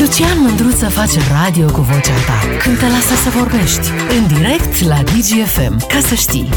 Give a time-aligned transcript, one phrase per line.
[0.00, 3.90] Lucian Mândruță face radio cu vocea ta când te lasă să vorbești.
[4.18, 5.86] În direct la DGFM.
[5.88, 6.48] Ca să știi.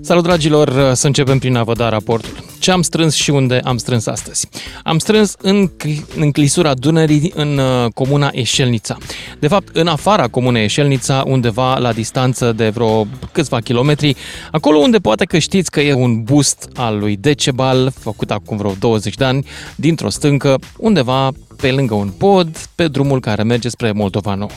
[0.00, 2.45] Salut dragilor, să începem prin a vă da raportul.
[2.58, 4.48] Ce am strâns și unde am strâns astăzi?
[4.82, 5.70] Am strâns în,
[6.16, 8.96] în clisura Dunării, în uh, comuna Eșelnița.
[9.38, 14.16] De fapt, în afara comunei Eșelnița, undeva la distanță de vreo câțiva kilometri,
[14.50, 18.74] acolo unde poate că știți că e un bust al lui Decebal, făcut acum vreo
[18.78, 19.46] 20 de ani,
[19.76, 24.50] dintr-o stâncă, undeva pe lângă un pod, pe drumul care merge spre Moldova Nouă.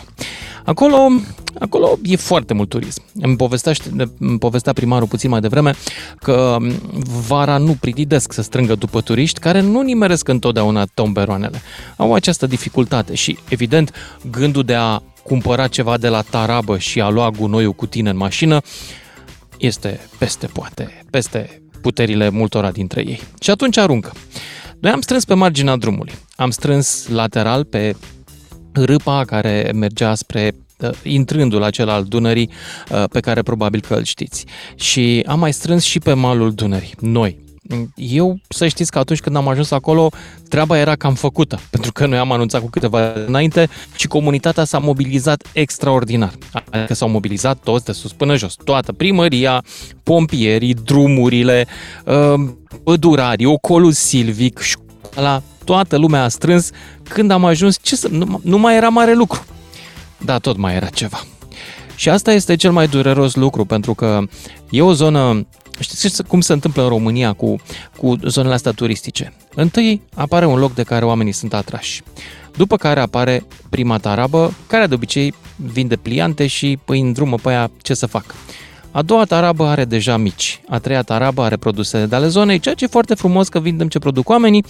[0.70, 1.10] Acolo,
[1.60, 3.02] acolo e foarte mult turism.
[3.14, 3.74] Îmi povestea,
[4.20, 5.74] îmi povestea primarul puțin mai devreme
[6.20, 6.58] că
[7.28, 11.62] vara nu prididesc să strângă după turiști care nu nimeresc întotdeauna tomberoanele.
[11.98, 13.94] Au această dificultate și, evident,
[14.32, 18.18] gândul de a cumpăra ceva de la tarabă și a lua gunoiul cu tine în
[18.18, 18.62] mașină
[19.58, 23.22] este peste poate, peste puterile multora dintre ei.
[23.40, 24.12] Și atunci aruncă.
[24.80, 26.14] Noi am strâns pe marginea drumului.
[26.36, 27.96] Am strâns lateral pe
[28.72, 32.50] râpa care mergea spre uh, intrândul acela al Dunării
[32.92, 34.46] uh, pe care probabil că îl știți.
[34.76, 37.48] Și am mai strâns și pe malul Dunării, noi.
[37.96, 40.10] Eu să știți că atunci când am ajuns acolo,
[40.48, 44.78] treaba era cam făcută, pentru că noi am anunțat cu câteva înainte și comunitatea s-a
[44.78, 46.34] mobilizat extraordinar.
[46.70, 49.64] Adică s-au mobilizat toți de sus până jos, toată primăria,
[50.04, 51.68] pompierii, drumurile,
[52.06, 52.50] uh,
[52.84, 56.70] pădurarii, ocolul silvic, școala, toată lumea a strâns.
[57.10, 59.46] Când am ajuns, ce să, nu, nu mai era mare lucru.
[60.18, 61.24] Da, tot mai era ceva.
[61.96, 64.22] Și asta este cel mai dureros lucru, pentru că
[64.70, 65.48] e o zonă
[65.80, 67.56] Știți cum se întâmplă în România cu,
[67.98, 69.34] cu zonele astea turistice?
[69.56, 72.02] Întâi apare un loc de care oamenii sunt atrași.
[72.56, 77.72] După care apare prima tarabă, care de obicei vinde pliante și îi îndrumă pe aia
[77.82, 78.36] ce să facă.
[78.92, 80.62] A doua tarabă are deja mici.
[80.70, 83.88] A treia tarabă are produse de ale zonei, ceea ce e foarte frumos că vindem
[83.88, 84.66] ce produc oamenii.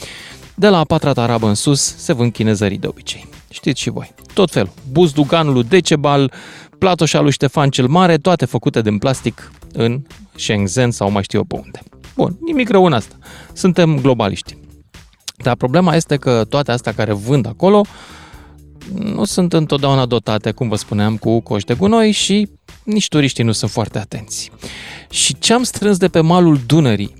[0.59, 3.27] De la a patra tarabă în sus se vând chinezării de obicei.
[3.49, 4.13] Știți și voi.
[4.33, 4.71] Tot felul.
[4.91, 6.33] Buzduganul Decebal,
[6.77, 10.01] platoșa lui Ștefan cel Mare, toate făcute din plastic în
[10.35, 11.79] Shenzhen sau mai știu eu pe unde.
[12.15, 13.15] Bun, nimic rău în asta.
[13.53, 14.57] Suntem globaliști.
[15.37, 17.85] Dar problema este că toate astea care vând acolo
[18.93, 22.49] nu sunt întotdeauna dotate, cum vă spuneam, cu coși de gunoi și
[22.83, 24.51] nici turiștii nu sunt foarte atenți.
[25.09, 27.13] Și ce am strâns de pe malul Dunării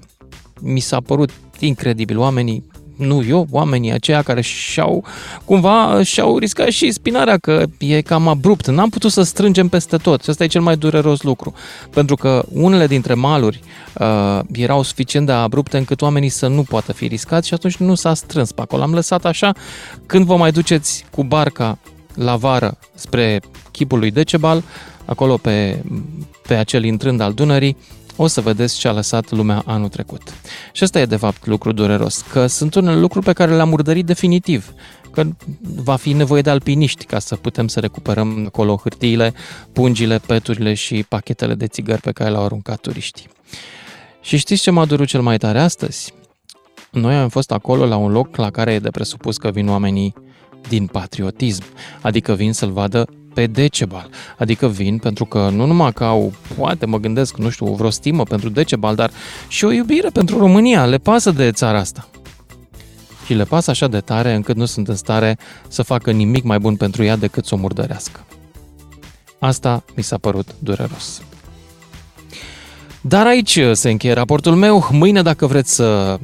[0.62, 2.18] mi s-a părut incredibil.
[2.18, 2.68] Oamenii
[3.00, 5.04] nu eu, oamenii aceia care și-au,
[5.46, 8.68] cumva, și-au riscat și spinarea, că e cam abrupt.
[8.68, 11.54] N-am putut să strângem peste tot și asta e cel mai dureros lucru.
[11.90, 13.60] Pentru că unele dintre maluri
[14.00, 17.96] uh, erau suficient de abrupte încât oamenii să nu poată fi riscați și atunci nu
[17.96, 18.82] s-a strâns pe acolo.
[18.82, 19.54] Am lăsat așa,
[20.06, 21.78] când vă mai duceți cu barca
[22.14, 24.64] la vară spre chipul lui Decebal,
[25.06, 25.84] acolo pe,
[26.48, 27.78] pe acel intrând al Dunării,
[28.22, 30.22] o să vedeți ce a lăsat lumea anul trecut.
[30.72, 34.06] Și ăsta e de fapt lucru dureros, că sunt unele lucruri pe care le-am urdărit
[34.06, 34.74] definitiv,
[35.12, 35.24] că
[35.62, 39.34] va fi nevoie de alpiniști ca să putem să recuperăm acolo hârtiile,
[39.74, 43.28] pungile, peturile și pachetele de țigări pe care le-au aruncat turiștii.
[44.22, 46.14] Și știți ce m-a durut cel mai tare astăzi?
[46.92, 50.14] Noi am fost acolo la un loc la care e de presupus că vin oamenii
[50.70, 51.64] din patriotism,
[52.02, 54.10] adică vin să-l vadă pe Decebal.
[54.38, 58.24] Adică vin pentru că nu numai că au, poate mă gândesc, nu știu, vreo stimă
[58.24, 59.12] pentru Decebal, dar
[59.48, 60.86] și o iubire pentru România.
[60.86, 62.08] Le pasă de țara asta.
[63.26, 66.60] Și le pasă așa de tare încât nu sunt în stare să facă nimic mai
[66.60, 68.26] bun pentru ea decât să o murdărească.
[69.40, 71.22] Asta mi s-a părut dureros.
[73.02, 74.88] Dar aici se încheie raportul meu.
[74.92, 76.18] Mâine, dacă vreți să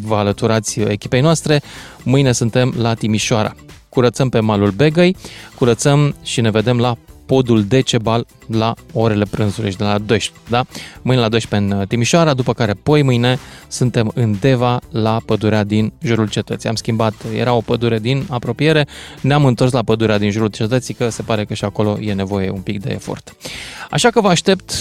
[0.00, 1.62] vă alăturați echipei noastre,
[2.02, 3.54] mâine suntem la Timișoara
[3.94, 5.16] curățăm pe malul Begăi,
[5.54, 6.96] curățăm și ne vedem la
[7.26, 10.64] podul Decebal la orele prânzului de la 12, da?
[11.02, 13.38] Mâine la 12 în uh, Timișoara, după care poi mâine
[13.68, 16.68] suntem în Deva la pădurea din jurul cetății.
[16.68, 18.86] Am schimbat, era o pădure din apropiere,
[19.20, 22.50] ne-am întors la pădurea din jurul cetății, că se pare că și acolo e nevoie
[22.50, 23.36] un pic de efort.
[23.90, 24.72] Așa că vă aștept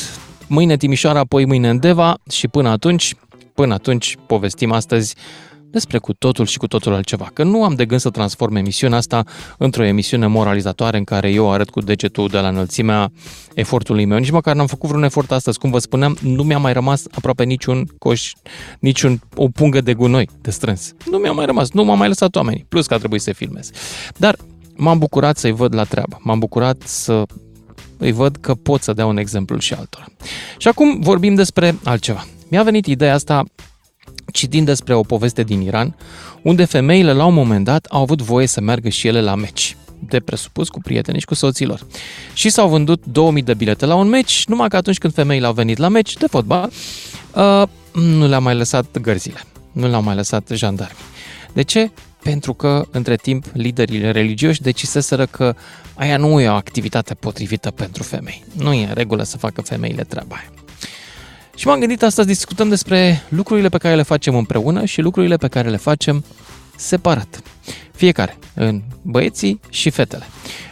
[0.48, 3.16] mâine Timișoara, poi mâine în Deva și până atunci,
[3.54, 5.16] până atunci povestim astăzi
[5.74, 7.30] despre cu totul și cu totul altceva.
[7.34, 9.24] Că nu am de gând să transform emisiunea asta
[9.58, 13.12] într-o emisiune moralizatoare în care eu arăt cu degetul de la înălțimea
[13.54, 14.18] efortului meu.
[14.18, 15.60] Nici măcar n-am făcut vreun efort astăzi.
[15.60, 18.32] Cum vă spuneam, nu mi-a mai rămas aproape niciun coș,
[18.80, 20.94] niciun o pungă de gunoi de strâns.
[21.10, 22.66] Nu mi-a mai rămas, nu m-am mai lăsat oamenii.
[22.70, 23.70] Plus că a trebuit să filmez.
[24.18, 24.36] Dar
[24.76, 26.20] m-am bucurat să-i văd la treabă.
[26.22, 27.24] M-am bucurat să
[27.98, 30.06] îi văd că pot să dea un exemplu și altora.
[30.58, 32.26] Și acum vorbim despre altceva.
[32.48, 33.44] Mi-a venit ideea asta
[34.34, 35.96] citind despre o poveste din Iran,
[36.42, 39.78] unde femeile la un moment dat au avut voie să meargă și ele la meci
[40.00, 41.88] de presupus cu prietenii și cu soților.
[42.34, 45.54] Și s-au vândut 2000 de bilete la un meci, numai că atunci când femeile au
[45.54, 46.72] venit la meci de fotbal,
[47.36, 47.64] uh,
[47.94, 50.98] nu le-a mai lăsat gărzile, nu le-au mai lăsat jandarmi.
[51.54, 51.92] De ce?
[52.24, 55.56] pentru că, între timp, liderii religioși deciseseră că
[55.94, 58.44] aia nu e o activitate potrivită pentru femei.
[58.54, 60.63] Nu e în regulă să facă femeile treaba aia.
[61.56, 65.48] Și m-am gândit astăzi discutăm despre lucrurile pe care le facem împreună și lucrurile pe
[65.48, 66.24] care le facem
[66.76, 67.42] separat.
[67.92, 70.24] Fiecare, în băieții și fetele.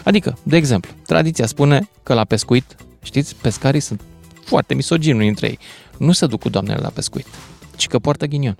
[0.03, 4.01] Adică, de exemplu, tradiția spune că la pescuit, știți, pescarii sunt
[4.45, 5.59] foarte misogini unii dintre ei.
[5.97, 7.27] Nu se duc cu doamnele la pescuit,
[7.75, 8.57] ci că poartă ghinion.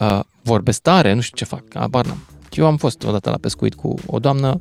[0.00, 2.26] Uh, vorbesc tare, nu știu ce fac, abar n-am.
[2.50, 4.60] Eu am fost odată la pescuit cu o doamnă,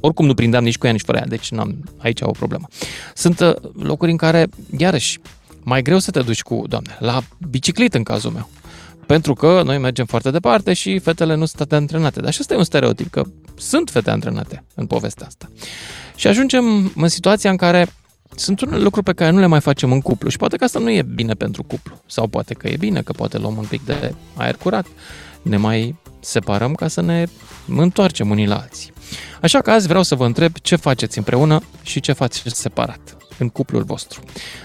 [0.00, 2.66] oricum nu prindeam nici cu ea, nici fără ea, deci n-am aici o problemă.
[3.14, 4.46] Sunt uh, locuri în care,
[4.76, 5.18] iarăși,
[5.62, 8.48] mai greu să te duci cu doamne, la biciclită în cazul meu.
[9.06, 12.20] Pentru că noi mergem foarte departe și fetele nu sunt atât antrenate.
[12.20, 13.22] Dar și ăsta e un stereotip, că
[13.56, 15.50] sunt fete antrenate în povestea asta.
[16.16, 17.92] Și ajungem în situația în care
[18.36, 20.78] sunt unele lucruri pe care nu le mai facem în cuplu și poate că asta
[20.78, 22.02] nu e bine pentru cuplu.
[22.06, 24.86] Sau poate că e bine, că poate luăm un pic de aer curat.
[25.42, 27.26] Ne mai separăm ca să ne
[27.76, 28.92] întoarcem unii la alții.
[29.42, 33.48] Așa că azi vreau să vă întreb ce faceți împreună și ce faceți separat în
[33.48, 34.20] cuplul vostru.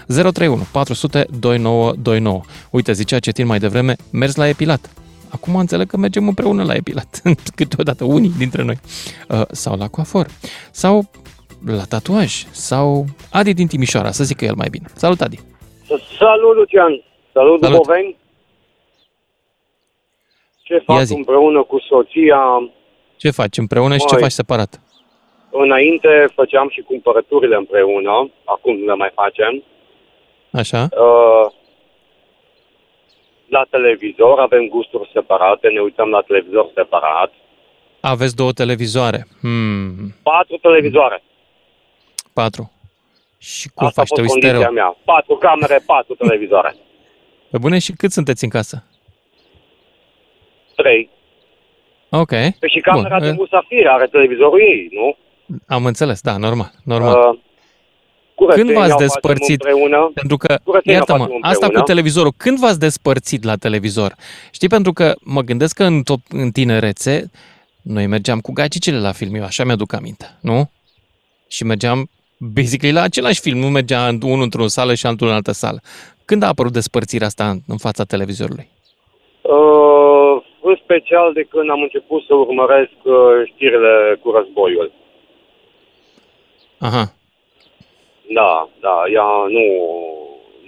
[0.06, 2.40] 031 400 2929.
[2.70, 4.90] Uite, zicea Cetin mai devreme, mers la epilat.
[5.30, 7.22] Acum înțeleg că mergem împreună la epilat,
[7.56, 8.78] câteodată unii dintre noi.
[9.28, 10.26] Uh, sau la coafor.
[10.70, 11.10] Sau
[11.64, 12.44] la tatuaj.
[12.50, 14.86] Sau Adi din Timișoara, să zic că el mai bine.
[14.94, 15.38] Salut, Adi!
[16.18, 17.02] Salut, Lucian!
[17.32, 17.76] Salut, Salut.
[17.76, 18.16] Boveni!
[20.62, 22.40] Ce fac împreună cu soția?
[23.16, 24.80] Ce faci împreună Mai, și ce faci separat?
[25.58, 29.62] Înainte făceam și cumpărăturile împreună, acum nu le mai facem.
[30.52, 30.80] Așa.
[30.82, 31.52] Uh,
[33.48, 37.32] la televizor avem gusturi separate, ne uităm la televizor separat.
[38.00, 39.26] Aveți două televizoare.
[39.40, 40.14] Hmm.
[40.22, 41.22] Patru televizoare.
[42.32, 42.72] Patru.
[43.38, 44.20] Și cum Asta faci?
[44.20, 44.70] Te stereo?
[44.72, 44.96] mea.
[45.04, 46.74] Patru camere, patru televizoare.
[47.50, 48.84] Pe bune, și cât sunteți în casă?
[50.76, 51.10] Trei.
[52.10, 52.28] Ok.
[52.28, 53.26] Păi și camera Bun.
[53.26, 55.16] de musafir are televizorul ei, nu?
[55.66, 57.14] Am înțeles, da, normal, normal.
[57.14, 57.38] Uh,
[58.48, 59.62] când v-ați despărțit?
[59.62, 60.10] Împreună.
[60.14, 64.14] Pentru că, iartă-mă, asta cu televizorul, când v-ați despărțit la televizor?
[64.50, 67.30] Știi, pentru că mă gândesc că în, tot, în tinerețe
[67.82, 70.70] noi mergeam cu gagicile la film, eu așa mi-aduc aminte, nu?
[71.48, 72.08] Și mergeam
[72.38, 75.80] basically la același film, nu mergea unul într-o sală și altul în altă sală.
[76.24, 78.68] Când a apărut despărțirea asta în, în fața televizorului?
[79.42, 83.14] Uh, în special de când am început să urmăresc uh,
[83.44, 84.92] știrile cu războiul.
[86.78, 87.12] Aha.
[88.34, 89.66] Da, da, ea nu,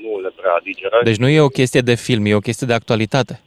[0.02, 1.00] nu le prea digeră.
[1.04, 3.40] Deci nu e o chestie de film, e o chestie de actualitate.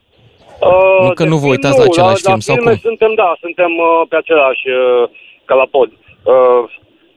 [0.62, 2.76] Uh, nu că nu vă uitați nu, la același la, film la sau cum?
[2.76, 5.10] suntem, da, suntem uh, pe același uh,
[5.46, 5.90] ca la pod.
[6.24, 6.64] Uh,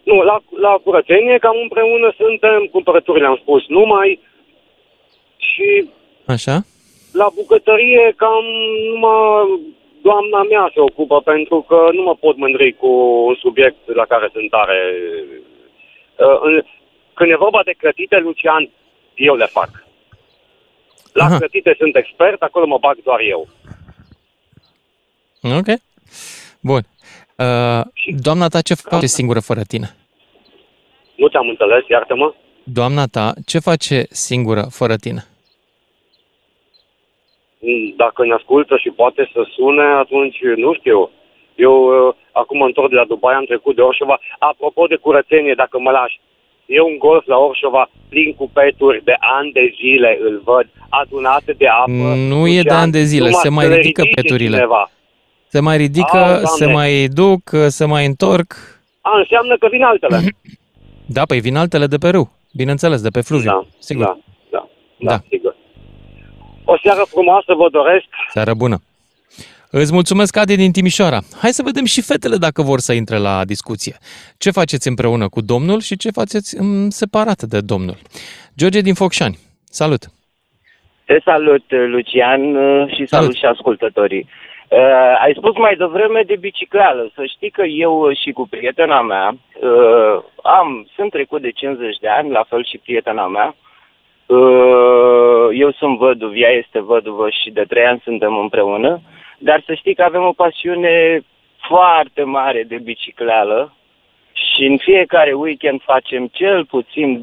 [0.02, 0.37] nu, la,
[0.67, 4.20] la curățenie cam împreună suntem, cumpărăturile am spus numai
[5.37, 5.88] și...
[6.26, 6.56] Așa?
[7.12, 8.44] La bucătărie cam
[8.93, 9.73] numai
[10.08, 12.90] doamna mea se ocupă, pentru că nu mă pot mândri cu
[13.29, 14.79] un subiect la care sunt tare.
[16.19, 16.64] Uh,
[17.14, 18.70] când e vorba de clătite, Lucian,
[19.14, 19.70] eu le fac.
[21.12, 21.37] La Aha.
[21.37, 23.49] clătite sunt expert, acolo mă bag doar eu.
[25.43, 25.66] Ok.
[26.61, 26.81] Bun.
[27.37, 27.81] Uh,
[28.22, 29.88] doamna ta ce face singură fără tine?
[31.16, 32.34] Nu te-am înțeles, iartă-mă.
[32.64, 35.25] Doamna ta ce face singură fără tine?
[37.96, 41.11] dacă ne ascultă și poate să sune, atunci nu știu.
[41.54, 44.18] Eu uh, acum întorc de la Dubai, am trecut de Orșova.
[44.38, 46.20] Apropo de curățenie, dacă mă lași,
[46.66, 51.52] e un golf la Orșova plin cu peturi de ani de zile, îl văd, adunate
[51.52, 52.14] de apă.
[52.32, 54.56] Nu e de ani de zile, se mai ridică peturile.
[54.56, 54.90] Cineva.
[55.46, 58.52] Se mai ridică, A, se mai duc, se mai întorc.
[59.00, 60.18] A, înseamnă că vin altele.
[61.06, 64.04] Da, păi vin altele de pe râu, bineînțeles, de pe fluviu, da, sigur.
[64.04, 64.18] Da,
[64.50, 64.68] da,
[64.99, 65.23] da, da.
[65.28, 65.56] sigur.
[66.64, 68.04] O seară frumoasă vă doresc.
[68.28, 68.78] Seară bună.
[69.83, 71.19] Îți mulțumesc, Adi din Timișoara.
[71.43, 73.95] Hai să vedem și fetele dacă vor să intre la discuție.
[74.43, 76.50] Ce faceți împreună cu domnul și ce faceți
[77.00, 77.99] separat de domnul?
[78.59, 79.37] George din Focșani,
[79.81, 80.02] salut!
[81.07, 81.64] Te salut,
[81.95, 82.43] Lucian,
[82.95, 84.25] și salut, salut și ascultătorii.
[84.69, 87.11] Uh, ai spus mai devreme de bicicleală.
[87.14, 92.09] Să știi că eu și cu prietena mea uh, am, sunt trecut de 50 de
[92.09, 93.54] ani, la fel și prietena mea.
[94.26, 99.00] Uh, eu sunt văduv, ea este văduvă și de trei ani suntem împreună,
[99.44, 101.20] dar să știi că avem o pasiune
[101.68, 103.74] foarte mare de bicicleală
[104.32, 107.22] și în fiecare weekend facem cel puțin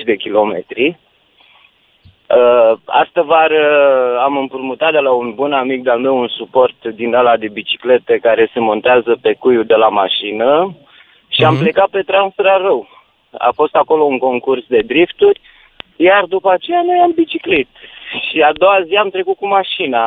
[0.00, 0.86] 20-25 de kilometri.
[0.88, 3.64] Uh, astă vară
[4.20, 8.18] am împrumutat de la un bun amic de-al meu un suport din ala de biciclete
[8.22, 10.76] care se montează pe cuiul de la mașină
[11.28, 11.46] și mm-hmm.
[11.46, 11.62] am mhm.
[11.62, 12.88] plecat pe Transrarău.
[13.38, 15.40] A fost acolo un concurs de drifturi
[15.96, 17.68] iar după aceea noi am biciclit.
[18.28, 20.04] Și a doua zi am trecut cu mașina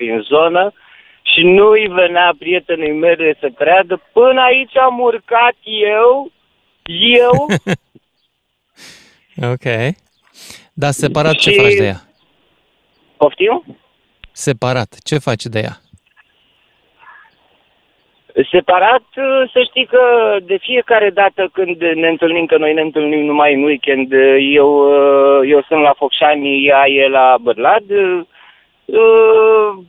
[0.00, 0.72] prin zonă
[1.22, 4.02] Și nu-i venea prietenii mele să creadă.
[4.12, 6.30] Până aici am urcat eu,
[7.18, 7.46] eu,
[9.52, 9.66] Ok.
[10.72, 12.00] Dar separat ce Și- faci de ea?
[13.16, 13.62] poftim?
[14.32, 15.76] Separat, ce faci de ea?
[18.50, 19.02] Separat,
[19.52, 23.62] să știi că de fiecare dată când ne întâlnim, că noi ne întâlnim numai în
[23.62, 24.12] weekend,
[24.52, 24.70] eu,
[25.44, 27.84] eu sunt la Focșani, ea e la Bârlad,
[28.92, 29.84] uh,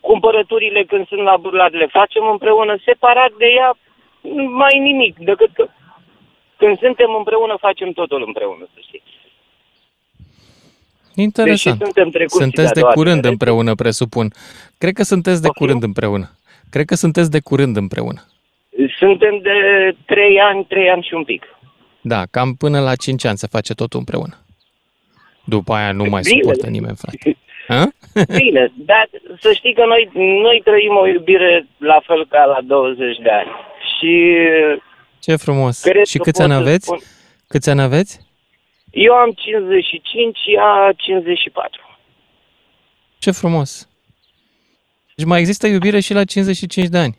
[0.00, 3.78] cumpărăturile când sunt la Bârlad le facem împreună, separat de ea,
[4.62, 5.68] mai nimic, decât că
[6.56, 9.02] când suntem împreună, facem totul împreună, să știi.
[11.14, 11.78] Interesant.
[11.78, 13.30] Deși suntem trecuți Sunteți de de-a doua curând generație.
[13.30, 14.32] împreună, presupun.
[14.78, 15.66] Cred că sunteți de Poftim?
[15.66, 16.30] curând împreună.
[16.70, 18.20] Cred că sunteți de curând împreună.
[18.98, 19.50] Suntem de
[20.06, 21.42] trei ani, trei ani și un pic.
[22.00, 24.34] Da, cam până la 5 ani se face totul împreună.
[25.44, 26.40] După aia nu mai Bine.
[26.40, 27.36] suportă nimeni, frate.
[27.68, 27.88] Ha?
[28.36, 29.08] Bine, dar
[29.40, 30.10] să știi că noi,
[30.42, 33.50] noi trăim o iubire la fel ca la 20 de ani.
[33.98, 34.34] Și
[35.20, 35.80] Ce frumos.
[35.82, 36.86] cred Și că câți pot ani să aveți?
[36.86, 37.02] spun-
[37.48, 38.20] Câți ani aveți?
[38.90, 41.80] Eu am 55 și ea 54.
[43.18, 43.88] Ce frumos.
[45.14, 47.18] Deci mai există iubire și la 55 de ani.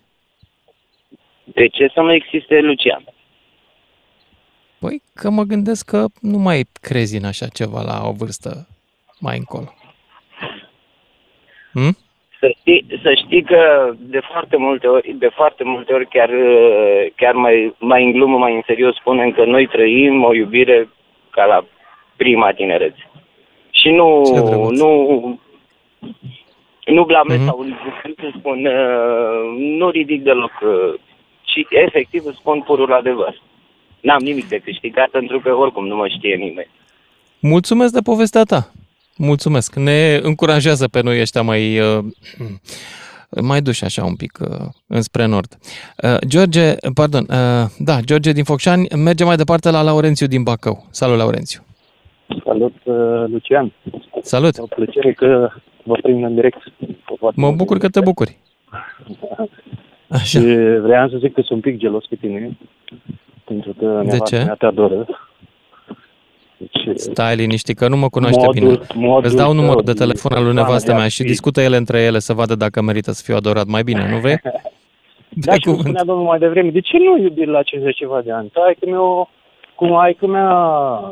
[1.43, 3.03] De ce să nu existe Lucian?
[4.79, 8.67] Păi că mă gândesc că nu mai crezi în așa ceva la o vârstă
[9.19, 9.73] mai încolo.
[11.77, 11.97] Hm?
[12.39, 17.05] Să știi, să știi că de foarte multe ori, de foarte multe ori chiar, uh,
[17.15, 20.89] chiar mai, mai în glumă, mai în serios spunem că noi trăim o iubire
[21.29, 21.65] ca la
[22.15, 23.09] prima tinerețe.
[23.71, 24.79] Și nu, Ce drăguț.
[24.79, 24.91] nu,
[26.85, 27.45] nu blamez Mhm.
[27.45, 27.75] sau cum
[28.17, 30.99] să spun, uh, nu ridic deloc, uh,
[31.43, 33.41] ci efectiv îți spun purul adevăr.
[34.01, 36.69] N-am nimic de câștigat pentru că oricum nu mă știe nimeni.
[37.39, 38.71] Mulțumesc de povestea ta.
[39.17, 39.75] Mulțumesc.
[39.75, 42.03] Ne încurajează pe noi ăștia mai, uh,
[43.41, 44.47] mai duși așa un pic uh,
[44.87, 45.57] înspre nord.
[46.03, 50.85] Uh, George, pardon, uh, da, George din Focșani merge mai departe la Laurențiu din Bacău.
[50.89, 51.61] Salut, Laurențiu.
[52.45, 52.95] Salut, uh,
[53.27, 53.73] Lucian.
[54.21, 54.57] Salut.
[54.57, 55.49] E o plăcere că
[55.83, 56.57] vă prind în direct.
[57.35, 58.37] Mă bucur că te bucuri.
[60.23, 60.79] Și Așa.
[60.81, 62.57] vreau să zic că sunt un pic gelos pe tine,
[63.43, 64.43] pentru că nevastă ce?
[64.43, 65.07] mea te adoră.
[66.57, 69.05] Deci, Stai liniștit, că nu mă cunoaște modul- bine.
[69.07, 71.07] modul Îți dau tău numărul de de- telefon al lui da, nevastă de a mea
[71.07, 71.27] și fi.
[71.27, 74.39] discută ele între ele să vadă dacă merită să fiu adorat mai bine, nu vrei?
[75.29, 75.79] Da, Pe și îmi cuvânt.
[75.79, 78.49] spunea domnul mai devreme, de ce nu iubi la 50 ceva de ani?
[78.53, 79.29] Tai că meu,
[79.75, 80.51] cum ai că mea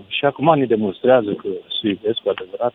[0.08, 1.48] și acum ne demonstrează că
[1.82, 2.74] se iubesc cu adevărat.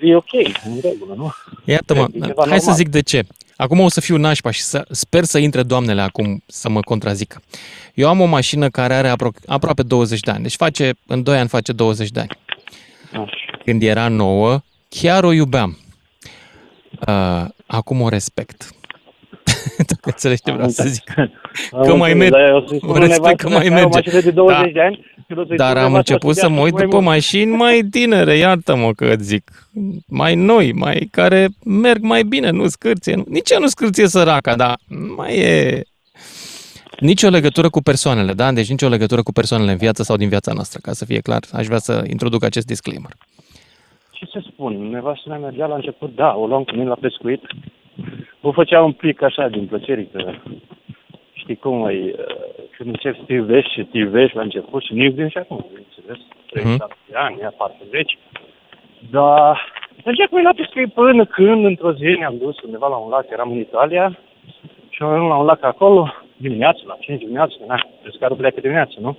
[0.00, 0.32] E ok,
[0.66, 1.30] în regulă, nu?
[1.64, 2.74] Iată-mă, E ceva hai să normal.
[2.74, 3.20] zic de ce.
[3.56, 7.42] Acum o să fiu nașpa și să, sper să intre doamnele acum să mă contrazică.
[7.94, 11.38] Eu am o mașină care are apro- aproape 20 de ani, deci face, în 2
[11.38, 12.28] ani face 20 de ani.
[13.12, 13.58] Așa.
[13.64, 15.78] Când era nouă, chiar o iubeam.
[17.08, 18.70] Uh, acum o respect.
[19.92, 21.04] Dacă înțelegi ce vreau să zic.
[21.86, 22.34] Că mai merg-
[22.80, 23.84] o respect că mai merge.
[23.84, 24.70] O mașină de 20 Da.
[24.72, 25.04] de ani.
[25.26, 27.06] și o să-i Dar spun am nevasta început să dea mă uit mai după mult.
[27.08, 29.68] mașini mai tinere, iartă-mă că îți zic.
[30.06, 33.14] Mai noi, mai care merg mai bine, nu scârție.
[33.14, 33.24] Nu.
[33.28, 34.78] Nici ea nu scârție săraca, dar
[35.16, 35.82] mai e...
[36.98, 38.52] Nici o legătură cu persoanele, da?
[38.52, 41.20] Deci nici o legătură cu persoanele în viață sau din viața noastră, ca să fie
[41.20, 41.42] clar.
[41.52, 43.10] Aș vrea să introduc acest disclaimer.
[44.10, 47.40] Ce să spun, nevastă mea mergea la început, da, o luam cu mine la pescuit.
[48.42, 50.32] O făcea un pic așa din plăcere, că
[51.32, 52.14] știi cum e, uh,
[52.76, 55.66] când începi să te iubești și te iubești la început și nu iubim și acum,
[55.68, 56.18] bineînțeles,
[56.50, 58.18] 37 de ani, ea 40.
[59.10, 59.60] Dar
[60.04, 63.26] mergea cu mine la pescuit până când, într-o zi, ne-am dus undeva la un lac,
[63.30, 64.18] eram în Italia,
[64.88, 68.94] și am ajuns la un lac acolo, dimineața, la 5 dimineața, na, pescarul pleacă dimineața,
[69.00, 69.16] nu?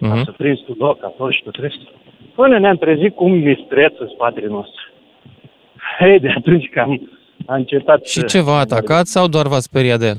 [0.00, 0.24] Ca Mhm.
[0.24, 1.92] să prinzi tu loc acolo și tot restul.
[2.34, 4.82] Până ne-am trezit cu un mistreț în spatele nostru.
[5.98, 7.10] Hei, de atunci că am,
[7.50, 10.16] a încetat Și să- ce v-a atacat sau doar v-a speriat de el?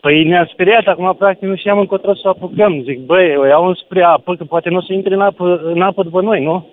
[0.00, 2.82] Păi ne-am speriat, acum practic nu știam încotro să o apucăm.
[2.82, 5.82] Zic, băi, o iau înspre apă, că poate nu o să intre în apă, în
[5.82, 6.66] apă după noi, nu?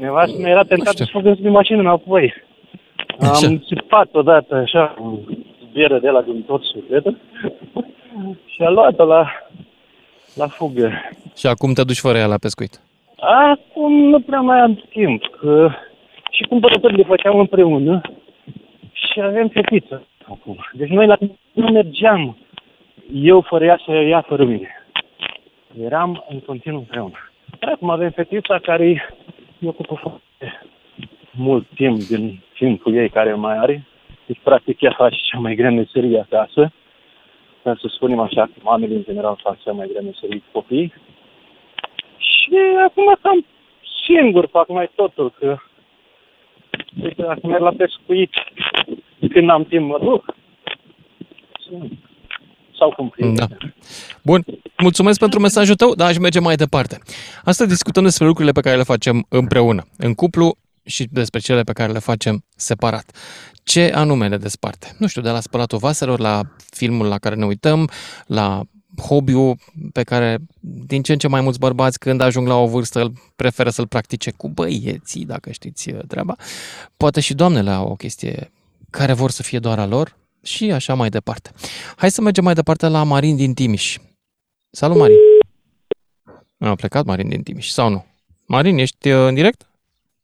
[0.00, 1.04] Nevastă mea era tentată știu.
[1.04, 2.34] să fugă spre mașină înapoi.
[3.18, 3.46] Așa.
[3.46, 5.18] Am țipat odată, așa, un
[5.72, 7.16] bieră de la din tot sufletul
[8.52, 9.32] și a luat-o la,
[10.34, 10.92] la fugă.
[11.36, 12.80] Și acum te duci fără ea la pescuit.
[13.50, 15.70] Acum nu prea mai am timp, că
[16.30, 18.00] și cumpărătorile le făceam împreună
[19.14, 20.56] și avem fetiță acum.
[20.72, 21.16] Deci noi la
[21.52, 22.36] nu mergeam
[23.12, 24.86] eu fără ea să ia fără mine.
[25.80, 27.30] Eram în continuu împreună.
[27.58, 29.02] Dar acum avem fetița care îi
[29.68, 30.60] ocupă foarte
[31.30, 33.86] mult timp din timpul ei care mai are.
[34.26, 36.72] Deci, practic, ea face cea mai grea meserie acasă.
[37.62, 40.92] Ca să spunem așa, că mamele, în general, fac cea mai grea meserie cu copiii.
[42.16, 43.46] Și acum cam
[44.06, 45.56] singur fac mai totul, că
[47.02, 48.32] Uite, dacă merg la pescuit,
[49.28, 50.34] când am timp mă duc.
[52.78, 53.46] Sau cum Da.
[54.22, 54.44] Bun,
[54.78, 56.98] mulțumesc pentru mesajul tău, dar aș merge mai departe.
[57.44, 61.72] Asta discutăm despre lucrurile pe care le facem împreună, în cuplu și despre cele pe
[61.72, 63.10] care le facem separat.
[63.64, 64.94] Ce anume ne desparte?
[64.98, 66.40] Nu știu, de la spălatul vaselor, la
[66.70, 67.88] filmul la care ne uităm,
[68.26, 68.62] la
[69.02, 69.56] hobby-ul
[69.92, 70.38] pe care
[70.86, 73.86] din ce în ce mai mulți bărbați când ajung la o vârstă îl preferă să-l
[73.86, 76.34] practice cu băieții, dacă știți uh, treaba.
[76.96, 78.50] Poate și doamnele au o chestie
[78.96, 81.50] care vor să fie doar a lor și așa mai departe.
[81.96, 83.96] Hai să mergem mai departe la Marin din Timiș.
[84.70, 85.16] Salut, Marin!
[86.58, 88.04] A plecat Marin din Timiș, sau nu?
[88.46, 89.66] Marin, ești uh, în direct?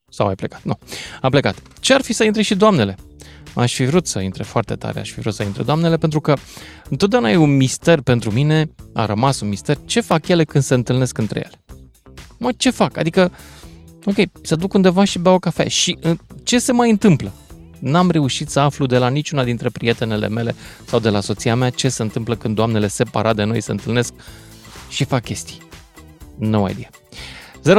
[0.09, 0.63] Sau ai plecat?
[0.63, 0.79] Nu,
[1.21, 1.63] a plecat.
[1.81, 2.97] Ce ar fi să intre și doamnele?
[3.55, 6.37] Aș fi vrut să intre foarte tare, aș fi vrut să intre doamnele, pentru că
[6.89, 10.75] întotdeauna e un mister pentru mine, a rămas un mister, ce fac ele când se
[10.75, 11.63] întâlnesc între ele.
[12.39, 12.97] Mă, ce fac?
[12.97, 13.33] Adică,
[14.05, 15.69] ok, se duc undeva și beau o cafea.
[15.69, 17.33] Și uh, ce se mai întâmplă?
[17.81, 20.55] N-am reușit să aflu de la niciuna dintre prietenele mele
[20.87, 24.15] sau de la soția mea ce se întâmplă când doamnele separat de noi se întâlnesc
[24.89, 25.59] și fac chestii.
[26.39, 26.89] No idea.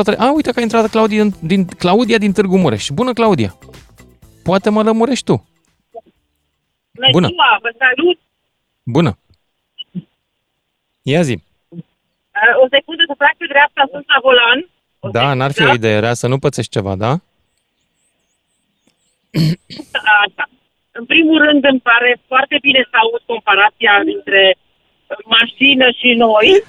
[0.04, 0.16] 03.
[0.16, 2.88] A, uite că a intrat Claudia din, Claudia din Târgu Mureș.
[2.94, 3.58] Bună, Claudia!
[4.44, 5.48] Poate mă lămurești tu.
[7.12, 7.28] Bună!
[7.28, 8.20] Ziua, vă salut!
[8.84, 9.18] Bună!
[11.02, 11.44] Ia zi!
[12.64, 14.70] O secundă să fac pe dreapta, sunt la volan.
[15.00, 15.38] O da, secundă.
[15.38, 17.20] n-ar fi o idee rea să nu pățești ceva, da?
[20.24, 20.46] Așa.
[20.92, 24.56] În primul rând îmi pare foarte bine să aud comparația dintre
[25.26, 26.48] mașină și noi.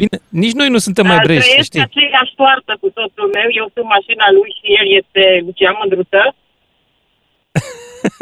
[0.00, 1.68] Bine, nici noi nu suntem mai brești, știi?
[1.70, 6.22] Trăiesc aceeași toartă cu soțul meu, eu sunt mașina lui și el este Lucian Mândruță.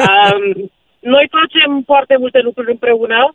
[0.09, 0.45] um,
[1.15, 3.35] noi facem foarte multe lucruri împreună.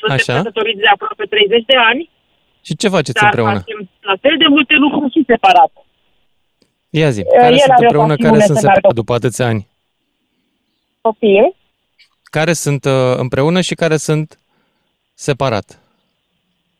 [0.00, 2.02] Suntem căsătoriți de aproape 30 de ani.
[2.66, 3.58] Și ce faceți dar împreună?
[3.60, 5.72] facem la fel de multe lucruri și separat.
[6.90, 9.66] Ia zi, care El sunt împreună, care sunt separat după atâția ani?
[11.00, 11.56] Copii.
[12.22, 14.38] Care sunt uh, împreună și care sunt
[15.14, 15.80] separat?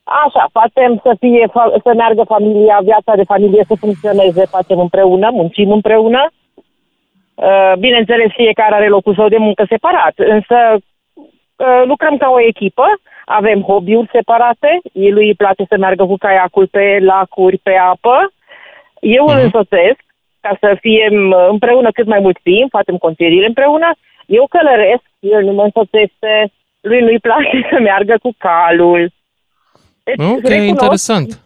[0.02, 1.50] Așa, facem să fie,
[1.82, 6.30] să meargă familia, viața de familie să funcționeze, facem împreună, muncim împreună.
[7.34, 12.84] Uh, bineînțeles, fiecare are locul său de muncă separat, însă uh, lucrăm ca o echipă,
[13.24, 18.32] avem hobby-uri separate, lui îi place să meargă cu caiacul pe lacuri, pe apă,
[19.00, 19.34] eu uh-huh.
[19.34, 19.44] îl mhm.
[19.44, 20.00] însoțesc
[20.40, 23.90] ca să fim împreună cât mai mult timp, facem concediile împreună,
[24.26, 29.12] eu călăresc, el nu mă însoțește, lui nu-i place să meargă cu calul,
[30.04, 31.40] deci, ok, recunosc, interesant.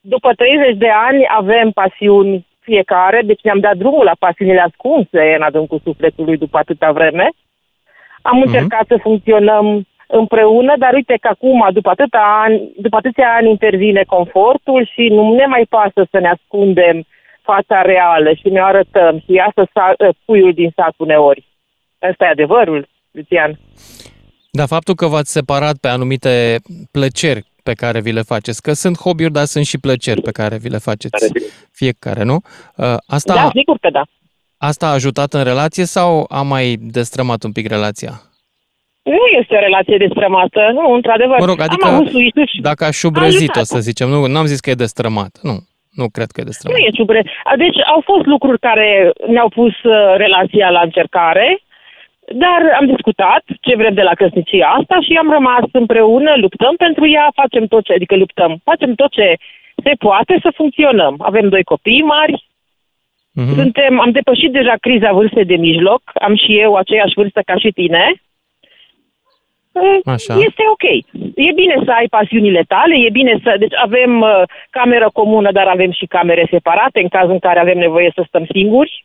[0.00, 5.42] După 30 de ani avem pasiuni fiecare, deci ne-am dat drumul la pasiunile ascunse în
[5.42, 7.28] adâncul sufletului după atâta vreme.
[8.22, 8.44] Am uh-huh.
[8.44, 14.02] încercat să funcționăm împreună, dar uite că acum, după, atâta ani, după atâția ani, intervine
[14.06, 17.06] confortul și nu ne mai pasă să ne ascundem
[17.42, 21.46] fața reală și ne arătăm și iasă sa- puiul din sat uneori.
[22.10, 23.58] Ăsta e adevărul, Lucian.
[24.50, 26.56] Da, faptul că v-ați separat pe anumite
[26.90, 28.62] plăceri pe care vi le faceți?
[28.62, 31.32] Că sunt hobby-uri, dar sunt și plăceri pe care vi le faceți
[31.72, 32.34] fiecare, nu?
[32.76, 34.02] Uh, asta, da, sigur că da.
[34.56, 38.29] Asta a ajutat în relație sau a mai destrămat un pic relația?
[39.02, 41.38] Nu este o relație destrămată, nu, într-adevăr.
[41.38, 42.10] Mă rog, adică am
[42.60, 45.56] dacă aș șubrezit-o, să zicem, nu, n-am zis că e destrămat, nu.
[45.90, 46.78] Nu cred că e destrămat.
[46.78, 47.22] Nu e șubre.
[47.56, 51.60] Deci au fost lucruri care ne-au pus uh, relația la încercare,
[52.44, 57.08] dar am discutat ce vrem de la căsnicia asta și am rămas împreună, luptăm pentru
[57.08, 59.34] ea, facem tot ce, adică luptăm, facem tot ce
[59.84, 61.14] se poate să funcționăm.
[61.18, 62.44] Avem doi copii mari,
[63.38, 63.54] mm-hmm.
[63.54, 67.70] suntem, am depășit deja criza vârstei de mijloc, am și eu aceeași vârstă ca și
[67.70, 68.14] tine.
[70.04, 70.34] Așa.
[70.34, 70.84] Este ok.
[71.34, 73.54] E bine să ai pasiunile tale, e bine să...
[73.58, 77.78] Deci avem uh, cameră comună, dar avem și camere separate în cazul în care avem
[77.78, 79.04] nevoie să stăm singuri.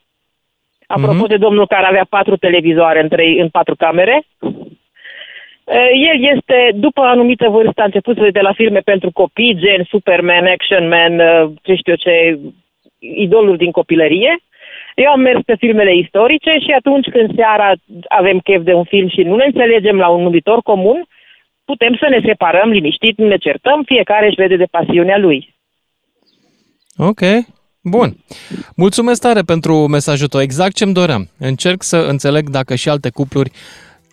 [0.88, 1.30] Apropo uh-huh.
[1.30, 4.26] de domnul care avea patru televizoare în, trei, în patru camere,
[5.94, 10.88] el este, după anumită vârstă, a început de la filme pentru copii, gen Superman, Action
[10.88, 11.22] Man,
[11.62, 12.40] ce știu ce,
[13.00, 14.40] idolul din copilărie.
[15.04, 17.74] Eu am mers pe filmele istorice și atunci când seara
[18.08, 21.06] avem chef de un film și nu ne înțelegem la un numitor comun,
[21.66, 25.56] putem să ne separăm liniștit, nu ne certăm, fiecare își vede de pasiunea lui.
[26.98, 27.22] Ok.
[27.82, 28.16] Bun.
[28.76, 30.42] Mulțumesc tare pentru mesajul tău.
[30.42, 31.30] Exact ce-mi doream.
[31.40, 33.52] Încerc să înțeleg dacă și alte cupluri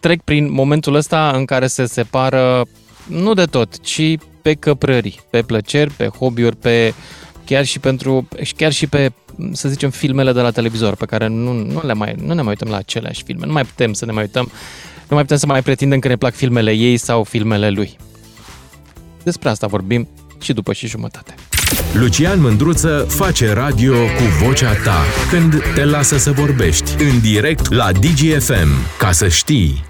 [0.01, 2.63] trec prin momentul ăsta în care se separă
[3.09, 6.93] nu de tot, ci pe căprări, pe plăceri, pe hobby-uri, pe
[7.47, 9.09] chiar și pentru chiar și pe
[9.53, 12.49] să zicem filmele de la televizor pe care nu, nu, le mai, nu ne mai
[12.49, 13.47] uităm la aceleași filme.
[13.47, 14.51] Nu mai putem să ne mai uităm,
[15.09, 17.97] nu mai putem să mai pretindem că ne plac filmele ei sau filmele lui.
[19.23, 20.09] Despre asta vorbim
[20.41, 21.35] și după și jumătate.
[21.93, 27.93] Lucian Mândruță face radio cu vocea ta când te lasă să vorbești în direct la
[27.93, 28.69] DGFM.
[28.99, 29.85] Ca să știi!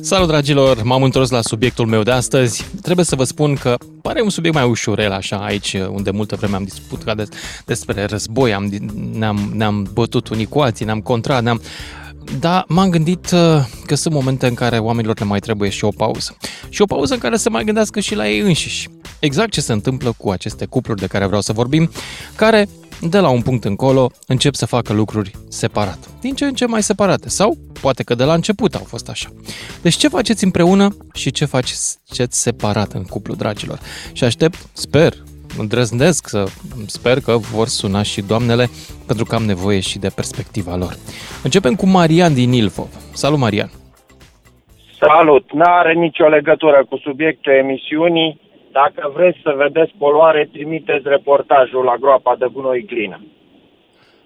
[0.00, 0.82] Salut, dragilor!
[0.82, 2.66] M-am întors la subiectul meu de astăzi.
[2.82, 6.56] Trebuie să vă spun că pare un subiect mai ușurel, așa, aici, unde multă vreme
[6.56, 7.28] am discutat des,
[7.64, 8.64] despre război, am,
[9.12, 11.60] ne-am, ne-am bătut unii cu alții, ne-am contrat, ne-am...
[12.38, 15.90] Da, m-am gândit uh, că sunt momente în care oamenilor le mai trebuie și o
[15.90, 16.36] pauză.
[16.68, 18.88] Și o pauză în care să mai gândească și la ei înșiși.
[19.18, 21.90] Exact ce se întâmplă cu aceste cupluri de care vreau să vorbim,
[22.36, 22.68] care
[23.08, 25.98] de la un punct încolo încep să facă lucruri separat.
[26.20, 27.28] Din ce în ce mai separate.
[27.28, 29.28] Sau poate că de la început au fost așa.
[29.82, 33.78] Deci ce faceți împreună și ce faceți separat în cuplu, dragilor?
[34.12, 35.12] Și aștept, sper,
[35.58, 36.44] îndrăznesc să
[36.86, 38.68] sper că vor suna și doamnele
[39.06, 40.96] pentru că am nevoie și de perspectiva lor.
[41.42, 42.88] Începem cu Marian din Ilfov.
[43.12, 43.70] Salut, Marian!
[44.98, 45.52] Salut!
[45.52, 48.40] N-are nicio legătură cu subiectul emisiunii.
[48.72, 53.20] Dacă vreți să vedeți poluare, trimiteți reportajul la groapa de gunoi Glina.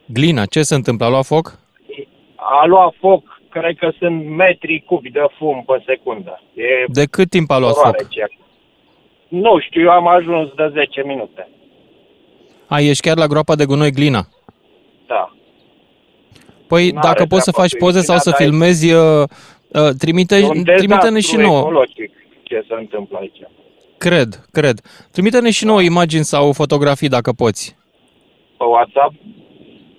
[0.06, 1.06] Glina, ce se întâmplă?
[1.06, 1.58] A luat foc?
[2.36, 6.42] A luat foc, cred că sunt metri cubi de fum pe secundă.
[6.54, 8.08] E de cât timp a luat foc?
[8.08, 8.28] Cer.
[9.28, 11.48] Nu știu, eu am ajuns de 10 minute.
[12.66, 14.26] A, ești chiar la groapa de gunoi Glina?
[15.06, 15.32] Da.
[16.66, 19.22] Păi N-are dacă poți să faci poze sau să filmezi, uh,
[19.68, 21.58] uh, trimite, trimite-ne și nouă.
[21.58, 23.40] Ecologic ce se întâmplă aici.
[23.98, 24.80] Cred, cred.
[25.10, 27.76] Trimite-ne și nouă imagini sau fotografii dacă poți.
[28.58, 29.14] Pe WhatsApp?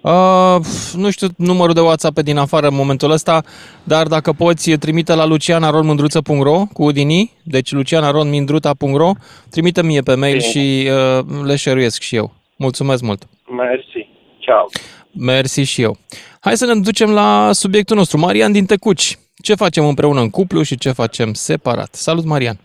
[0.01, 3.43] Uh, nu știu numărul de WhatsApp pe din afară în momentul ăsta,
[3.83, 9.11] dar dacă poți, trimite la lucianaronmândruță.ro cu udinii, deci lucianaronmindruta.ro,
[9.49, 10.49] trimite mie pe mail Bine.
[10.49, 12.33] și uh, le share și eu.
[12.57, 13.23] Mulțumesc mult!
[13.49, 14.09] Mersi!
[14.39, 14.65] Ciao!
[15.11, 15.97] Mersi și eu.
[16.39, 18.17] Hai să ne ducem la subiectul nostru.
[18.17, 19.17] Marian din Tecuci.
[19.43, 21.93] Ce facem împreună în cuplu și ce facem separat?
[21.93, 22.59] Salut, Marian!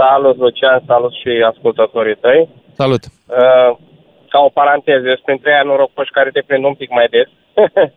[0.00, 2.48] Salut, Lucian, salut și ascultătorii tăi.
[2.74, 3.02] Salut.
[3.04, 3.70] Uh,
[4.28, 7.28] ca o paranteză, sunt printre aia norocoși care te prind un pic mai des.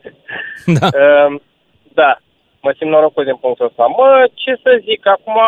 [0.79, 0.87] da.
[0.99, 1.31] Uh,
[1.99, 2.11] da,
[2.61, 3.85] mă simt norocos din punctul ăsta.
[3.85, 5.39] Mă, ce să zic, acum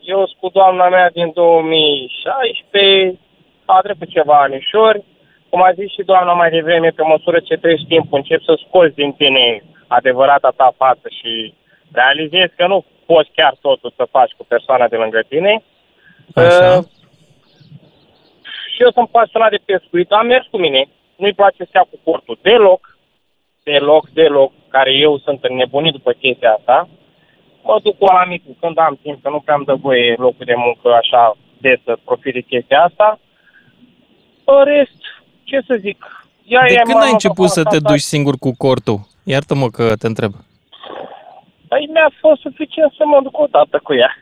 [0.00, 3.18] eu sunt cu doamna mea din 2016,
[3.64, 5.04] a trecut ceva anișori,
[5.48, 8.94] cum a zis și doamna mai devreme, pe măsură ce treci timpul, încep să scoți
[8.94, 11.54] din tine adevărata ta față și
[11.92, 15.62] realizezi că nu poți chiar totul să faci cu persoana de lângă tine.
[16.34, 16.78] Așa.
[16.78, 16.84] Uh,
[18.74, 21.98] și eu sunt pasionat de pescuit, am mers cu mine, nu-i place să ia cu
[22.02, 22.98] portul deloc,
[23.62, 26.88] deloc, deloc, care eu sunt nebunit după chestia asta.
[27.62, 30.54] Mă duc cu amicul când am timp, că nu prea am dă voie locul de
[30.56, 33.18] muncă așa de să profit de chestia asta.
[34.44, 35.00] În rest,
[35.44, 39.00] ce să zic, Ia, de când ai început să te duci singur cu cortul?
[39.24, 40.32] Iartă-mă că te întreb.
[41.74, 44.12] Păi mi-a fost suficient să mă duc o dată cu ea.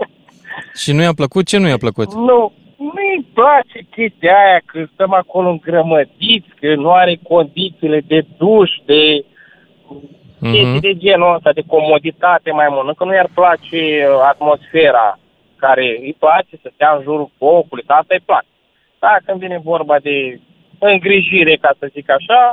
[0.82, 1.46] Și nu i-a plăcut?
[1.46, 2.14] Ce nu i-a plăcut?
[2.14, 8.70] Nu, nu-i place chestia aia că stăm acolo îngrămădiți, că nu are condițiile de duș,
[8.84, 10.52] de mm-hmm.
[10.52, 12.96] chestii de genul ăsta, de comoditate mai mult.
[12.96, 15.18] Că nu i-ar place uh, atmosfera
[15.56, 18.52] care îi place să stea în jurul focului, că asta îi place.
[18.98, 20.40] Dar când vine vorba de
[20.78, 22.52] îngrijire, ca să zic așa,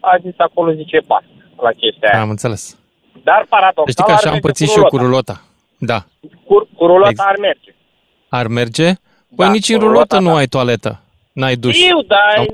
[0.00, 1.24] a zis acolo, zice, pas
[1.60, 2.20] la chestia aia.
[2.20, 2.83] Am înțeles.
[3.22, 5.42] Dar paradoxal Știi că așa am pățit și eu cu rulota.
[5.78, 6.04] Da.
[6.44, 7.74] Cu, cu rulota Ex- ar merge.
[8.28, 8.92] Ar merge?
[9.36, 10.36] Păi da, nici în rulotă nu da.
[10.36, 11.00] ai toaletă.
[11.32, 11.88] N-ai duș.
[11.88, 12.44] Eu, da.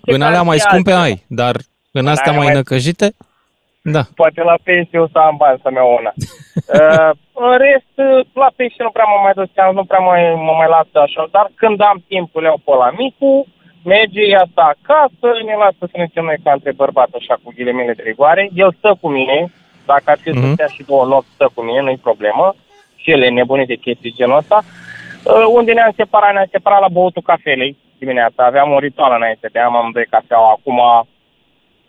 [0.00, 1.56] În alea mai scumpe ai, dar
[1.92, 3.14] în astea mai, mai năcăjite?
[3.82, 4.02] Da.
[4.14, 6.12] Poate la pensie o să am bani să-mi iau una.
[6.78, 7.10] uh,
[7.46, 7.94] în rest,
[8.32, 10.12] la pensie nu prea mă mai duc, nu prea mă,
[10.46, 13.46] mă mai lasă așa, dar când am timp le iau pe la micu,
[13.92, 17.52] merge, ia asta acasă, ne lasă să ne ținem noi ca între bărbat, așa, cu
[17.56, 18.42] ghilemele de rigoare.
[18.62, 19.38] El stă cu mine,
[19.92, 20.40] dacă ar fi mm-hmm.
[20.40, 20.52] să mhm.
[20.52, 22.54] stea și două nopți, stă cu mine, nu-i problemă.
[22.96, 24.58] Și ele nebunit de chestii genul ăsta.
[25.24, 28.44] Uh, unde ne-am separat, ne-am separat la băutul cafelei dimineața.
[28.44, 30.50] Aveam un ritual înainte, de am amândoi cafeaua.
[30.50, 30.80] Acum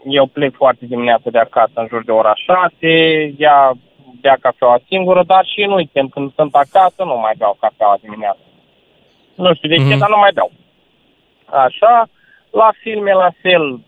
[0.04, 2.76] eu plec foarte dimineața de acasă, în jur de ora 6,
[3.38, 3.74] ea
[4.22, 8.40] bea cafeaua singură, dar și în weekend, când sunt acasă, nu mai beau cafeaua dimineața.
[9.36, 9.98] Nu știu de ce, mm-hmm.
[9.98, 10.52] dar nu mai beau.
[11.46, 12.10] Așa,
[12.52, 13.80] la filme la fel,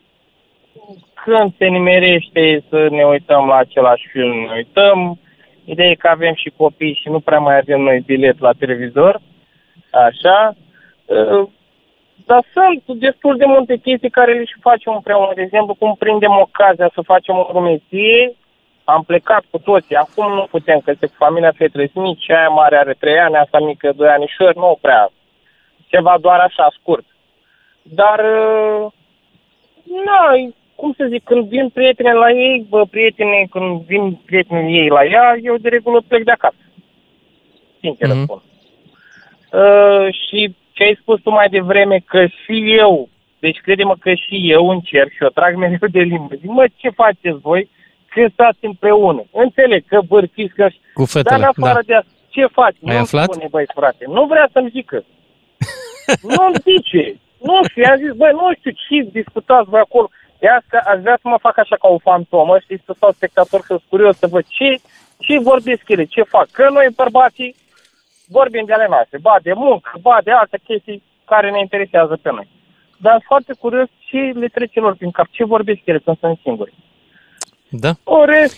[1.24, 5.20] când se nimerește să ne uităm la același film, ne uităm.
[5.66, 9.22] Ideea e că avem și copii și nu prea mai avem noi bilet la televizor.
[9.92, 10.56] Așa.
[11.06, 11.48] Uh,
[12.26, 15.32] dar sunt destul de multe chestii care le și facem împreună.
[15.36, 18.36] De exemplu, cum prindem ocazia să facem o drumeție,
[18.84, 19.96] am plecat cu toții.
[19.96, 23.60] Acum nu putem, că este cu familia fetele mici, aia mare are 3 ani, asta
[23.60, 25.10] mică 2 anișori, nu prea.
[25.88, 27.06] Ceva doar așa, scurt.
[27.82, 28.92] Dar, uh,
[29.84, 34.89] nu, cum să zic, când vin prietene la ei, bă, prietene, când vin prietenii ei
[34.98, 36.63] la ea, eu de regulă plec de acasă.
[37.80, 38.24] Sincer mm-hmm.
[38.24, 38.41] spun.
[39.62, 44.52] Uh, și ce ai spus tu mai devreme, că și eu, deci crede-mă că și
[44.56, 46.36] eu încerc și eu trag mereu de limbă.
[46.36, 47.70] Zic, mă, ce faceți voi
[48.10, 49.24] când stați împreună?
[49.32, 50.67] Înțeleg că bărfiți, că...
[50.94, 51.88] Cu Dar fetele, în afară da.
[51.89, 52.76] de asta, ce faci?
[52.86, 53.32] Ai nu aflat?
[53.32, 54.06] spune, băi, frate.
[54.08, 55.04] Nu vrea să-mi zică.
[56.36, 57.04] Nu-mi zice.
[57.48, 60.10] Nu știu, i-am zis, băi, nu știu ce discutați voi acolo.
[60.42, 63.60] De asta aș vrea să mă fac așa ca o fantomă, știi, să stau spectator,
[63.60, 64.70] că sunt curios să văd ce,
[65.26, 66.48] ce vorbesc ele, ce fac.
[66.52, 67.56] Că noi, bărbații,
[68.38, 72.32] vorbim de ale noastre, ba de muncă, ba de alte chestii care ne interesează pe
[72.32, 72.48] noi.
[72.98, 76.40] Dar sunt foarte curios ce le trece lor prin cap, ce vorbesc ele când sunt
[76.44, 76.74] singuri.
[77.70, 77.92] Da.
[78.04, 78.58] O rest,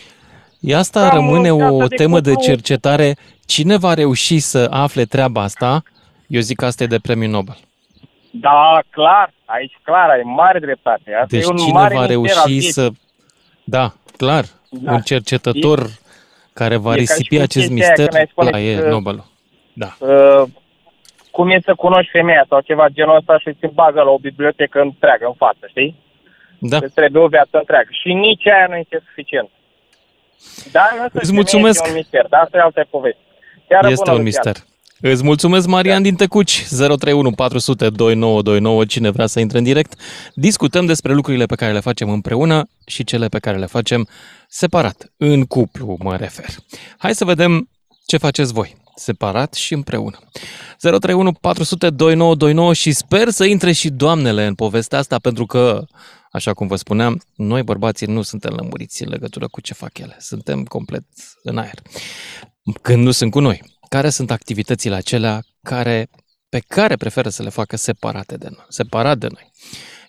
[0.59, 3.15] E asta Da, rămâne mă, o asta de temă de cuplu- cercetare.
[3.45, 5.83] Cine va reuși să afle treaba asta?
[6.27, 7.57] Eu zic că asta e de premiu Nobel.
[8.35, 11.13] Da, clar, aici clar, ai mare dreptate.
[11.13, 12.71] Asta Deci e un cine mare va mister al reuși vieții.
[12.71, 12.89] să...
[13.63, 14.43] Da, clar.
[14.69, 14.91] Da.
[14.91, 15.79] Un cercetător
[16.53, 18.59] care va e ca și risipi cum acest chestia aia mister, când ai spune ăla
[18.59, 19.25] e că- Nobelul.
[19.73, 19.95] Da.
[19.99, 20.43] uh,
[21.31, 24.79] cum e să cunoști femeia sau ceva genul ăsta și ți bagă la o bibliotecă
[24.81, 25.95] întreagă în față, știi?
[26.59, 26.77] Da.
[26.77, 27.89] Îți trebuie o viață întreagă.
[28.01, 29.49] Și nici aia nu este suficient.
[30.71, 31.77] Dar însă Îți femeia mulțumesc.
[31.79, 33.21] este un mister, dar asta e altă poveste.
[33.67, 34.55] Chiar Este un mister.
[35.01, 39.93] Îți mulțumesc, Marian din Tăcuci, 031 400 2929, cine vrea să intre în direct.
[40.35, 44.07] Discutăm despre lucrurile pe care le facem împreună și cele pe care le facem
[44.47, 46.49] separat, în cuplu mă refer.
[46.97, 47.69] Hai să vedem
[48.05, 50.19] ce faceți voi, separat și împreună.
[50.77, 55.85] 031 400 2929 și sper să intre și doamnele în povestea asta, pentru că,
[56.31, 60.15] așa cum vă spuneam, noi bărbații nu suntem lămuriți în legătură cu ce fac ele.
[60.19, 61.03] Suntem complet
[61.43, 61.81] în aer.
[62.81, 63.72] Când nu sunt cu noi.
[63.97, 65.35] Care sunt activitățile acelea
[65.71, 65.97] care,
[66.49, 69.45] pe care preferă să le facă separate de noi, separat de noi?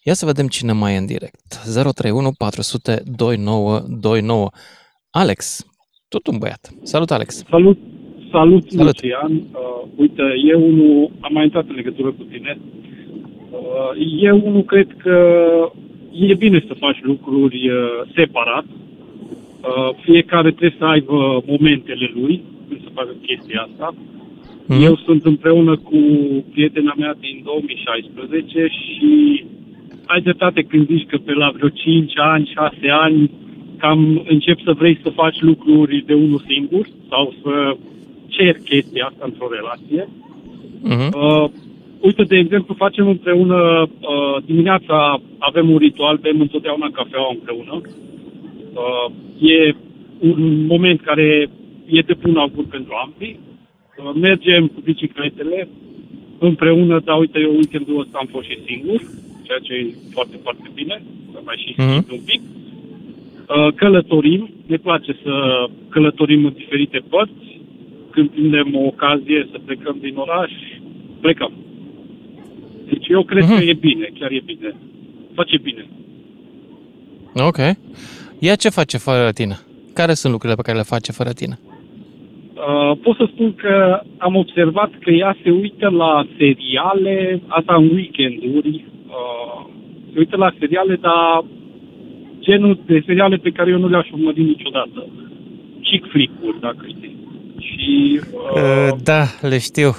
[0.05, 1.47] Ia să vedem cine mai e în direct.
[1.95, 4.49] 031 400 2929.
[5.11, 5.67] Alex,
[6.09, 6.63] tot un băiat.
[6.83, 7.29] Salut, Alex.
[7.49, 7.79] Salut,
[8.31, 9.03] salut, Salut.
[9.03, 9.33] Lucian.
[9.33, 12.59] Uh, uite, eu unul am mai intrat în legătură cu tine.
[13.51, 15.17] Uh, eu unul cred că
[16.13, 17.77] e bine să faci lucruri uh,
[18.15, 18.65] separat.
[18.65, 22.54] Uh, fiecare trebuie să aibă momentele lui când să
[22.95, 23.95] facă chestia asta.
[24.67, 24.83] Mhm.
[24.83, 26.01] Eu sunt împreună cu
[26.53, 29.45] prietena mea din 2016 și
[30.07, 33.31] ai dreptate când zici că pe la vreo 5 ani, 6 ani
[33.79, 37.77] cam încep să vrei să faci lucruri de unul singur sau să
[38.27, 40.09] cer chestia asta într-o relație.
[40.83, 41.09] Mhm.
[41.19, 41.51] Uh,
[42.01, 47.81] uite, de exemplu, facem împreună, uh, dimineața avem un ritual, bem întotdeauna cafeaua împreună.
[48.75, 49.75] Uh, e
[50.19, 51.49] un moment care
[51.87, 53.39] e de bun augur pentru ambii.
[53.99, 55.69] Uh, mergem cu bicicletele
[56.39, 59.01] împreună, dar uite, eu weekendul ăsta am fost și singur,
[59.43, 61.89] ceea ce e foarte, foarte bine, să mai și Mhm.
[61.91, 62.41] schimb un pic.
[62.41, 65.33] Uh, călătorim, ne place să
[65.89, 67.61] călătorim în diferite părți.
[68.11, 70.53] Când prindem o ocazie să plecăm din oraș,
[71.21, 71.53] plecăm.
[72.89, 73.57] Deci eu cred Mhm.
[73.57, 74.75] că e bine, chiar e bine.
[75.35, 75.87] Face bine.
[77.35, 77.57] Ok.
[78.39, 79.59] Ea ce face fără tine?
[79.95, 81.59] Care sunt lucrurile pe care le face fără tine?
[82.55, 87.89] Uh, pot să spun că am observat că ea se uită la seriale, asta în
[87.95, 89.67] weekenduri, uh,
[90.13, 91.45] se uită la seriale, dar
[92.41, 95.07] genul de seriale pe care eu nu le-aș urmări niciodată.
[95.83, 97.17] Chick flick-uri, dacă știi.
[97.59, 98.21] Și,
[98.55, 99.91] uh, Da, le știu.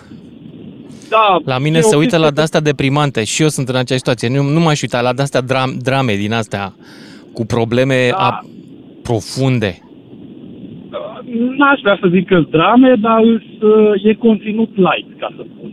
[1.10, 3.76] da, La mine e se o uită la chestie de-astea deprimante și eu sunt în
[3.76, 4.38] aceeași situație.
[4.38, 6.74] Nu, nu m-aș uita la de-astea dram, drame din astea
[7.34, 8.18] cu probleme Da.
[8.18, 8.40] a,
[9.04, 9.80] profunde.
[11.58, 15.72] N-aș vrea să zic că drame, dar îs, uh, e conținut light, ca să spun.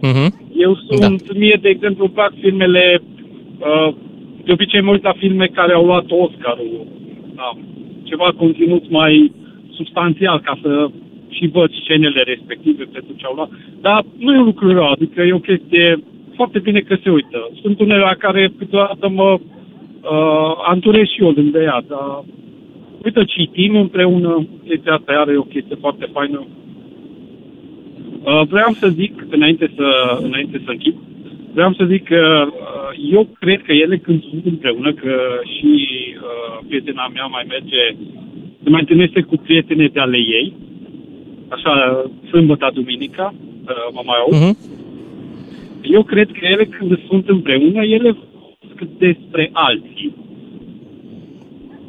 [0.00, 0.26] Mhm.
[0.56, 1.38] Eu sunt, da.
[1.38, 3.02] mie, de exemplu, îmi plac filmele,
[3.58, 3.94] uh,
[4.44, 6.86] de obicei mă uit la filme care au luat Oscarul,
[7.34, 7.50] da,
[8.02, 9.32] ceva conținut mai
[9.70, 10.90] substanțial, ca să
[11.28, 13.50] și văd scenele respective pentru ce au luat.
[13.80, 15.98] Dar nu e un lucru rău, adică e o chestie
[16.34, 17.50] foarte bine că se uită.
[17.62, 22.24] Sunt unele la care câteodată mă uh, anturez și eu lângă ea, dar
[23.04, 26.46] uite, citim împreună, chestia asta are o chestie foarte faină.
[28.22, 30.94] Uh, vreau să zic, înainte să, înainte să închid,
[31.52, 35.14] vreau să zic că uh, eu cred că ele când sunt împreună, că
[35.56, 35.70] și
[36.16, 37.82] uh, prietena mea mai merge,
[38.62, 40.52] se mai întâlnește cu prietene de ale ei,
[41.48, 44.34] așa, sâmbătă, duminica, uh, mă mai aud.
[44.34, 44.56] Mhm.
[45.82, 50.14] Eu cred că ele când sunt împreună, ele vorbesc despre alții.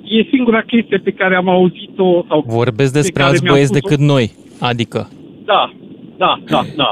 [0.06, 3.68] E singura chestie pe care am auzit-o sau Vorbesc pe despre care alți mi-a băieți
[3.74, 3.88] spus-o.
[3.88, 4.32] decât noi.
[4.60, 5.10] Adică,
[5.46, 5.74] Da,
[6.18, 6.92] da, da, da.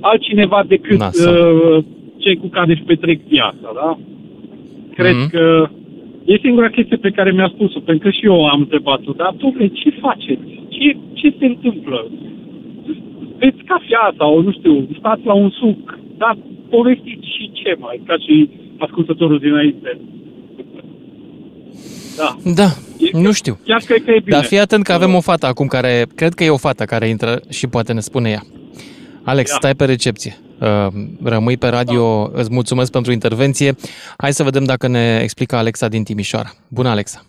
[0.00, 1.34] Altcineva decât Nasol.
[1.34, 1.84] uh,
[2.16, 3.98] cei cu care își petrec viața, da?
[4.94, 5.28] Cred Mhm.
[5.30, 5.68] că
[6.24, 9.66] e singura chestie pe care mi-a spus-o, pentru că și eu am întrebat-o, dar domnule,
[9.68, 10.42] ce faceți?
[10.68, 12.06] Ce, ce se întâmplă?
[13.38, 15.98] Beți cafea sau, nu știu, stați la un suc.
[16.18, 16.36] Dar
[16.70, 18.48] povestiți și ce mai, ca și
[18.78, 19.98] ascultătorul dinainte.
[22.16, 22.36] Da.
[22.54, 22.68] Da,
[23.12, 23.58] nu știu.
[23.64, 24.36] Chiar cred că e bine.
[24.36, 27.08] Dar fii atent că avem o fată acum care, cred că e o fată care
[27.08, 28.42] intră și poate ne spune ea.
[29.24, 29.56] Alex, Ia.
[29.58, 30.36] stai pe recepție.
[30.60, 30.86] Uh,
[31.24, 33.74] Rămâi pe radio, îți mulțumesc pentru intervenție.
[34.16, 36.48] Hai să vedem dacă ne explică Alexa din Timișoara.
[36.68, 37.22] Bună, Alexa!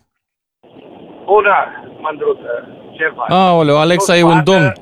[1.26, 1.56] Bună,
[2.02, 2.68] mândruță.
[2.98, 3.30] Ce faci?
[3.30, 4.44] Aoleu, Alexa Nu e un fată.
[4.52, 4.64] domn.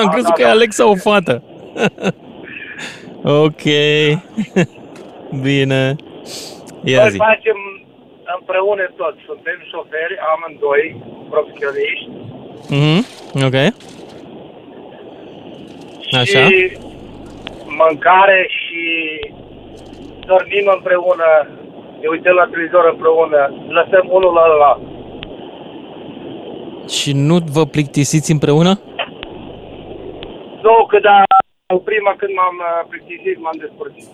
[0.00, 0.50] Am Da, crezut da, că e da.
[0.50, 1.42] Alexa o fată.
[3.44, 3.62] ok.
[5.42, 5.96] Bine.
[6.84, 7.16] Ia Noi zi.
[7.16, 7.56] facem
[8.50, 9.14] împreună tot.
[9.26, 10.84] Suntem șoferi, amândoi,
[11.32, 12.08] profesioniști.
[12.76, 13.00] Mhm.
[13.46, 13.56] Ok.
[16.20, 16.40] Așa.
[16.46, 16.78] Și
[17.82, 18.84] mâncare și
[20.26, 21.28] dormim împreună,
[22.00, 24.72] ne uităm la televizor împreună, lăsăm unul la ăla.
[26.96, 28.72] Și nu vă plictisiți împreună?
[30.62, 31.22] Nu, că da,
[31.84, 34.08] prima când m-am uh, plictisit, m-am despărțit.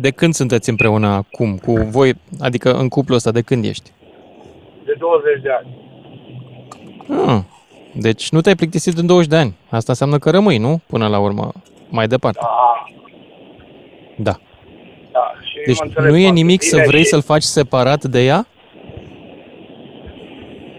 [0.00, 3.90] De când sunteți împreună acum cu voi, adică în cuplul ăsta, de când ești?
[4.84, 5.68] De 20 de ani.
[7.26, 7.38] Ah,
[7.94, 9.54] deci nu te-ai plictisit în 20 de ani.
[9.70, 10.80] Asta înseamnă că rămâi, nu?
[10.86, 11.52] Până la urmă,
[11.88, 12.38] mai departe.
[12.42, 12.84] Da,
[14.16, 14.36] Da.
[15.12, 15.32] da.
[15.42, 18.04] Și Deci mă înțeleg nu e foarte nimic să bine vrei și- să-l faci separat
[18.04, 18.46] de ea?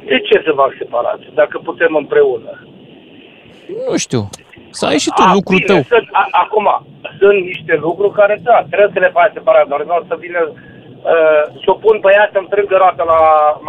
[0.05, 2.67] De ce să fac separat, dacă putem împreună?
[3.89, 4.29] Nu știu.
[4.71, 5.97] Să ai și tu A, lucrul Ah, bine, tău.
[5.97, 6.67] Sunt, a, acum,
[7.19, 9.67] sunt niște lucruri care, da, trebuie să le faci separat.
[9.67, 13.19] Normal să vină uh, și o pun pe ea să-mi strângă roata la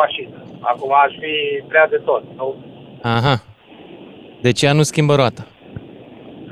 [0.02, 0.36] mașină.
[0.60, 1.34] Acum aș fi
[1.68, 2.54] prea de tot, nu?
[3.02, 3.34] Aha.
[4.40, 5.44] Deci ea nu schimbă roata.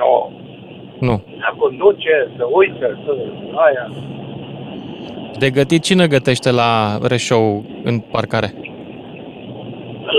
[0.01, 0.13] Nu.
[1.01, 1.25] Nu.
[1.51, 3.13] Acum duce, să uită, să
[3.67, 3.87] aia.
[5.39, 8.53] De gătit cine gătește la Reșou în parcare?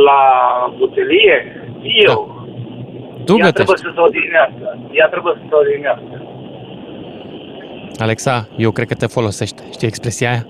[0.05, 0.21] La
[0.77, 1.37] butelie,
[2.07, 2.37] eu.
[3.25, 3.85] Tu ea trebuie gătești.
[3.85, 4.77] să se odihnească.
[4.91, 6.28] Ea trebuie să se odihnească.
[7.99, 9.61] Alexa, eu cred că te folosește.
[9.75, 10.43] Știi expresia aia?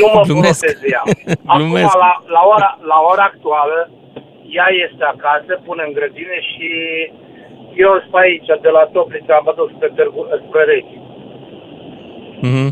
[0.00, 0.58] Nu mă Glumesc.
[0.60, 1.02] folosesc de ea.
[1.52, 1.94] Acum, Glumesc.
[2.04, 3.78] la, la, ora, la ora actuală,
[4.58, 6.68] ea este acasă, pune în grădine și
[7.84, 10.98] eu sunt pe aici, de la Toplița, mă duc spre, Târgu, spre Rechi.
[12.48, 12.68] Mhm.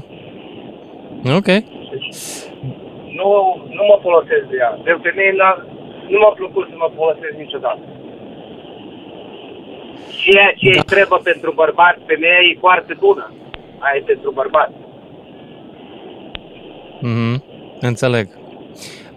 [1.39, 1.49] Ok.
[3.19, 3.31] Nu,
[3.77, 4.71] nu mă folosesc de ea.
[4.87, 5.63] De femeie n-a-
[6.13, 7.85] nu m-a plăcut să mă folosesc niciodată.
[10.23, 10.77] Ceea ce da.
[10.79, 13.27] îi trebuie pentru bărbat, femeia e foarte bună.
[13.79, 14.71] Aia e pentru bărbat.
[17.01, 17.45] Mhm.
[17.81, 18.29] Înțeleg.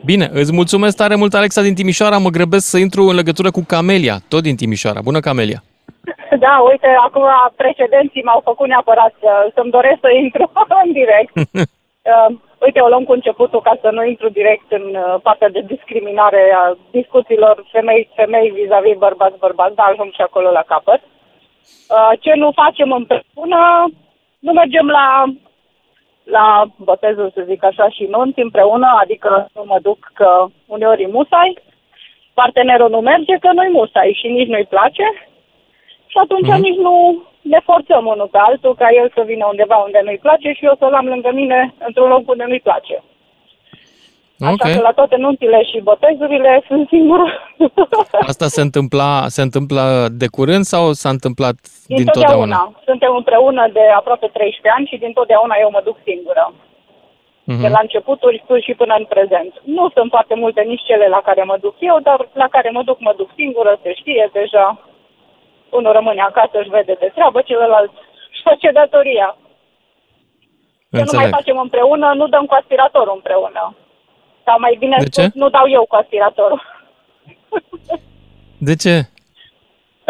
[0.06, 2.18] Bine, îți mulțumesc tare mult, Alexa din Timișoara.
[2.18, 5.02] Mă grăbesc să intru în legătură cu Camelia, tot din Timișoara.
[5.04, 5.60] Bună, Camelia!
[6.46, 10.52] Da, uite, acum precedenții m-au făcut neapărat să, să-mi doresc să intru
[10.86, 11.34] în direct.
[12.14, 15.62] Uh, uite, o luăm cu începutul ca să nu intru direct în uh, partea de
[15.74, 21.02] discriminare a discuțiilor femei-femei vis-a-vis bărbați-bărbați, dar ajung și acolo la capăt.
[21.96, 23.60] Uh, ce nu facem împreună,
[24.40, 25.24] nu mergem la,
[26.24, 31.08] la botezul, să zic așa, și nunți împreună, adică nu mă duc că uneori e
[31.08, 31.58] musai,
[32.34, 35.06] partenerul nu merge că nu-i musai și nici nu-i place
[36.08, 36.56] și atunci Mhm.
[36.58, 36.68] mm-hmm.
[36.68, 40.52] nici nu ne forțăm unul pe altul ca el să vină undeva unde nu-i place
[40.52, 43.04] și eu să-l am lângă mine într-un loc unde nu-i place.
[44.40, 44.64] Ok.
[44.64, 47.26] Așa că la toate nunțile și botezurile sunt singură.
[48.32, 49.82] Asta se întâmpla, se întâmplă
[50.22, 51.56] de curând sau s-a întâmplat
[51.88, 52.38] din Dintotdeauna.
[52.58, 52.82] totdeauna?
[52.90, 56.46] Suntem împreună de aproape 13 ani și dintotdeauna eu mă duc singură.
[57.52, 57.62] Mhm.
[57.62, 59.52] De la începuturi până și până în prezent.
[59.64, 62.82] Nu sunt foarte multe nici cele la care mă duc eu, dar la care mă
[62.90, 64.66] duc, mă duc singură, se știe deja.
[65.78, 67.92] Unul rămâne acasă, își vede de treabă, celălalt
[68.32, 69.30] își face datoria.
[69.38, 69.44] Ce
[70.92, 71.34] nu mai Înțeleg.
[71.38, 73.64] facem împreună, nu dăm cu aspiratorul împreună.
[74.48, 75.22] Sau mai bine De ce?
[75.22, 76.62] spus, nu dau eu cu aspiratorul.
[78.70, 78.96] De ce?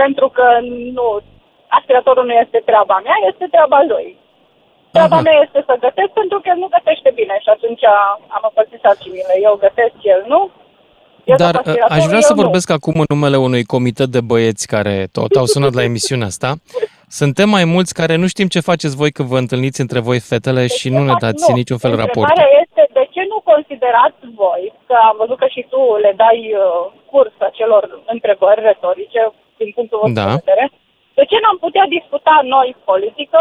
[0.01, 0.45] Pentru că
[0.97, 1.07] nu,
[1.77, 4.07] aspiratorul nu este treaba mea, este treaba lui.
[4.95, 5.25] Treaba Aha.
[5.27, 7.83] mea este să gătesc pentru că el nu gătește bine și atunci
[8.35, 9.33] am împărțit sarcinile.
[9.47, 10.41] Eu gătesc, el nu.
[11.31, 12.41] Eu Dar dau cu uh, aș aspiratorul, vrea eu să nu.
[12.41, 16.49] vorbesc acum în numele unui comitet de băieți care tot au sunat la emisiunea asta.
[17.19, 20.67] Suntem mai mulți care nu știm ce faceți voi când vă întâlniți între voi fetele
[20.67, 22.27] și nu ne dați niciun fel raport.
[22.29, 22.76] Întrebarea este de
[23.17, 26.63] ce nu considerați voi, că am văzut că și tu le dai uh,
[27.11, 29.21] curs acelor întrebări retorice
[29.59, 30.27] din punctul vostru Da.
[30.29, 30.65] de vedere,
[31.17, 33.39] de ce n-am putea discuta noi politică,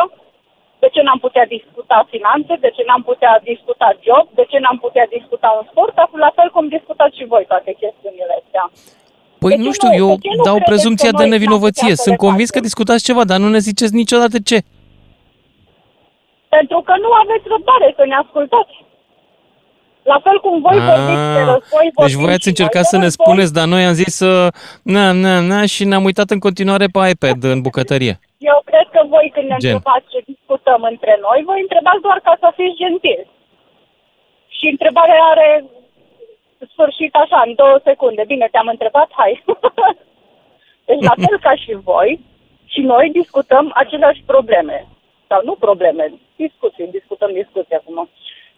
[0.82, 4.78] de ce n-am putea discuta finanțe, de ce n-am putea discuta job, de ce n-am
[4.84, 5.94] putea discuta un sport,
[6.26, 8.64] la fel cum discutați și voi toate chestiunile astea.
[9.42, 11.22] Păi De ce nu știu, nu- eu de ce nu dau credeți prezumția că de
[11.22, 11.88] noi n-am nevinovăție.
[11.90, 12.68] putea să Sunt le convins că facem?
[12.68, 14.58] discutați ceva, dar nu ne ziceți niciodată ce.
[16.56, 18.74] Pentru că nu aveți răbdare să ne ascultați.
[20.12, 22.96] La fel cum voi vorbiți de război, Deci vorbim voi ați și încercat noi să
[22.96, 23.24] de ne război.
[23.26, 24.30] spuneți, dar noi am zis să...
[24.94, 28.14] Na, na, na, și ne-am uitat în continuare pe iPad în bucătărie.
[28.52, 29.72] Eu cred că voi când ne Gen.
[29.72, 33.20] întrebați ce discutăm între noi, voi întrebați doar ca să fiți gentil.
[34.56, 35.50] Și întrebarea are
[36.72, 38.22] sfârșit așa, în două secunde.
[38.32, 39.32] Bine, te-am întrebat, hai.
[40.88, 42.10] deci la fel ca și voi,
[42.72, 44.86] și noi discutăm aceleași probleme.
[45.28, 46.04] Sau nu probleme,
[46.36, 48.08] discuții, discutăm discuții acum.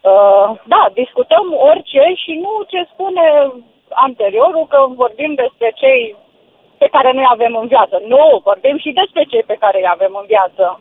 [0.00, 3.26] Uh, da, discutăm orice și nu ce spune
[4.06, 6.16] anteriorul, că vorbim despre cei
[6.78, 8.02] pe care noi avem în viață.
[8.06, 10.80] Nu, vorbim și despre cei pe care îi avem în viață.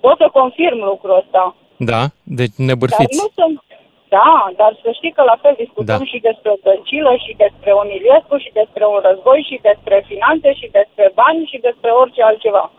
[0.00, 1.54] Pot să confirm lucrul ăsta.
[1.76, 2.02] Da?
[2.22, 3.20] Deci Dar nebârfiți.
[3.22, 3.62] nu sunt...
[4.08, 6.04] Da, dar să știi că la fel discutăm Da.
[6.04, 10.52] și despre o dăncilă și despre un Iliescu și despre un război și despre finanțe
[10.52, 12.70] și despre bani și despre orice altceva.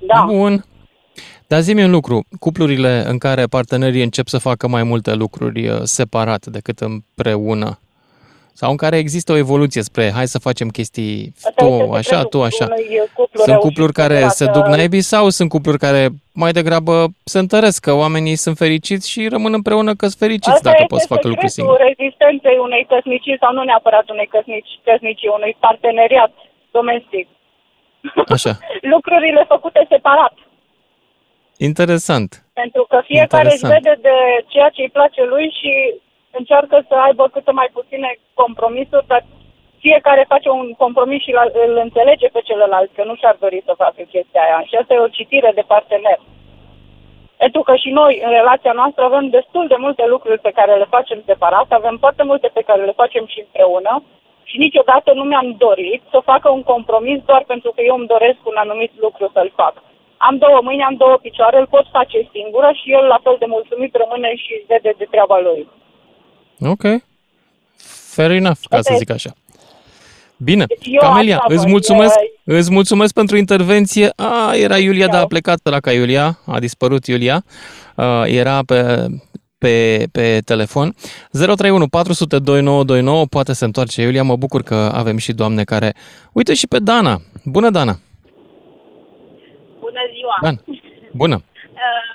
[0.00, 0.24] Da.
[0.26, 0.54] Bun.
[1.52, 5.80] Dar zi-mi un lucru, cuplurile în care partenerii încep să facă mai multe lucruri uh,
[5.98, 7.70] separat decât împreună,
[8.60, 12.18] sau în care există o evoluție spre hai să facem chestii Asta este tu așa,
[12.32, 12.66] tu așa.
[12.70, 16.02] unui cuplu Sunt reușit cupluri care separat, se duc uh, naibii sau sunt cupluri care
[16.42, 16.94] mai degrabă
[17.32, 20.92] se întăresc că oamenii sunt fericiți și rămân împreună că sunt fericiți Asta dacă este
[20.92, 21.94] pot să facă lucruri secretul singuri.
[21.98, 26.32] rezistenței unei căsnicii sau nu neapărat unei căsnicii, căsnicii unui parteneriat
[26.76, 27.26] domestic.
[28.36, 28.52] Așa.
[28.94, 30.34] Lucrurile făcute separat.
[31.70, 32.30] Interesant.
[32.62, 33.82] Pentru că fiecare își Interesant.
[33.82, 34.16] vede de
[34.52, 35.72] ceea ce îi place lui și
[36.38, 38.10] încearcă să aibă cât mai puține
[38.42, 39.22] compromisuri, dar
[39.86, 43.74] fiecare face un compromis și la- îl înțelege pe celălalt, că nu și-ar dori să
[43.84, 44.58] facă chestia aia.
[44.68, 46.18] Și asta e o citire de partener.
[47.36, 50.86] Pentru că și noi, în relația noastră, avem destul de multe lucruri pe care le
[50.96, 54.02] facem separat, avem foarte multe pe care le facem și împreună
[54.44, 58.38] și niciodată nu mi-am dorit să facă un compromis doar pentru că eu îmi doresc
[58.44, 59.74] un anumit lucru să-l fac.
[60.28, 63.46] Am două mâini, am două picioare, îl pot face singură și el la fel de
[63.54, 65.60] mulțumit rămâne și vede de treaba lui.
[66.74, 66.84] Ok.
[68.14, 69.32] Fair enough, ca Asta să e- zic așa.
[70.36, 74.10] Bine, Eu Camelia, asta îți văd, mulțumesc, e- îți mulțumesc pentru intervenție.
[74.16, 77.44] A, era Iulia, dar a plecat la ca Iulia, a dispărut Iulia.
[77.96, 79.06] Uh, era pe,
[79.58, 80.94] pe, pe telefon.
[81.30, 84.22] 031 400 2929, poate se întoarce Iulia.
[84.22, 85.94] Mă bucur că avem și doamne care...
[86.32, 87.20] Uite și pe Dana.
[87.44, 87.98] Bună, Dana.
[90.40, 90.40] Bună ziua!
[90.44, 90.56] Dan.
[91.20, 91.36] Bună.
[91.82, 92.12] Uh,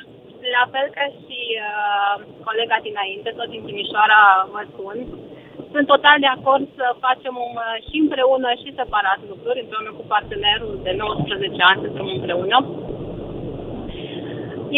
[0.58, 2.16] La fel ca și uh,
[2.48, 4.22] colega dinainte, tot din Timișoara
[4.54, 4.98] mă sun,
[5.72, 7.58] sunt total de acord să facem um,
[7.88, 12.58] și împreună și separat lucruri, împreună cu partenerul de 19 ani să fim împreună.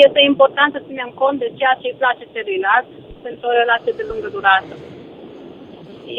[0.05, 2.87] Este important să ținem cont de ceea ce îi place celuilalt
[3.25, 4.73] pentru o relație de lungă durată.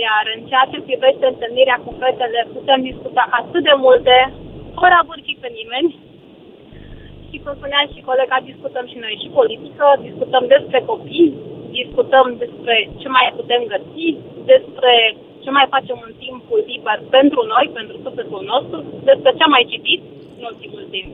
[0.04, 4.16] Iar în ceea ce privește întâlnirea cu fetele, putem discuta atât de multe,
[4.80, 5.88] fără a bârchi pe nimeni,
[7.30, 11.34] și cum spunea și colega, discutăm și noi și politică, discutăm despre copii,
[11.80, 14.08] discutăm despre ce mai putem găsi,
[14.52, 14.92] despre
[15.44, 18.78] ce mai facem în timpul liber pentru noi, pentru sufletul nostru,
[19.10, 20.00] despre ce am mai citit
[20.38, 21.10] în ultimul timp.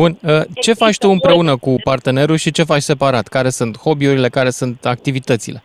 [0.00, 3.26] Bun, uh, ce faci tu împreună cu partenerul și ce faci separat?
[3.36, 5.60] Care sunt hobby-urile, care sunt activitățile?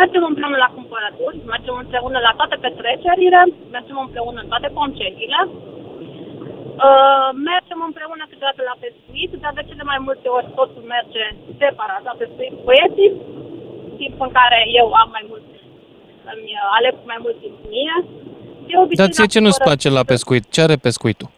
[0.00, 3.40] Mergem împreună la cumpărături, mergem împreună la toate petrecerile,
[3.76, 5.40] mergem împreună în toate concediile,
[6.84, 11.24] Uh, mergem împreună câteodată la pescuit, dar de cele mai multe ori totul merge
[11.60, 13.12] separat la pescuit cu băieții,
[14.00, 15.46] timp în care eu am mai mult,
[16.32, 17.96] îmi uh, aleg mai mult timp mie.
[18.68, 20.44] De obicei, Dar ție la ce nu-ți cumpărături, place la pescuit?
[20.54, 21.28] Ce are pescuitul?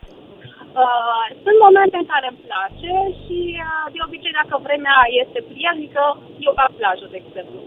[0.83, 6.03] Uh, sunt momente în care îmi place și uh, de obicei dacă vremea este prielnică,
[6.47, 7.59] eu fac plajă, de exemplu.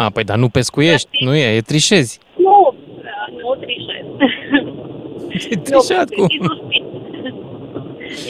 [0.00, 2.12] A, păi dar nu pescuiești, nu e, e trișezi.
[2.46, 2.56] Nu,
[3.10, 4.06] uh, nu trișez.
[5.50, 6.26] E trișat nu, cum?
[6.28, 6.84] E suspin.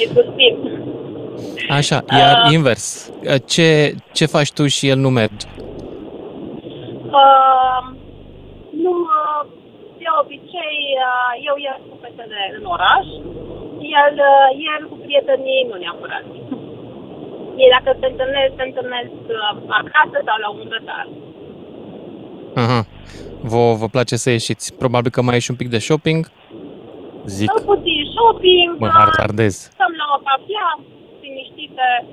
[0.03, 0.55] E suspin.
[1.71, 2.53] Așa, iar Uh.
[2.53, 3.13] invers.
[3.47, 5.47] Ce, ce faci tu și el nu merge?
[7.21, 7.81] Uh,
[8.85, 9.41] nu, uh,
[9.99, 13.07] de obicei, uh, eu ies cu fetele în oraș,
[14.05, 16.25] el, uh, el cu prietenii nu neapărat.
[17.63, 21.07] Ei dacă se întâlnesc, se întâlnesc uh, acasă sau la un grătar.
[22.55, 22.81] Aha.
[23.51, 24.75] Vă, vă place să ieșiți.
[24.75, 26.31] Probabil că mai ieși un pic de shopping.
[27.27, 29.55] Zic, Sau puțin shopping, mă uh, hardardez.
[29.73, 30.69] stăm la o cafea,
[31.23, 32.05] liniștite,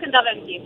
[0.00, 0.64] când avem timp.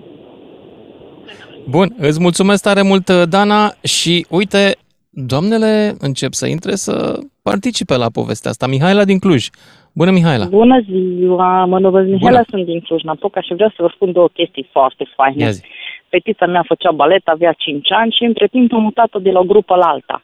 [1.69, 4.77] Bun, îți mulțumesc tare mult, Dana, și uite,
[5.11, 8.67] doamnele încep să intre să participe la povestea asta.
[8.67, 9.47] Mihaela din Cluj.
[9.93, 10.45] Bună, Mihaela!
[10.45, 14.69] Bună ziua, mă numesc Mihaela, sunt din Cluj-Napoca și vreau să vă spun două chestii
[14.73, 15.45] foarte faine.
[15.45, 15.63] Ia zi.
[16.09, 19.45] Fetița mea făcea balet, avea 5 ani și între timp am mutat-o de la o
[19.45, 20.23] grupă la alta.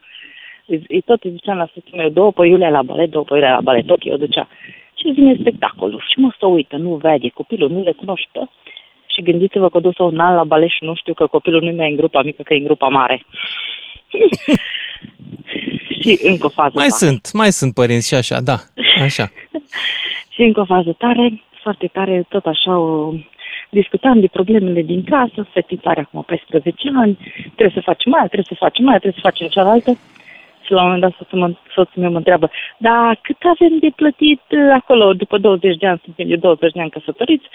[0.66, 3.34] Îi îi tot îi ziceam la soțul meu, două pe Iulia la balet, două pe
[3.34, 4.48] Iulia la balet, ok, o ducea.
[4.94, 8.48] Și vine spectacolul și mă să uită, nu vede, copilul nu le cunoște.
[9.06, 11.68] Și gândiți-vă că o dus un an la balet și nu știu că copilul nu
[11.68, 13.24] e mai în grupa mică, că e în grupa mare.
[16.00, 17.04] și încă o fază Mai tare.
[17.04, 18.56] sunt, mai sunt părinți și așa, da,
[19.02, 19.30] așa.
[20.34, 23.12] Și încă o fază tare, foarte tare, tot așa o...
[23.70, 27.18] Discutam de problemele din casă, fetița are acum 14 ani,
[27.54, 29.98] trebuie să facem mai, trebuie să facem mai, trebuie să facem cealaltă.
[30.66, 33.90] Și la un moment dat soțul, mă, soțul meu mă întreabă, da, cât avem de
[33.96, 37.46] plătit uh, acolo după 20 de ani, suntem de 20 de ani căsătoriți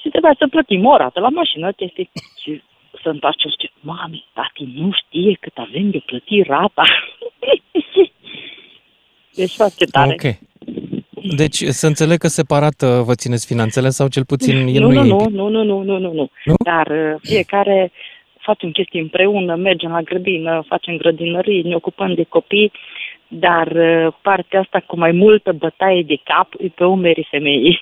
[0.00, 2.10] și trebuia să plătim o rată la mașină, chestii.
[2.42, 2.62] Și
[3.02, 6.84] să întoarce și zice, mami, tati nu știe cât avem de plătit rata.
[9.40, 10.12] deci foarte tare.
[10.12, 10.24] Ok.
[11.36, 15.02] Deci să înțeleg că separat uh, vă țineți finanțele sau cel puțin el nu, nu,
[15.02, 16.12] nu, e nu, nu, nu, nu, nu, nu,
[16.44, 16.54] nu.
[16.64, 17.92] Dar uh, fiecare
[18.42, 22.72] facem chestii împreună, mergem la grădină, facem grădinării, ne ocupăm de copii,
[23.28, 27.80] dar uh, partea asta cu mai multă bătaie de cap e pe umerii femeii.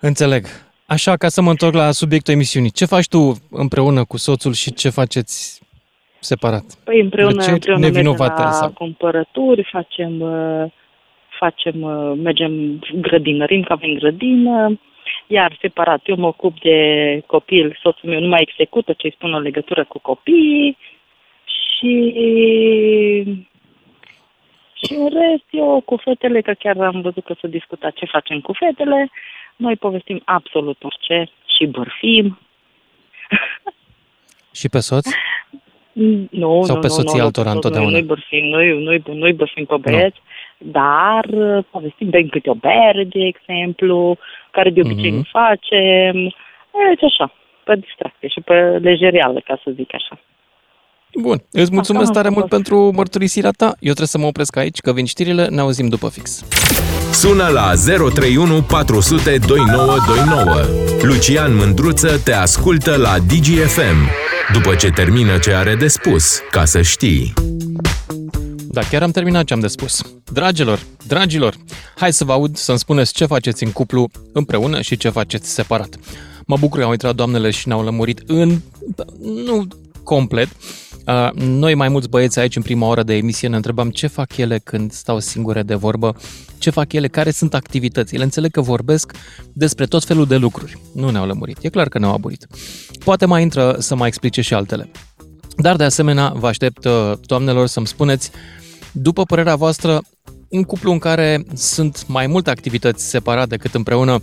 [0.00, 0.44] Înțeleg.
[0.86, 2.70] Așa, ca să mă întorc la subiectul emisiunii.
[2.70, 5.62] Ce faci tu împreună cu soțul și ce faceți
[6.20, 6.64] separat?
[6.84, 10.70] Păi împreună, Plăceri împreună mergem nevinovate la sau- cumpărături, facem, uh,
[11.38, 12.52] facem, uh, mergem
[13.00, 14.80] grădinărim, că avem grădină,
[15.26, 16.78] iar separat eu mă ocup de
[17.26, 20.76] copil, soțul meu nu mai execută ce îi spun o legătură cu copiii
[21.44, 21.92] și
[24.84, 28.40] și în rest, eu cu fetele, că chiar am văzut că s-a discutat ce facem
[28.40, 29.10] cu fetele,
[29.56, 32.38] noi povestim absolut orice și bârfim.
[34.58, 35.08] Și pe soț?
[36.30, 37.90] Nu, Sau nu, pe nu, soții nu, altora nu, întotdeauna?
[37.90, 40.22] Noi, noi bârfim, noi, noi, noi bârfim pe băieți,
[40.64, 44.16] dar uh, povestim bem câte o bere, de exemplu,
[44.50, 45.16] care de obicei Mhm.
[45.16, 46.14] nu facem.
[46.88, 47.32] Deci așa,
[47.64, 50.18] pe distracție și pe lejerială, ca să zic așa.
[51.22, 51.38] Bun.
[51.52, 52.56] Îți mulțumesc Asta am tare mult făcut.
[52.64, 53.64] pentru mărturisirea ta.
[53.64, 56.44] Eu trebuie să mă opresc aici, că vin știrile, ne auzim după fix.
[57.12, 60.54] Sună la 031 400 2929.
[61.02, 63.98] Lucian Mândruță te ascultă la DGFM.
[64.52, 67.32] După ce termină ce are de spus, ca să știi.
[68.74, 70.02] Da, chiar am terminat ce am de spus.
[70.32, 71.56] Dragilor, dragilor,
[71.96, 75.96] hai să vă aud să-mi spuneți ce faceți în cuplu împreună și ce faceți separat.
[76.46, 78.60] Mă bucur că au intrat doamnele și ne-au lămurit în...
[79.44, 79.66] nu
[80.02, 80.48] complet.
[81.06, 84.36] Uh, Noi, mai mulți băieți aici, în prima oră de emisie, ne întrebam ce fac
[84.36, 86.16] ele când stau singure de vorbă,
[86.58, 88.22] ce fac ele, care sunt activitățile.
[88.22, 89.12] Înțeleg că vorbesc
[89.52, 90.78] despre tot felul de lucruri.
[90.94, 91.58] Nu ne-au lămurit.
[91.60, 92.46] E clar că ne-au aburit.
[93.04, 94.90] Poate mai intră să mai explice și altele.
[95.56, 98.30] Dar, de asemenea, vă aștept, uh, doamnelor, să-mi spuneți,
[98.94, 100.00] după părerea voastră,
[100.50, 104.22] un cuplu în care sunt mai multe activități separate decât împreună,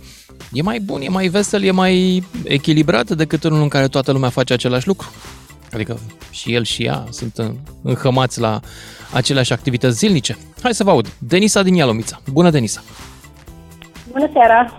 [0.52, 4.28] e mai bun, e mai vesel, e mai echilibrat decât unul în care toată lumea
[4.28, 5.06] face același lucru?
[5.72, 5.98] Adică
[6.30, 8.60] și el și ea sunt în- înhămați la
[9.14, 10.36] aceleași activități zilnice.
[10.62, 11.06] Hai să vă aud.
[11.18, 12.16] Denisa din Ialomița.
[12.32, 12.80] Bună, Denisa.
[14.12, 14.78] Bună seara!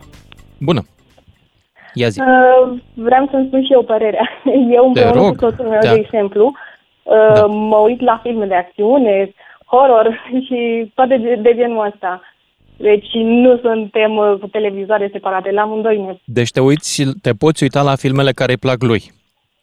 [0.59, 0.85] Bună.
[1.93, 2.19] Ia zi.
[2.19, 4.29] Uh, vreau să-mi spun și eu părerea.
[4.77, 5.91] Eu împreună rog, cu soțul meu, da.
[5.93, 6.51] de exemplu,
[7.03, 7.45] uh, da.
[7.45, 9.33] mă uit la filme de acțiune,
[9.73, 10.07] horror
[10.45, 12.21] și toate de, de genul ăsta.
[12.77, 16.15] Deci nu suntem uh, cu televizoare separate, la amândoi ne...
[16.23, 19.01] Deci te uiți și te poți uita la filmele care îi plac lui.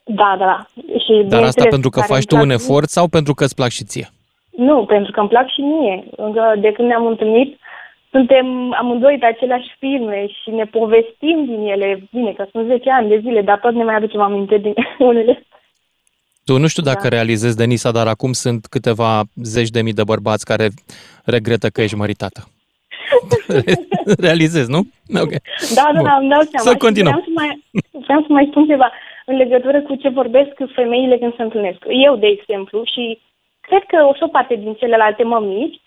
[0.05, 0.59] Da, da, da.
[1.05, 3.35] Și, Dar asta bineînțeles, pentru că care faci îmi tu plac un efort sau pentru
[3.35, 4.09] că îți plac și ție?
[4.51, 6.05] Nu, pentru că îmi plac și mie.
[6.17, 7.59] Încă de când ne-am întâlnit,
[8.11, 12.03] suntem amândoi pe aceleași filme și ne povestim din ele.
[12.13, 14.75] Bine, că sunt 10 ani de zile, dar tot ne mai aducem aminte din
[15.11, 15.43] unele.
[16.51, 17.15] Tu nu știu dacă da.
[17.17, 19.13] realizezi, Denisa, dar acum sunt câteva
[19.55, 20.67] zeci de mii de bărbați care
[21.35, 22.41] regretă că ești măritată.
[24.27, 24.81] Realizezi, nu?
[25.25, 25.33] Ok.
[25.79, 26.05] Da, da, Bun.
[26.09, 26.67] da, îmi dau seama.
[26.69, 27.13] Să Și continuăm.
[27.13, 27.51] Vreau să, mai,
[28.07, 28.89] vreau să mai spun ceva
[29.31, 31.81] în legătură cu ce vorbesc femeile când se întâlnesc.
[32.07, 33.05] Eu, de exemplu, și
[33.69, 35.81] cred că o și o parte din celelalte mămici,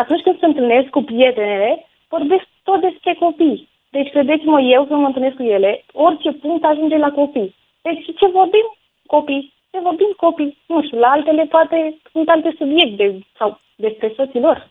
[0.00, 1.70] atunci când se întâlnesc cu prietenele,
[2.08, 3.68] vorbesc tot despre copii.
[3.90, 7.54] Deci, credeți-mă, eu când mă întâlnesc cu ele, orice punct ajunge la copii.
[7.86, 8.66] Deci, ce vorbim?
[9.06, 9.53] Copii.
[9.74, 10.10] Ce vorbim?
[10.16, 10.58] Copii.
[10.66, 14.68] Nu știu, la altele poate sunt alte subiecte sau despre soții lor.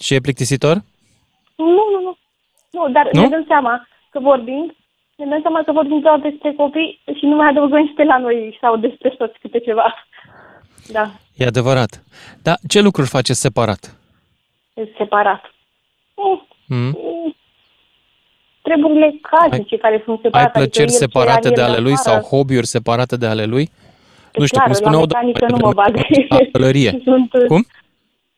[0.00, 0.76] Și e plictisitor?
[1.56, 2.16] Nu, nu, nu.
[2.70, 3.20] Nu, dar Nu?
[3.20, 4.74] ne dăm seama că vorbim,
[5.16, 8.18] ne dăm seama că vorbim doar despre copii și nu mai adăugăm și pe la
[8.18, 9.94] noi sau despre soți câte ceva.
[10.92, 12.02] Da, E adevărat.
[12.42, 13.96] Dar ce lucruri faceți separat?
[14.74, 15.42] e separat.
[16.16, 16.86] Mm, Hmm?
[16.86, 17.34] mm.
[18.62, 20.50] Treburile casnice care sunt Ai separate.
[20.58, 22.26] plăceri adică el ce separate are de el ale lui sau afară.
[22.36, 23.70] hobby-uri separate de ale lui?
[24.34, 25.94] Nu știu, Clar, cum spunea la o doamnă mecanică mai nu mă bag.
[25.94, 27.00] devreme, la pălărie.
[27.08, 27.64] Sunt, Cum?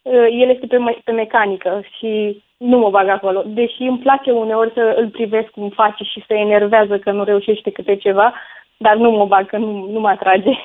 [0.02, 3.42] uh, El este pe, me- pe mecanică și nu mă bag acolo.
[3.46, 7.70] Deși îmi place uneori să îl privesc cum face și se enervează că nu reușește
[7.70, 8.34] câte ceva,
[8.76, 10.50] dar nu mă bag, că nu, nu mă atrage.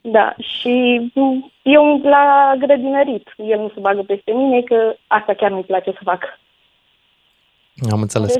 [0.00, 3.34] Da, și mm, eu la grădinărit.
[3.36, 6.38] El nu se bagă peste mine, că asta chiar nu-i place să fac.
[7.90, 8.34] Am înțeles.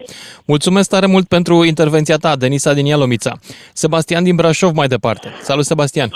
[0.47, 3.33] Mulțumesc tare mult pentru intervenția ta, Denisa din Ialomița.
[3.73, 5.29] Sebastian din Brașov mai departe.
[5.41, 6.09] Salut, Sebastian!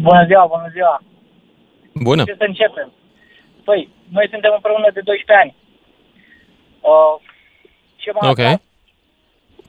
[0.00, 1.02] Bună ziua, bună ziua!
[1.94, 2.22] Bună!
[2.24, 2.92] Ce să începem?
[3.64, 5.54] Păi, noi suntem împreună de 12 ani.
[6.80, 7.14] Uh,
[7.96, 8.38] ce, m-a Ok.
[8.38, 8.60] atras,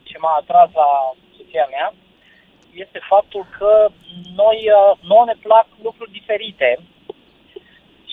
[0.03, 0.89] ce m-a atras la
[1.38, 1.93] soția mea
[2.83, 3.71] este faptul că
[4.41, 6.69] noi, uh, nouă ne plac lucruri diferite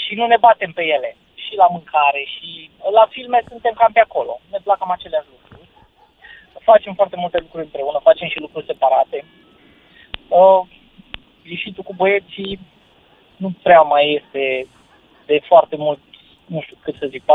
[0.03, 1.17] și nu ne batem pe ele.
[1.55, 4.41] Și la mâncare și la filme suntem cam pe acolo.
[4.51, 5.69] Ne plac cam aceleași lucruri.
[6.71, 9.25] Facem foarte multe lucruri împreună, facem și lucruri separate.
[10.29, 10.61] Uh,
[11.43, 12.59] ieșitul cu băieții
[13.37, 14.67] nu prea mai este
[15.27, 16.01] de foarte mult,
[16.47, 17.27] nu știu cât să zic, 4-5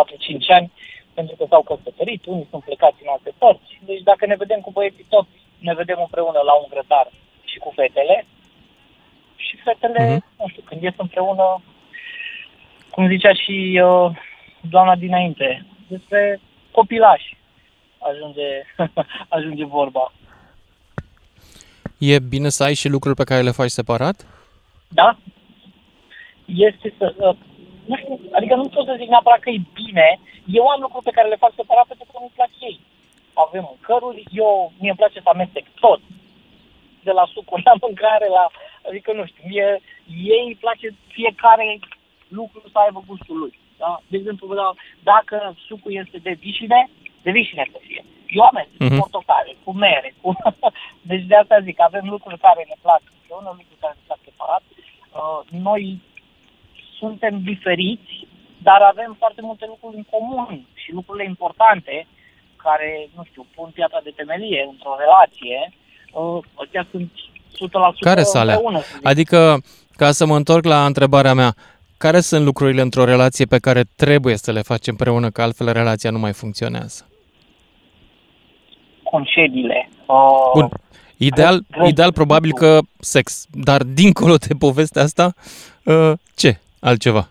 [0.48, 0.72] ani,
[1.14, 3.80] pentru că s-au căsătorit, unii sunt plecați în alte părți.
[3.86, 5.28] Deci dacă ne vedem cu băieții tot,
[5.60, 7.08] ne vedem împreună la un grătar
[7.44, 8.26] și cu fetele.
[9.36, 10.16] Și fetele, Mhm.
[10.18, 10.38] mm-hmm.
[10.40, 11.62] nu știu, când ies împreună,
[13.00, 14.12] cum zicea și uh,
[14.70, 16.40] doamna dinainte, despre
[16.72, 17.38] copilași
[18.10, 18.50] ajunge,
[19.36, 20.12] ajunge vorba.
[21.98, 24.18] E bine să ai și lucruri pe care le faci separat?
[24.88, 25.18] Da?
[26.46, 27.16] Este să...
[27.18, 27.36] Uh,
[27.86, 30.20] nu știu, adică nu pot să zic neapărat că e bine.
[30.46, 32.80] Eu am lucruri pe care le fac separat pentru că nu-mi plac ei.
[33.34, 36.02] Avem mâncăruri, eu, mie îmi place să amestec tot.
[37.04, 38.46] De la sucuri la mâncare, la...
[38.88, 39.82] Adică nu știu, mie,
[40.34, 41.80] ei îi place fiecare
[42.40, 43.54] lucru să aibă gustul lui.
[43.78, 44.02] Da?
[44.08, 44.76] De exemplu, vă dau,
[45.12, 46.90] dacă sucul este de vișine,
[47.26, 48.06] de vișine să fie.
[48.28, 48.90] Eu amestec Mhm.
[48.90, 50.28] cu portocale, cu mere, cu...
[51.12, 54.64] deci de asta zic, avem lucruri care ne plac împreună, lucruri care ne plac separat.
[55.20, 56.02] Uh, noi
[57.00, 58.28] suntem diferiți,
[58.58, 62.08] dar avem foarte multe lucruri în comun și lucrurile importante
[62.56, 65.60] care, nu știu, pun piatra de temelie într-o relație,
[66.12, 67.12] uh, astea sunt
[67.58, 68.54] 100% Care sunt alea?
[68.56, 68.80] împreună.
[68.82, 69.06] să zic.
[69.08, 69.58] Adică,
[69.96, 71.54] ca să mă întorc la întrebarea mea,
[72.00, 76.12] care sunt lucrurile într-o relație pe care trebuie să le faci împreună, că altfel relația
[76.12, 77.04] nu mai funcționează?
[79.10, 79.90] concediile.
[80.06, 80.70] Uh, Bun.
[81.18, 85.34] Ideal, ideal probabil că sex, dar dincolo de povestea asta,
[85.84, 87.30] uh, ce altceva?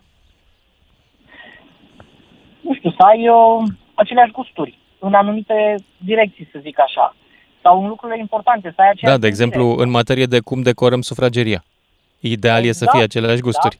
[2.61, 7.17] nu știu, să ai uh, aceleași gusturi în anumite direcții, să zic așa.
[7.63, 11.01] Sau în lucrurile importante, să ai aceeași Da, de exemplu, în materie de cum decorăm
[11.01, 11.65] sufrageria.
[12.21, 13.77] Ideal e să Da, fie aceleași gusturi.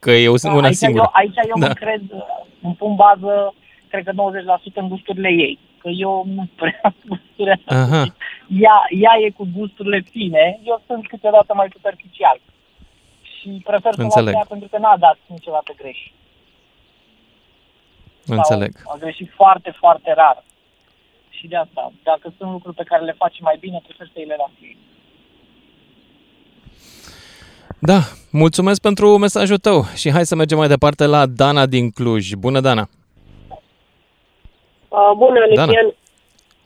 [0.00, 1.02] Că e o- Da, una aici singură.
[1.02, 1.66] Eu, aici eu Da.
[1.66, 2.20] mă cred, uh,
[2.62, 3.54] îmi pun bază,
[3.88, 5.58] cred că 90% în gusturile ei.
[5.78, 8.02] Că eu nu prea am gusturile Aha.
[8.60, 12.40] ea, ea e cu gusturile fine, eu sunt câteodată mai superficial.
[13.38, 14.34] Și prefer să Înțeleg.
[14.34, 15.98] o ea pentru că n-a dat niciodată greș.
[18.26, 18.72] Înțeleg.
[18.76, 20.44] Sau a greșit foarte, foarte rar.
[21.30, 24.24] Și de asta, dacă sunt lucruri pe care le faci mai bine, prefer să îi
[24.24, 24.76] le las ei.
[27.80, 27.98] Da,
[28.30, 32.32] mulțumesc pentru mesajul tău și hai să mergem mai departe la Dana din Cluj.
[32.32, 32.88] Bună, Dana!
[34.88, 35.66] Uh, bună, Dana.
[35.66, 35.94] Lucian.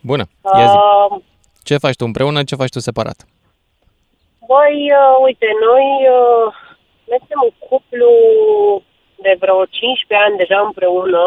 [0.01, 0.25] Bună,
[0.59, 0.77] ia zi.
[0.77, 1.21] Uh,
[1.63, 3.19] Ce faci tu împreună, ce faci tu separat?
[4.51, 5.87] băi, uh, uite, noi,
[6.19, 6.47] uh,
[7.09, 8.13] noi suntem un cuplu
[9.25, 11.25] de vreo 15 ani deja împreună,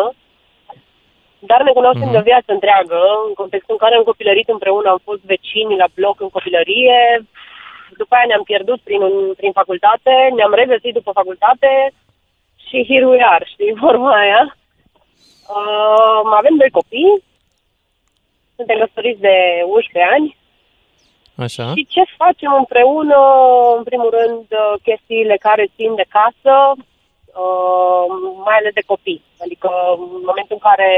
[1.50, 2.16] dar ne cunoaștem Mhm.
[2.16, 5.88] de o viață întreagă, în contextul în care am copilărit împreună, am fost vecini la
[5.98, 7.00] bloc în copilărie,
[7.98, 9.02] după aia ne-am pierdut prin,
[9.40, 11.94] prin facultate, ne-am regăsit după facultate
[12.68, 14.58] și here we are, știi, vorba aia.
[15.56, 17.24] Uh, avem doi copii,
[18.56, 19.36] suntem căsătoriți de
[19.66, 20.38] 11 ani,
[21.46, 21.66] Așa?
[21.76, 23.18] și ce facem împreună,
[23.78, 28.06] în primul rând, uh, chestiile care țin de casă, uh,
[28.46, 29.24] mai ales de copii.
[29.44, 30.90] Adică în momentul în care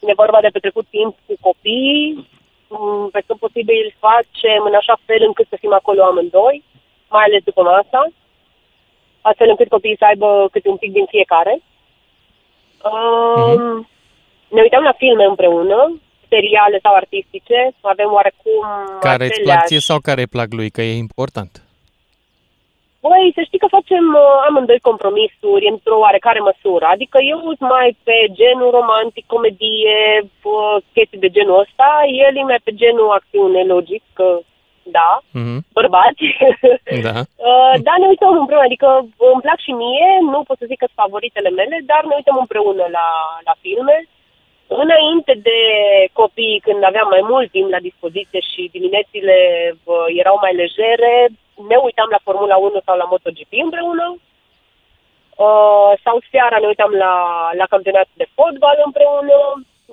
[0.00, 2.33] e vorba de petrecut timp cu copiii, m,
[3.12, 6.64] pe cât posibil facem în așa fel încât să fim acolo amândoi,
[7.08, 8.02] mai ales după masa,
[9.20, 11.54] astfel încât copiii să aibă câte un pic din fiecare.
[12.90, 13.88] Um,
[14.48, 18.60] Ne uităm la filme împreună, seriale sau artistice, avem oarecum
[19.00, 21.52] Care îți plac aceleași ție sau care îi plac lui, că e important.
[23.04, 26.84] Băi, să știi că facem uh, amândoi compromisuri într-o oarecare măsură.
[26.94, 31.88] Adică eu sunt mai pe genul romantic, comedie, uh, chestii de genul ăsta.
[32.26, 34.26] El e mai pe genul acțiune, logic, că
[34.98, 35.56] da, Mhm.
[35.78, 36.24] bărbați.
[37.06, 37.16] Da.
[37.48, 38.88] Uh, dar ne uităm împreună, adică
[39.32, 42.36] îmi plac și mie, nu pot să zic că sunt favoritele mele, dar ne uităm
[42.40, 43.06] împreună la,
[43.48, 43.96] la filme.
[44.82, 45.58] Înainte de
[46.20, 49.36] copii, când aveam mai mult timp la dispoziție și diminețile
[49.76, 51.12] uh, erau mai legere,
[51.70, 54.06] ne uitam la Formula 1 sau la MotoGP împreună.
[55.44, 57.14] Uh, sau seara ne uitam la,
[57.60, 59.38] la campionat de fotbal împreună.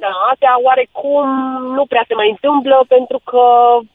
[0.03, 1.27] Da, astea oarecum
[1.77, 3.43] nu prea se mai întâmplă pentru că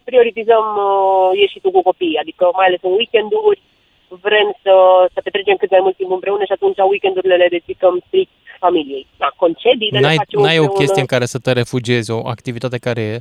[0.08, 3.60] prioritizăm uh, ieșitul cu copiii, adică mai ales în weekenduri
[4.08, 4.74] vrem să,
[5.14, 9.06] să petrecem cât mai mult timp împreună și atunci weekendurile le dedicăm strict familiei.
[9.16, 10.80] Da, concediile le N-ai, facem n-ai o împreună.
[10.80, 13.20] chestie în care să te refugiezi, o activitate care e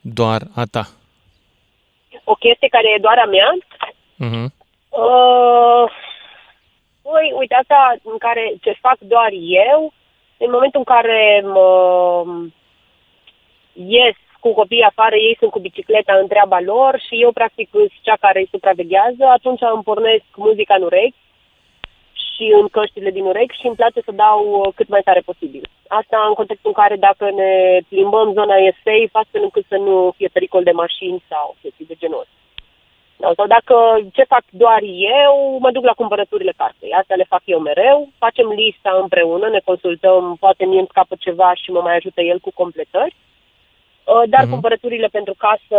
[0.00, 0.84] doar a ta.
[2.28, 3.50] O chestie care e doar a mea,
[4.18, 4.52] Mhm.
[4.88, 5.84] Uh,
[7.02, 9.30] Păi, uite, asta în care ce fac doar
[9.68, 9.92] eu,
[10.38, 11.68] în momentul în care mă
[13.72, 17.92] ies cu copiii afară, ei sunt cu bicicleta în treaba lor și eu practic sunt
[18.02, 21.25] cea care îi supraveghează, atunci îmi pornesc muzica în urechi
[22.36, 25.68] și în căștile din urechi și îmi place să dau uh, cât mai tare posibil.
[25.88, 27.52] Asta în contextul în care dacă ne
[27.88, 31.94] plimbăm, zona e safe, astfel încât să nu fie pericol de mașini sau chestii de
[31.98, 32.34] genul ăsta.
[33.18, 33.76] Da, sau dacă
[34.12, 34.80] ce fac doar
[35.22, 36.92] eu, mă duc la cumpărăturile casei.
[36.92, 38.08] Asta le fac eu mereu.
[38.18, 42.38] Facem lista împreună, ne consultăm, poate mie îmi scapă ceva și mă mai ajută el
[42.38, 43.14] cu completări.
[44.04, 44.50] Uh, Dar Mhm.
[44.50, 45.78] cumpărăturile pentru casă,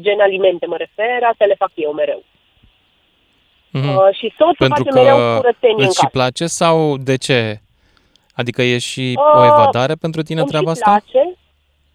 [0.00, 2.22] gen alimente mă refer, astea le fac eu mereu.
[3.78, 3.88] Mhm.
[3.96, 6.16] Uh, și soțul Pentru face mereu că curățenie în îți și casă.
[6.18, 7.40] place sau de ce?
[8.40, 10.90] Adică e și Uh, o evadare pentru tine îmi treaba și asta?
[10.90, 11.22] place,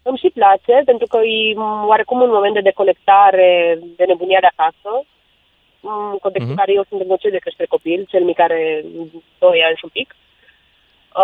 [0.02, 4.50] îmi și place, pentru că e m, oarecum un moment de deconectare, de nebunia de
[4.56, 4.90] acasă,
[6.12, 6.50] în contextul Mhm.
[6.50, 8.84] în care eu sunt în proces de creștere copil, cel mic are
[9.38, 10.08] 2 ani și un pic.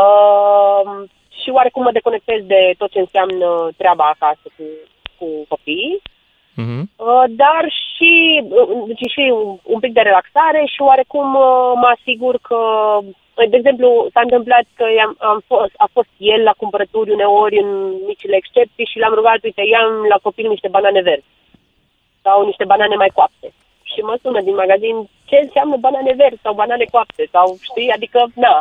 [0.00, 1.08] Uh,
[1.42, 4.62] și oarecum mă deconectez de tot ce înseamnă treaba acasă cu,
[5.18, 6.02] cu copiii.
[6.54, 6.90] Mhm.
[6.96, 7.64] Uh, dar
[7.96, 8.10] și,
[8.58, 12.60] uh, deci și un, un pic de relaxare și oarecum uh, mă asigur că,
[13.02, 17.56] uh, de exemplu, s-a întâmplat că am, am fost, a fost el la cumpărături uneori
[17.64, 17.70] în
[18.10, 21.30] micile excepții și l-am rugat, uite, i-am la copil niște banane verzi
[22.24, 23.48] sau niște banane mai coapte.
[23.90, 24.96] Și mă sună din magazin
[25.28, 28.54] ce înseamnă banane verzi sau banane coapte sau știi, adică, na,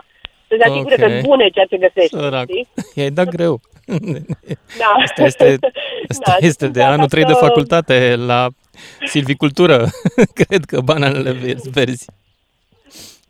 [0.48, 1.02] să se asigure Ok.
[1.02, 2.48] că bune ceea ce găsești, Sărac.
[2.50, 2.68] știi?
[2.98, 3.54] I-ai dat greu.
[4.80, 4.90] Da.
[5.04, 5.58] Asta este,
[6.12, 8.48] asta Da, este de da, anul 3 de dacă- facultate la
[9.06, 9.78] silvicultură.
[10.40, 11.70] Cred că bananele verzi.
[11.70, 12.06] verzi.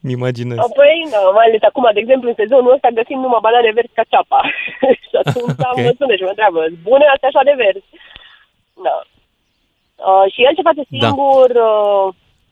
[0.01, 0.58] Mi imaginez.
[0.82, 4.03] Păi, nu, mai ales acum, de exemplu, în sezonul ăsta găsim numai banane verzi ca
[4.12, 4.39] ceapa.
[5.08, 5.70] și atunci Ok.
[5.72, 5.84] okay.
[5.86, 7.89] mă sună și mă întreabă, bune astea așa de verzi?
[8.86, 8.95] Da.
[10.10, 10.88] Uh, și el ce face Da.
[11.08, 12.08] singur, uh,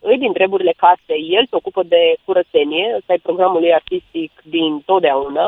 [0.10, 4.72] îi din treburile casei, el se ocupă de curățenie, ăsta e programul lui artistic din
[4.90, 5.48] totdeauna.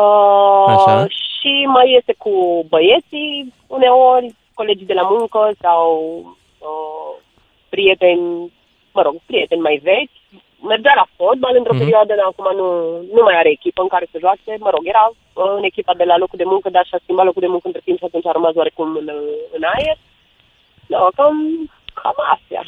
[0.00, 1.06] Uh, Așa.
[1.08, 5.88] Și mai este cu băieții, uneori, colegii de la muncă sau
[6.58, 7.12] uh,
[7.68, 8.52] prieteni,
[8.92, 10.16] mă rog, prieteni mai vechi.
[10.70, 11.82] Mergea la fotbal într-o Mhm.
[11.82, 12.66] perioadă, dar acum nu,
[13.16, 14.52] nu mai are echipă în care să joace.
[14.58, 17.40] Mă rog, era uh, în echipa de la locul de muncă, dar și-a schimbat locul
[17.46, 19.08] de muncă între timp și atunci a rămas oarecum în,
[19.56, 19.96] în aer.
[20.86, 21.36] Da, cam,
[21.94, 22.62] cam astea.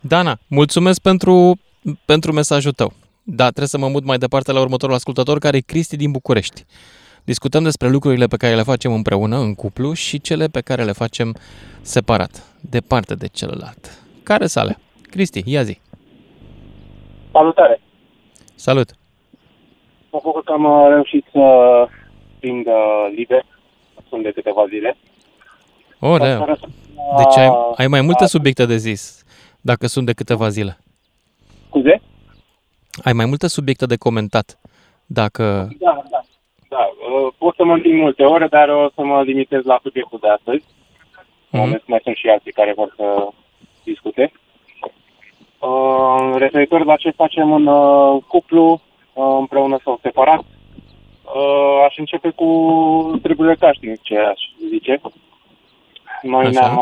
[0.00, 1.58] Dana, mulțumesc pentru,
[2.04, 2.90] pentru mesajul tău.
[3.30, 6.64] Da, trebuie să mă mut mai departe la următorul ascultător, care e Cristi din București.
[7.24, 10.92] Discutăm despre lucrurile pe care le facem împreună, în cuplu, și cele pe care le
[10.92, 11.34] facem
[11.80, 14.02] separat, departe de celălalt.
[14.22, 14.78] Care sale?
[15.02, 15.80] Cristi, ia zi.
[17.32, 17.80] Salutare!
[18.54, 18.90] Salut!
[20.10, 21.40] Mă bucur că am uh, reușit să
[22.38, 23.44] prind uh, liber.
[24.08, 24.96] Sunt de câteva zile.
[26.00, 26.44] O, da.
[27.16, 29.24] Deci ai, ai mai multe subiecte de zis,
[29.60, 30.78] dacă sunt de câteva zile.
[31.66, 32.02] Scuze?
[33.04, 34.58] Ai mai multe subiecte de comentat,
[35.06, 35.68] dacă...
[35.78, 36.20] Da, da.
[36.68, 40.18] Da, uh, pot să mă întind multe ore, dar o să mă limitez la subiectul
[40.22, 40.64] de astăzi.
[41.50, 41.82] Mhm.
[41.86, 43.28] Mai sunt și alții care vor să
[43.84, 44.32] discute.
[45.58, 48.80] Uh, referitor la ce facem în uh, cuplu,
[49.12, 52.48] uh, împreună sau separat, uh, aș începe cu
[53.22, 55.00] treburile casnice, aș zice.
[56.22, 56.60] Noi Așa.
[56.60, 56.76] ne-am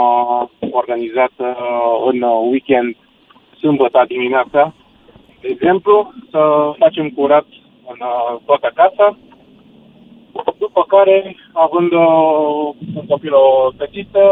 [0.60, 2.96] uh, organizat uh, în uh, weekend,
[3.58, 4.74] sâmbătă dimineața,
[5.46, 6.40] de exemplu, să
[6.78, 7.46] facem curat
[7.90, 9.06] în uh, toată casa,
[10.58, 14.24] după care, având uh, un copil o fetiță,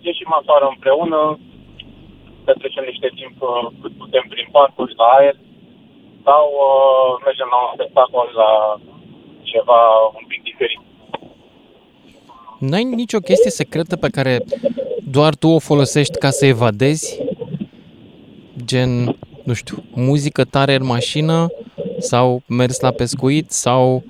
[0.00, 1.38] ieșim afară împreună,
[2.44, 5.36] petrecem niște timp uh, cât putem prin parcuri, la aer,
[6.26, 8.50] sau uh, mergem la un spectacol, la
[9.50, 9.80] ceva
[10.18, 10.80] un pic diferit.
[12.58, 14.34] N-ai nicio chestie secretă pe care
[15.10, 17.22] doar tu o folosești ca să evadezi?
[18.64, 19.16] Gen,
[19.48, 21.46] nu știu, muzică tare în mașină
[21.98, 24.02] sau mers la pescuit sau...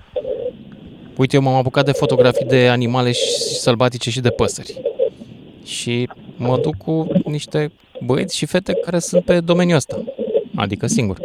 [1.16, 3.28] Uite, eu m-am apucat de fotografii de animale și
[3.64, 4.80] sălbatice și de păsări.
[5.64, 7.72] Și mă duc cu niște
[8.07, 9.97] băieți și fete care sunt pe domeniul ăsta.
[10.57, 11.18] Adică singur.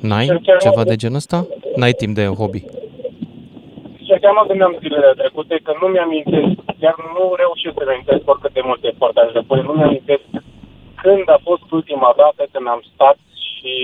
[0.00, 1.46] N-ai ceva de genul ăsta?
[1.76, 2.64] N-ai timp de hobby.
[4.04, 6.10] Și chiar mă gândeam zilele trecute că nu mi-am
[6.80, 10.00] chiar nu reușesc să amintesc oricât de mult efort aș depune, nu mi-am
[11.08, 13.18] când a fost ultima dată când am stat
[13.54, 13.74] și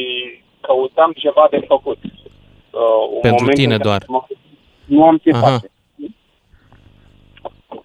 [0.60, 1.98] căutam ceva de făcut.
[2.02, 4.02] Uh, un Pentru moment tine în care doar.
[4.08, 4.26] mă-
[4.84, 5.40] Nu am ce Aha.
[5.40, 5.70] face.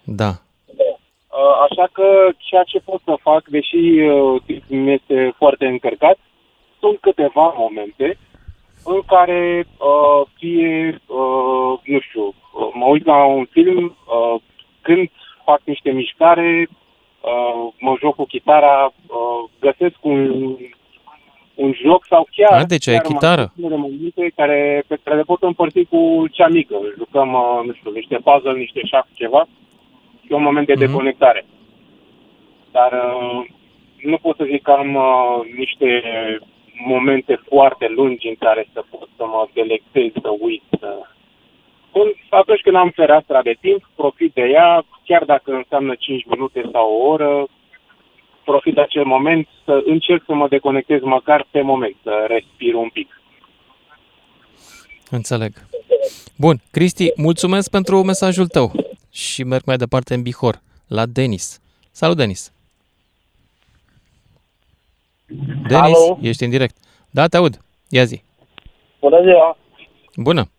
[0.04, 0.28] Da.
[0.28, 6.18] Uh, Așa că ceea ce pot să fac, deși uh, timpul mi este foarte încărcat,
[6.80, 8.18] sunt câteva momente
[8.84, 14.40] în care uh, fie, uh, nu știu, uh, mă uit la un film, uh,
[14.80, 15.10] când
[15.44, 16.68] fac niște mișcare,
[17.20, 20.30] uh, mă joc cu chitara, uh, găsesc un,
[21.54, 22.60] un joc sau chiar...
[22.60, 23.52] A, deci ai chiar chitară.
[23.56, 26.76] mai sunt momente care, pe care le pot împărți cu cea mică.
[26.98, 29.46] Jucăm, uh, nu știu, niște puzzle, niște șah, ceva.
[30.24, 30.86] Și un moment de Mhm.
[30.86, 31.44] deconectare.
[32.70, 33.44] Dar uh,
[34.02, 36.02] nu pot să zic că am uh, niște
[36.86, 40.62] momente foarte lungi în care să pot să mă delectez, să uit.
[40.80, 40.88] Să...
[40.88, 41.19] Când,
[42.30, 46.92] atunci când am fereastra de timp, profit de ea, chiar dacă înseamnă 5 minute sau
[46.92, 47.46] o oră,
[48.44, 52.88] profit de acel moment să încerc să mă deconectez măcar pe moment, să respir un
[52.88, 53.20] pic.
[55.10, 55.52] Înțeleg.
[56.38, 58.72] Bun, Cristi, mulțumesc pentru mesajul tău
[59.12, 61.60] și merg mai departe în Bihor, la Denis.
[61.90, 62.52] Salut, Denis!
[65.68, 66.18] Denis, Alo?
[66.22, 66.76] ești în direct.
[67.10, 67.58] Da, te aud.
[67.88, 68.22] Ia zi.
[69.00, 69.56] Bună ziua!
[70.16, 70.50] Bună!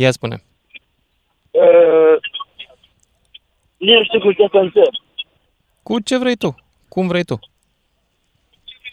[0.00, 0.42] Ia spune.
[1.50, 2.16] Uh,
[3.76, 4.92] nici nu știu cu ce să încep.
[5.82, 6.54] Cu ce vrei tu?
[6.88, 7.38] Cum vrei tu?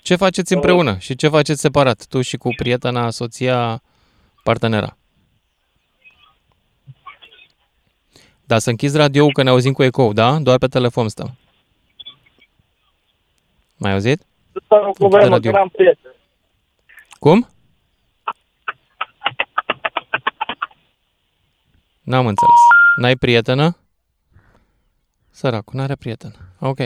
[0.04, 2.06] Ce faceți împreună și ce faceți separat?
[2.10, 3.82] Tu și cu prietena, soția,
[4.44, 4.98] partenera.
[8.46, 10.40] Da, să închizi radio că ne auzim cu ecou, da?
[10.40, 11.38] Doar pe telefon stăm.
[13.78, 14.22] Mai auzit?
[14.66, 15.52] Stau cu Închide vremea radio.
[15.52, 16.14] că n-am prieten.
[17.20, 17.48] Cum?
[22.08, 22.62] N-am înțeles.
[22.96, 23.78] N-ai prietenă?
[25.30, 26.34] Săracul, n-are prietenă.
[26.60, 26.78] Ok.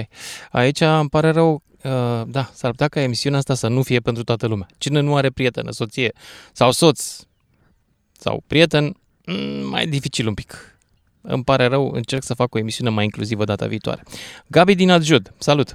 [0.52, 1.54] Aici îmi pare rău,
[1.84, 4.68] uh, da, s-ar putea ca emisiunea asta să nu fie pentru toată lumea.
[4.78, 6.12] Cine nu are prietenă, soție
[6.52, 7.20] sau soț
[8.12, 8.84] sau prieten,
[9.26, 10.80] mm, mai dificil un pic.
[11.22, 14.02] Îmi pare rău, încerc să fac o emisiune mai inclusivă data viitoare.
[14.48, 15.70] Gabi din Adjud, salut!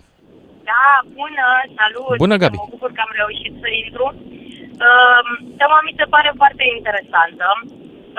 [0.70, 0.86] Da,
[1.18, 1.46] bună,
[1.80, 2.16] salut!
[2.16, 2.56] Bună, Gabi.
[2.56, 4.06] Mă bucur că am reușit să intru.
[4.86, 5.24] Uh,
[5.60, 7.46] tema mi se pare foarte interesantă.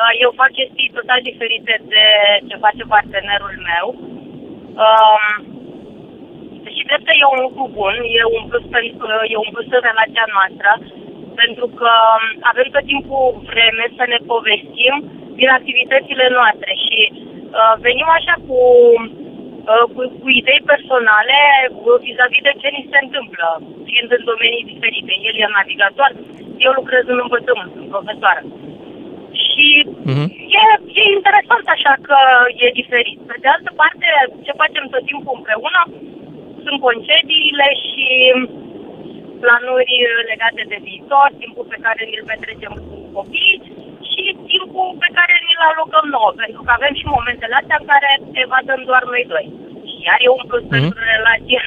[0.02, 2.06] Uh, eu fac chestii total diferite de
[2.48, 3.86] ce face partenerul meu.
[4.86, 5.36] Uh,
[6.76, 9.84] și cred că e un lucru bun, e un plus, pentru, e un plus în
[9.90, 10.72] relația noastră,
[11.42, 11.92] pentru că
[12.52, 14.96] avem tot timpul vreme să ne povestim
[15.40, 18.60] din activitățile noastre și uh, venim așa cu
[19.72, 21.40] uh, cu, cu idei personale
[21.70, 23.48] uh, vis-a-vis de ce ni se întâmplă,
[23.88, 25.14] fiind în domenii diferite.
[25.30, 26.12] El e navigator,
[26.66, 28.42] eu lucrez în învățământ, sunt profesoară.
[29.58, 29.70] Și
[30.12, 30.26] Mhm.
[30.60, 30.64] e,
[31.02, 32.18] e interesant așa că
[32.64, 33.18] e diferit.
[33.30, 34.08] Pe de altă parte,
[34.46, 35.82] ce facem tot timpul împreună
[36.64, 38.08] sunt concediile și
[39.44, 39.96] planuri
[40.32, 43.56] legate de viitor, timpul pe care îl petrecem cu copii
[44.10, 48.10] și timpul pe care îl alocăm nouă, pentru că avem și momentele astea în care
[48.46, 49.46] evadăm doar noi doi.
[49.90, 50.74] Și iar e un plus Mhm.
[50.76, 51.62] pentru relație.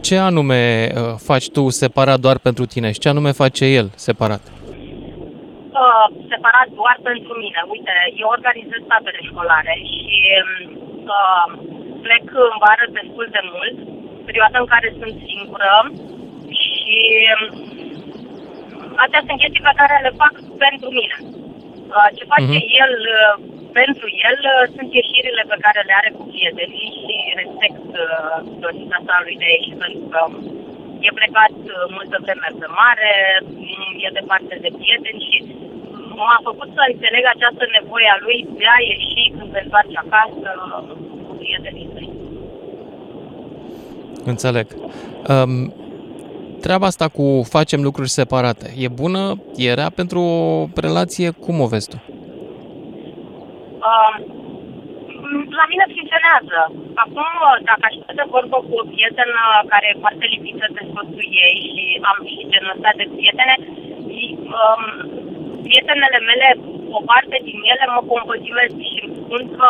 [0.00, 4.40] Ce anume uh, faci tu separat doar pentru tine și ce anume face el separat?
[4.46, 4.65] uh,
[6.30, 7.60] separat doar pentru mine.
[7.74, 10.06] Uite, eu organizez tabere școlare și
[11.16, 11.46] uh,
[12.04, 13.76] plec în vară destul de mult,
[14.28, 15.72] perioada în care sunt singură
[16.62, 16.86] și
[17.34, 17.44] um,
[19.02, 21.16] astea sunt chestii pe care le fac pentru mine.
[21.96, 22.68] Uh, ce face Mhm.
[22.84, 23.34] el uh,
[23.80, 28.98] pentru el uh, sunt ieșirile pe care le are cu prietenii și respect uh, dorința
[29.06, 30.20] sa lui de a ieși pentru că
[31.08, 35.36] e plecat uh, multă vreme pe mare, mm, e departe de prieteni și
[36.18, 40.48] m-a făcut să înțeleg această nevoie a lui de a ieși când se întoarce acasă
[41.26, 42.08] cu prietenii săi.
[44.32, 44.66] Înțeleg.
[45.32, 45.52] Um,
[46.64, 47.26] treaba asta cu
[47.56, 49.22] facem lucruri separate, e bună,
[49.56, 51.30] e rea pentru o relație?
[51.30, 51.98] Cum o vezi tu?
[53.90, 54.16] Uh,
[55.60, 56.58] la mine funcționează.
[57.04, 57.30] Acum,
[57.68, 61.56] dacă aș sta de vorbă cu o prietenă care e foarte lipită de soțul ei
[61.72, 63.56] și am și genul ăsta de prietene,
[64.12, 64.24] și,
[64.60, 64.84] um,
[65.66, 66.48] prietenele mele,
[66.98, 69.68] o parte din ele mă compătimesc și îmi spun că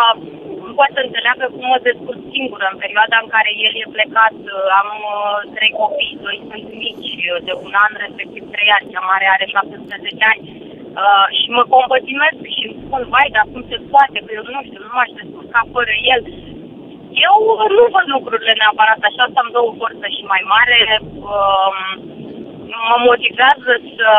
[0.67, 4.37] nu poate să înțeleagă cum mă descurc singură în perioada în care el e plecat.
[4.81, 7.15] Am uh, trei copii, doi sunt mici,
[7.49, 10.43] de un an, respectiv trei ani, cea mare are 17 ani.
[11.03, 14.63] Uh, și mă compătimesc și îmi spun, vai, dar cum se poate, că eu nu
[14.67, 16.21] știu, nu m-aș descurca fără el.
[17.27, 17.37] Eu
[17.77, 20.81] nu văd lucrurile neapărat așa, să am dă o forță și mai mare.
[21.35, 21.79] Uh,
[22.89, 24.11] mă motivează să,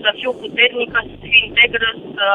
[0.00, 2.26] să fiu puternică, să fiu integră, să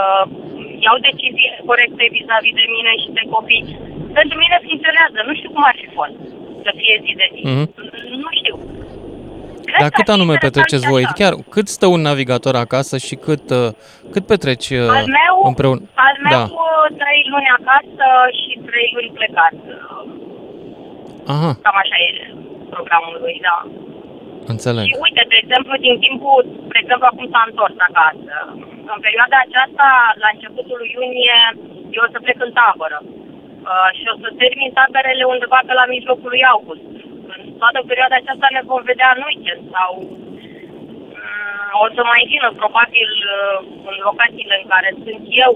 [0.86, 3.66] iau decizii corecte vis-a-vis de mine și de copii.
[4.18, 6.18] Pentru mine funcționează, nu știu cum ar fi fost
[6.66, 7.41] să fie zi de zi.
[7.50, 7.66] Mhm.
[8.24, 8.56] Nu știu.
[9.76, 11.03] Cred Dar că cât ar fi anume interesant petreceți și voi?
[11.05, 11.17] așa.
[11.19, 13.69] Chiar cât stă un navigator acasă și cât, uh,
[14.13, 15.82] cât petreci uh, Al meu, împreună?
[16.07, 16.43] al meu Da.
[16.63, 18.07] uh, trei luni acasă
[18.39, 19.53] și trei luni plecat.
[21.34, 21.51] Aha.
[21.65, 22.09] Cam așa e
[22.76, 23.57] programul lui, da.
[24.53, 24.86] Înțeleg.
[24.89, 26.39] Și uite, de exemplu, din timpul,
[26.73, 28.36] de exemplu, acum s-a întors acasă.
[28.93, 29.88] În perioada aceasta,
[30.23, 31.38] la începutul lui iunie,
[31.95, 32.99] eu o să plec în tabără.
[33.71, 36.86] Uh, și o să termin taberele undeva pe la mijlocul lui august.
[37.56, 39.91] În toată perioada aceasta ne vom vedea în weekend sau
[41.16, 43.58] mm, o să mai vină probabil uh,
[43.89, 45.51] în locațiile în care sunt eu.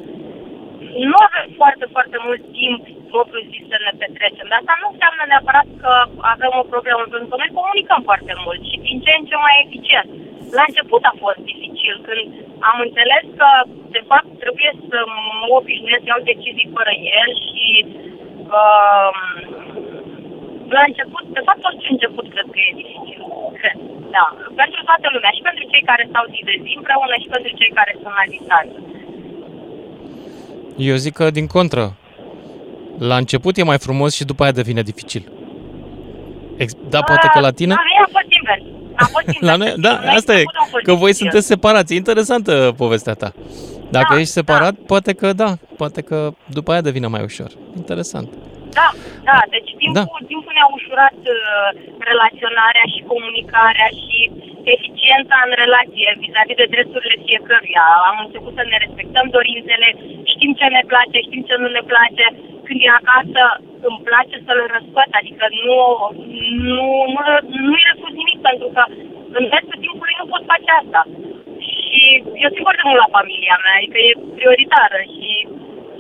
[1.12, 2.82] Nu avem foarte, foarte mult timp
[3.14, 5.94] propriu zis să ne petrecem, dar asta nu înseamnă neapărat că
[6.34, 9.56] avem o problemă, pentru că noi comunicăm foarte mult și din ce în ce mai
[9.64, 10.10] eficient.
[10.58, 12.24] La început a fost dificil, când
[12.70, 13.50] am înțeles că,
[13.96, 15.00] de fapt, trebuie să
[15.40, 17.68] mă obișnuiesc să iau decizii fără el și
[18.58, 19.10] uh,
[20.78, 23.20] la început, de fapt, orice început cred că e dificil.
[23.62, 23.78] Cred,
[24.16, 24.26] da.
[24.62, 27.72] Pentru toată lumea, și pentru cei care stau zi de zi împreună și pentru cei
[27.80, 28.78] care sunt la distanță.
[30.90, 31.84] Eu zic că din contră.
[33.10, 35.24] La început e mai frumos și după aia devine dificil.
[36.58, 37.74] Ex- da, poate că la tine...
[37.74, 38.64] La mine a fost invers.
[39.04, 39.48] A fost invers.
[39.50, 41.16] La noi, da, Noi asta e, început a fost că voi dificil.
[41.26, 41.94] sunteți separați.
[41.94, 43.34] E interesantă povestea ta.
[43.90, 47.52] Dacă Da, ești separat, poate că da, poate că după aia devine mai ușor.
[47.78, 48.30] Interesant.
[48.32, 48.38] Da,
[49.30, 50.30] da, deci timpul, da.
[50.32, 51.68] timpul ne-a ușurat uh,
[52.10, 54.18] relaționarea și comunicarea și
[54.76, 57.86] eficiența în relație vis-a-vis de drepturile fiecăruia.
[58.10, 59.88] Am început să ne respectăm dorințele,
[60.32, 62.26] știm ce ne place, știm ce nu ne place.
[62.66, 63.44] Când e acasă,
[63.88, 65.80] îmi place să-l răspăt, adică nu,
[66.74, 67.22] nu, nu,
[67.68, 68.84] nu-i răspund nimic, pentru că
[69.38, 71.02] în restul timpului nu pot face asta.
[71.68, 72.02] Și
[72.44, 75.30] eu țin foarte mult la familia mea, adică e prioritară și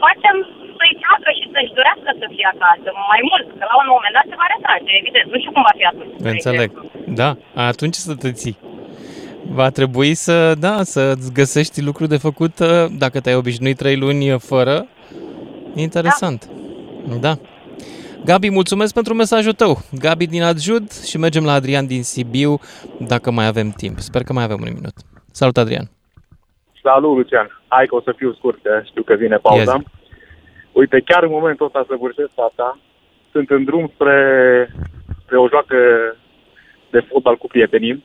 [0.05, 0.36] facem
[0.80, 2.88] să-i placă și să-și dorească să fie acasă.
[3.13, 5.27] Mai mult, că la un moment dat se va retrage, evident.
[5.32, 6.13] Nu știu cum va fi atunci.
[6.34, 6.69] Înțeleg.
[7.21, 7.30] Da,
[7.69, 8.57] atunci să te ții.
[9.59, 11.01] Va trebui să, da, să
[11.39, 12.67] găsești lucruri de făcut uh,
[13.03, 14.75] dacă te-ai obișnuit trei luni fără.
[15.86, 16.39] Interesant.
[17.09, 17.15] Da.
[17.27, 17.34] da.
[18.25, 19.77] Gabi, mulțumesc pentru mesajul tău.
[19.99, 22.59] Gabi din Adjud și mergem la Adrian din Sibiu
[23.13, 23.97] dacă mai avem timp.
[23.99, 24.93] Sper că mai avem un minut.
[25.32, 25.89] Salut, Adrian.
[26.84, 27.47] Salut, Lucian.
[27.67, 29.71] Hai că o să fiu scurt, că știu că vine pauza.
[29.71, 29.99] Ia zi.
[30.80, 32.80] Uite, chiar în momentul ăsta să vârșesc asta,
[33.32, 34.17] sunt în drum spre,
[35.21, 35.77] spre o joacă
[36.89, 38.03] de fotbal cu prietenii.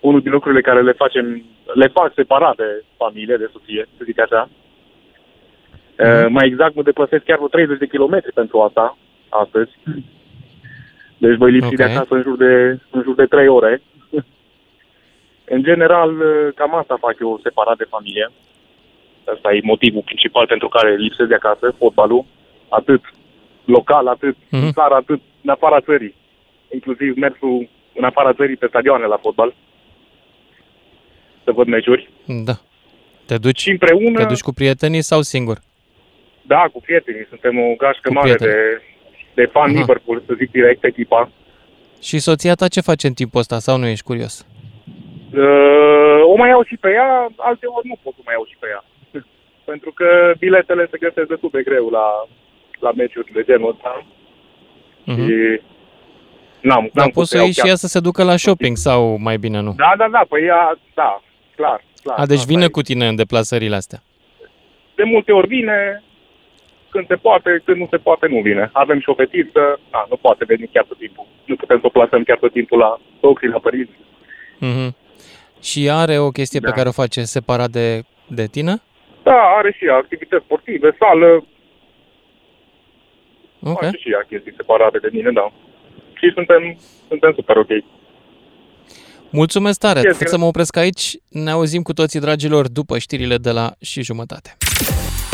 [0.00, 1.44] Unul din lucrurile care le facem,
[1.74, 4.48] le fac separat de familie, de soție, să zic așa.
[4.48, 6.28] Mm-hmm.
[6.28, 8.98] Mai exact, mă deplasez chiar vreo 30 de kilometri pentru asta,
[9.28, 9.72] astăzi.
[11.22, 11.86] Deci voi lipsi okay.
[11.86, 11.96] de Ok.
[11.96, 13.82] acasă în jur de, în jur de 3 ore.
[15.54, 16.10] în general,
[16.54, 18.30] cam asta fac eu separat de familie.
[19.34, 22.24] Asta e motivul principal pentru care lipsesc de acasă, fotbalul,
[22.68, 23.02] atât
[23.64, 24.62] local, atât mm-hmm.
[24.64, 26.14] în țară, atât în afara țării.
[26.72, 29.54] Inclusiv mersul în afara țării pe stadioane la fotbal.
[31.44, 32.10] Să văd meciuri.
[32.24, 32.52] Da.
[33.26, 35.58] Te duci, și împreună, te duci cu prietenii sau singur?
[36.42, 37.26] Da, cu prietenii.
[37.28, 38.82] Suntem o gașcă Cu mare de, prieteni.
[39.34, 39.78] de fan Aha.
[39.78, 41.30] Liverpool, să zic direct, echipa.
[42.00, 44.46] Și soția ta ce face în timpul ăsta sau nu ești curios?
[45.34, 48.56] Uh, o mai iau și pe ea, alte ori nu pot să mai iau și
[48.58, 48.84] pe ea.
[49.64, 52.06] Pentru că biletele se găsesc destul de greu la,
[52.80, 54.06] la meciuri de genul ăsta.
[55.04, 55.24] Mhm.
[55.26, 55.60] Și
[56.60, 57.70] n-am, Dar n-am poți să iau ieși și chiar.
[57.70, 59.72] ea să se ducă la shopping sau mai bine nu?
[59.76, 61.22] Da, da, da, păi ea, da,
[61.56, 62.18] clar, clar.
[62.18, 62.68] A, deci asta vine e.
[62.68, 64.02] cu tine în deplasările astea.
[64.94, 66.02] De multe ori vine,
[66.88, 68.70] când se poate, când nu se poate, nu vine.
[68.72, 71.26] Avem și o fetiță, da, nu poate veni chiar tot timpul.
[71.44, 73.92] Nu putem să o plasăm chiar tot timpul la socrii, la părinți.
[74.58, 74.96] Mhm.
[75.62, 76.68] Și are o chestie Da.
[76.70, 78.82] pe care o face separat de, de tine?
[79.24, 81.46] Da, are și ea activități sportive, sală,
[83.62, 83.80] Ok.
[83.80, 85.52] face și ea chestii separate de mine, da.
[86.18, 87.68] Și suntem, suntem super ok.
[89.30, 89.98] Mulțumesc tare!
[89.98, 91.16] Yes, Trebuie să mă opresc aici.
[91.28, 94.56] Ne auzim cu toții, dragilor, după știrile de la și jumătate.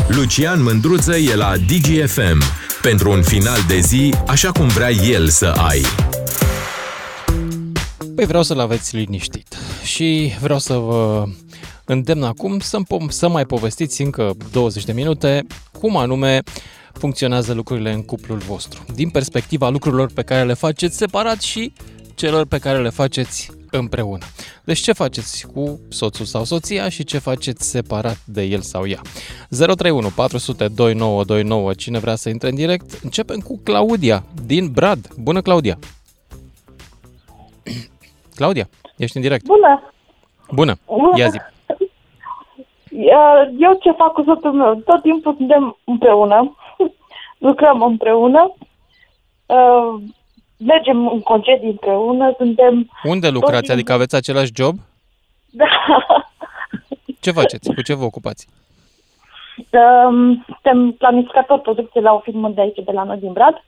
[0.09, 2.39] Lucian Mândruță e la DGFM
[2.83, 5.81] pentru un final de zi așa cum vrea el să ai.
[8.17, 9.47] Păi vreau să-l aveți liniștit
[9.85, 11.25] și vreau să vă
[11.93, 12.79] îndemn acum să,
[13.09, 15.47] să mai povestiți încă 20 de minute
[15.81, 16.41] cum anume
[16.93, 21.73] funcționează lucrurile în cuplul vostru, din perspectiva lucrurilor pe care le faceți separat și
[22.15, 24.25] celor pe care le faceți împreună.
[24.65, 29.01] Deci ce faceți cu soțul sau soția și ce faceți separat de el sau ea.
[29.49, 35.09] 031 400 2929, cine vrea să intre în direct, începem cu Claudia din Brad.
[35.17, 35.79] Bună, Claudia!
[38.35, 39.45] Claudia, ești în direct.
[39.45, 39.93] Bună!
[40.53, 41.19] Bună, Bună.
[41.19, 41.39] ia zi.
[42.91, 44.75] Uh, Eu ce fac cu soțul meu?
[44.75, 46.57] Tot timpul suntem împreună,
[47.47, 48.55] lucrăm împreună,
[49.47, 50.03] uh,
[50.59, 52.91] mergem în concedii împreună, suntem...
[53.05, 53.73] Unde lucrați?
[53.73, 54.75] Adică aveți același job?
[55.53, 55.67] Da,
[57.21, 57.75] Ce faceți?
[57.75, 58.47] Cu ce vă ocupați?
[59.73, 63.65] um, suntem planificatori producție la o firmă de aici, de la noi din Brad.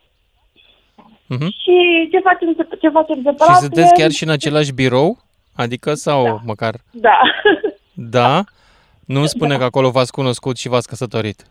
[1.26, 1.44] Mhm.
[1.50, 3.54] Și ce facem, ce facem separat?
[3.54, 5.18] Și sunteți e- chiar și în același birou?
[5.56, 6.38] Adică sau da.
[6.44, 6.74] măcar...
[6.90, 7.18] Da.
[7.94, 8.34] Da?
[9.06, 11.46] Nu spune că acolo v-ați cunoscut și v-ați căsătorit.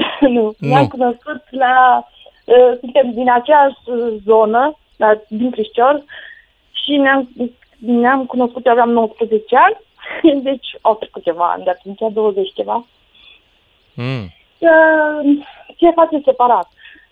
[0.24, 0.68] nu, nu.
[0.68, 2.06] Ne-am cunoscut la...
[2.44, 6.04] Uh, suntem din aceeași uh, zonă, la, din Crișcior,
[6.70, 7.28] și ne-am,
[7.78, 9.76] ne-am cunoscut, eu aveam 19 ani,
[10.48, 12.86] deci au trecut ceva ani de atunci, 20 ceva.
[13.94, 14.30] Mm.
[14.58, 15.44] Uh,
[15.76, 16.68] ce face separat?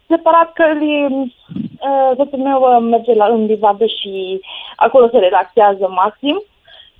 [0.07, 4.41] Separat că li, uh, soțul meu uh, merge la, în livadă și
[4.77, 6.43] acolo se relaxează maxim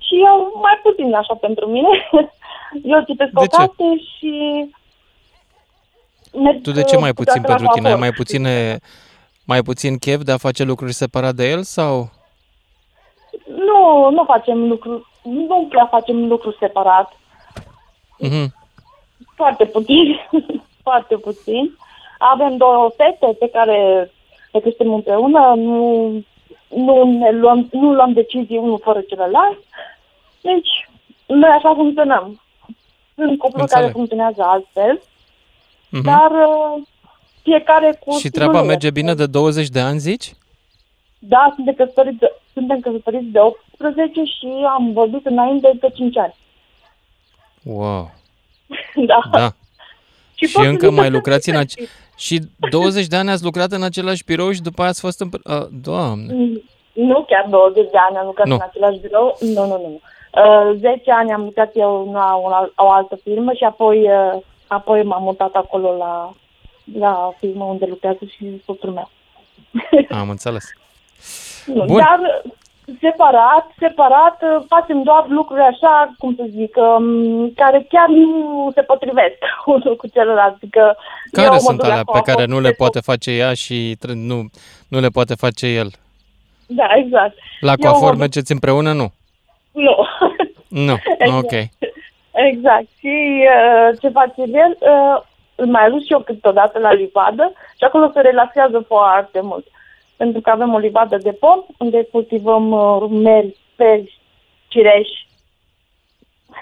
[0.05, 1.87] și eu mai puțin așa pentru mine.
[2.83, 3.55] Eu citesc o De ce?
[3.57, 3.83] carte
[4.17, 4.65] și
[6.33, 7.87] merg Tu de ce mai uh, puțin câteodată pentru la tine?
[7.87, 8.07] Ai vapor.
[8.07, 8.79] mai puține,
[9.45, 12.09] mai puțin chef de a face lucruri separat de el sau?
[13.47, 17.17] Nu, nu facem lucruri, nu prea facem lucruri separat.
[18.17, 18.53] Mhm.
[19.35, 20.19] Foarte puțin,
[20.87, 21.77] foarte puțin.
[22.17, 24.11] Avem două fete pe care
[24.51, 26.11] le creștem împreună, nu,
[26.67, 29.57] nu, ne luăm, nu luăm decizii unul fără celălalt.
[30.49, 30.71] Deci,
[31.25, 32.41] noi așa funcționăm.
[33.15, 33.83] Sunt cupluri Înțeleg.
[33.83, 35.01] care funcționează altfel,
[35.89, 36.03] Mhm.
[36.03, 36.81] dar uh,
[37.43, 38.67] fiecare cu Și stilul treaba lui.
[38.67, 40.33] merge bine de 20 de ani, zici?
[41.19, 46.35] Da, suntem căsătoriți, de, suntem căsătoriți de 18 și am vorbit înainte de 5 ani.
[47.63, 48.11] Wow,
[49.11, 49.19] da.
[49.31, 49.49] da.
[50.35, 51.79] Și Și pot să încă zic că mai sunt lucrați în fericit.
[51.81, 55.19] ace- Și 20 de ani ați lucrat în același birou și după aia ați fost
[55.19, 55.29] în...
[55.43, 56.61] Uh, doamne, Mm,
[56.93, 58.53] Nu chiar 20 de ani am lucrat Nu.
[58.53, 59.37] în același birou.
[59.39, 59.99] Nu, nu, nu.
[60.35, 64.41] Uh, 10 ani am lucrat eu în o, o, o altă firmă și apoi, uh,
[64.67, 66.31] apoi m-am mutat acolo la,
[66.99, 69.09] la firmă unde lucrează și soțul meu.
[70.19, 70.63] am înțeles.
[71.65, 71.97] Nu, Bun.
[71.97, 72.51] Dar uh,
[73.01, 78.81] separat, separat, uh, facem doar lucruri așa, cum să zic, um, care chiar nu se
[78.81, 80.55] potrivesc unul cu celălalt.
[80.55, 80.95] Adică eu
[81.31, 83.53] Care mă sunt duc la alea pe coafă, care nu le pe- poate face ea
[83.53, 84.49] și tre- nu,
[84.87, 85.89] nu le poate face el?
[86.67, 87.37] Da, exact.
[87.59, 88.91] La Eu coafor mă- mergeți împreună?
[88.93, 89.11] Nu.
[89.75, 89.95] Nu.
[90.67, 91.43] Nu, Exact.
[91.43, 91.51] ok.
[92.31, 92.85] Exact.
[92.99, 95.21] Și uh, ce face el, uh,
[95.55, 99.67] îl mai aduc și eu câteodată la livadă și acolo se relaxează foarte mult.
[100.17, 104.19] Pentru că avem o livadă de pom unde cultivăm uh, meri, peri,
[104.67, 105.27] cireși.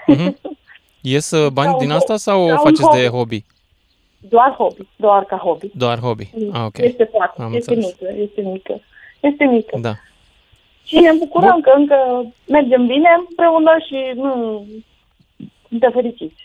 [0.06, 0.38] Mhm.
[1.00, 3.10] Ies uh, bani Ca un din ho- asta sau ca o un faceți de hobby.
[3.16, 3.44] hobby?
[4.28, 5.70] Doar hobby, doar ca hobby.
[5.74, 6.30] Doar hobby.
[6.52, 6.78] Ah, ok.
[6.78, 7.96] Este foarte, Am este înțeles.
[8.00, 8.80] mică, este mică.
[9.20, 9.78] Este mică.
[9.80, 9.92] Da.
[10.84, 14.64] Și ne bucurăm că încă mergem bine împreună și nu
[15.68, 16.42] suntem fericiți.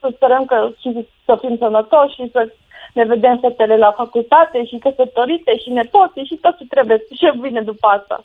[0.00, 2.52] Să sperăm că și să fim sănătoși și să
[2.92, 7.60] ne vedem fetele la facultate și căsătorite și nepoții și tot ce trebuie și bine
[7.62, 8.24] după asta.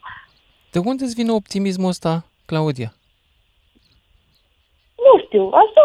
[0.72, 2.94] De unde îți vine optimismul ăsta, Claudia?
[4.96, 5.84] Nu știu, așa,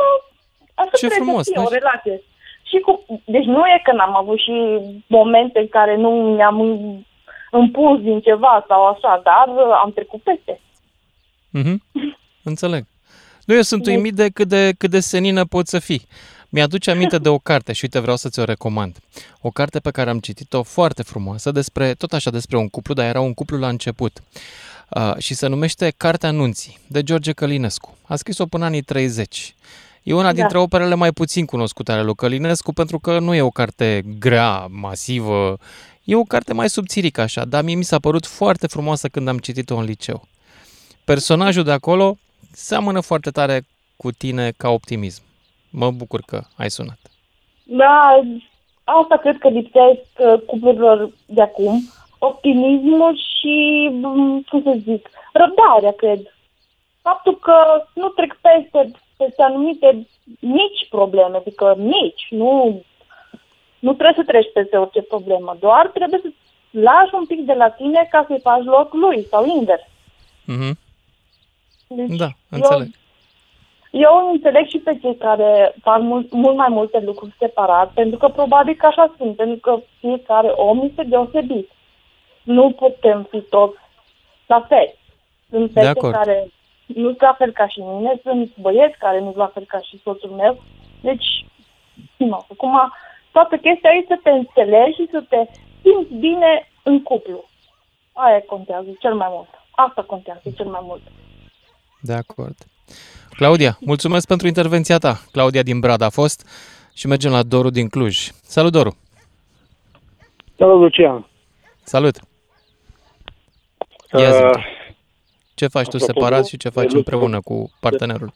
[0.75, 2.23] așa Ce trebuie frumos, să fie deci- o relație.
[2.63, 4.53] Și cu, deci nu e că n-am avut și
[5.07, 7.07] momente în care nu ne-am în-
[7.51, 10.61] împuns din ceva sau așa, dar uh, am trecut peste.
[11.51, 11.83] Mhm.
[12.43, 12.85] Înțeleg.
[13.45, 16.07] Nu, eu sunt uimit de cât, de cât de senină poți să fii.
[16.49, 18.97] Mi-aduce aminte de o carte și uite, vreau să ți-o recomand.
[19.41, 23.07] O carte pe care am citit-o foarte frumoasă, despre, tot așa despre un cuplu, dar
[23.07, 24.23] era un cuplu la început.
[24.91, 27.97] Uh, și se numește Cartea Anunții, de George Călinescu.
[28.07, 29.55] A scris-o până anii 30.
[30.03, 30.63] E una dintre Da.
[30.63, 35.59] operele mai puțin cunoscute ale lui Călinescu, pentru că nu e o carte grea, masivă,
[36.11, 39.39] e o carte mai subțirică așa, dar mie mi s-a părut foarte frumoasă când am
[39.39, 40.23] citit-o în liceu.
[41.05, 42.17] Personajul de acolo
[42.53, 45.23] seamănă foarte tare cu tine ca optimism.
[45.71, 46.99] Mă bucur că ai sunat.
[47.63, 48.21] Da,
[48.85, 51.91] asta cred că lipsesc uh, cuplurilor de acum.
[52.19, 56.21] Optimismul și, m, cum să zic, răbdarea, cred.
[57.03, 57.57] Faptul că
[57.95, 60.07] nu trec peste, peste anumite
[60.41, 62.83] mici probleme, adică mici, nu,
[63.79, 66.29] nu trebuie să treci peste orice problemă, doar trebuie să
[66.71, 69.83] lași un pic de la tine ca să-i faci loc lui sau invers.
[70.45, 70.79] Mhm.
[71.89, 72.89] Deci, Da, înțeleg.
[73.91, 78.29] Eu înțeleg și pe cei care fac mult, mult mai multe lucruri separat, pentru că
[78.29, 81.71] probabil că așa sunt, pentru că fiecare om este deosebit.
[82.43, 83.79] Nu putem fi toți
[84.47, 84.95] la fel.
[85.51, 86.15] Sunt De fete acord.
[86.15, 86.51] care
[86.87, 89.81] nu sunt la fel ca și mine, sunt băieți care nu sunt la fel ca
[89.81, 90.63] și soțul meu.
[91.01, 91.45] Deci,
[92.17, 92.93] nu, acum
[93.33, 95.37] toată chestia e să te înțelegi și să te
[95.83, 97.45] simți bine în cuplu.
[98.13, 99.49] Aia contează cel mai mult.
[99.71, 101.03] Asta contează cel mai mult.
[102.01, 102.55] De acord.
[103.31, 105.21] Claudia, mulțumesc pentru intervenția ta.
[105.33, 106.49] Claudia din Brad a fost
[106.95, 108.29] și mergem la Doru din Cluj.
[108.43, 108.97] Salut, Doru!
[110.57, 111.27] Salut, Lucian.
[111.83, 112.17] Salut!
[114.19, 114.51] Ia zi Uh,
[115.55, 118.33] Ce faci tu apropo separat de- și ce de faci lucru- împreună cu partenerul?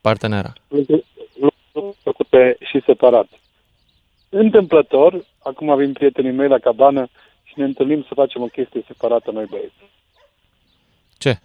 [0.00, 0.52] Partenera.
[0.68, 1.04] lucruri
[1.40, 3.26] lucruri făcute și separat.
[4.28, 7.08] Întâmplător, acum vin prietenii mei la cabană
[7.42, 9.74] și ne întâlnim să facem o chestie separată noi băieți.
[11.18, 11.38] Ce?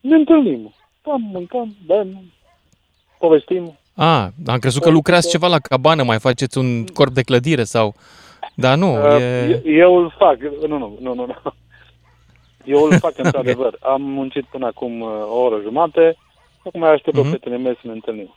[0.00, 0.74] Ne întâlnim.
[1.00, 2.20] Stăm, mâncăm, bem,
[3.18, 3.78] povestim.
[3.94, 7.94] A, am crezut că lucrați ceva la cabană, mai faceți un corp de clădire sau...
[8.54, 9.62] Dar nu, Uh, e...
[9.64, 10.36] Eu îl fac.
[10.40, 11.26] Nu, nu, nu, nu.
[11.26, 11.36] nu.
[12.64, 13.76] Eu îl fac într-adevăr.
[13.80, 16.16] Am muncit până acum uh, o oră jumate.
[16.64, 17.28] Acum mai aștept pe Mhm.
[17.28, 18.34] prietenii mei să ne întâlnim.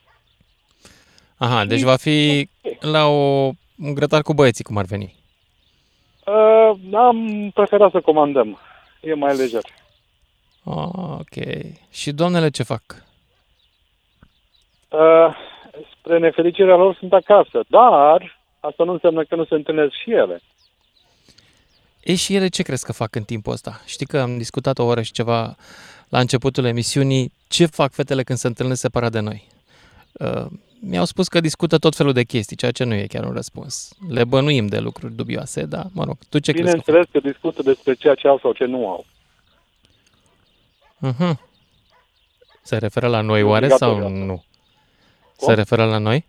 [1.41, 2.49] Aha, deci va fi
[2.79, 5.15] la o, un grătar cu băieții, cum ar veni.
[6.25, 8.59] Uh, am preferat să comandăm.
[9.01, 9.61] E mai lejer.
[10.63, 10.89] Ah,
[11.19, 11.35] ok.
[11.91, 12.81] Și doamnele ce fac?
[14.89, 15.35] Uh,
[15.91, 20.41] spre nefericirea lor sunt acasă, dar asta nu înseamnă că nu se întâlnesc și ele.
[22.03, 23.81] Ei și ele ce crezi că fac în timpul ăsta?
[23.85, 25.55] Știi că am discutat o oră și ceva
[26.09, 27.33] la începutul emisiunii.
[27.47, 29.47] Ce fac fetele când se întâlnesc separat de noi?
[30.11, 30.45] Uh,
[30.83, 33.93] mi-au spus că discută tot felul de chestii, ceea ce nu e chiar un răspuns.
[34.09, 36.85] Le bănuim de lucruri dubioase, dar, mă rog, tu ce crezi că fac?
[36.85, 39.05] Bineînțeles că discută despre ceea ce au sau ce nu au.
[41.07, 41.35] Uh-huh.
[42.61, 44.33] Se referă la noi oare sau Obligatoriu asta.
[44.33, 44.43] nu?
[45.37, 45.53] Se Cum?
[45.53, 46.25] referă la noi?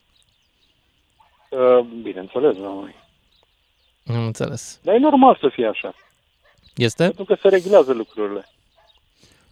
[1.49, 2.89] Uh, bineînțeles, nu.
[4.03, 4.81] Nu am înțeles.
[4.83, 5.95] Dar e normal să fie așa.
[6.77, 7.03] Este?
[7.05, 8.49] Pentru că se reglează lucrurile.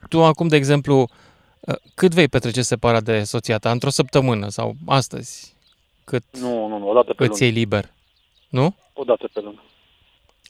[0.08, 1.08] Tu acum, de exemplu, uh,
[1.94, 3.70] cât vei petrece separat de soția ta?
[3.70, 5.54] Într-o săptămână sau astăzi?
[6.04, 7.44] Cât Nu, nu, nu, o dată pe îți lună.
[7.44, 7.84] iei liber?
[8.48, 8.74] Nu?
[8.92, 9.62] O dată pe lună.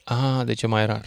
[0.03, 1.01] Ah, deci e mai rar.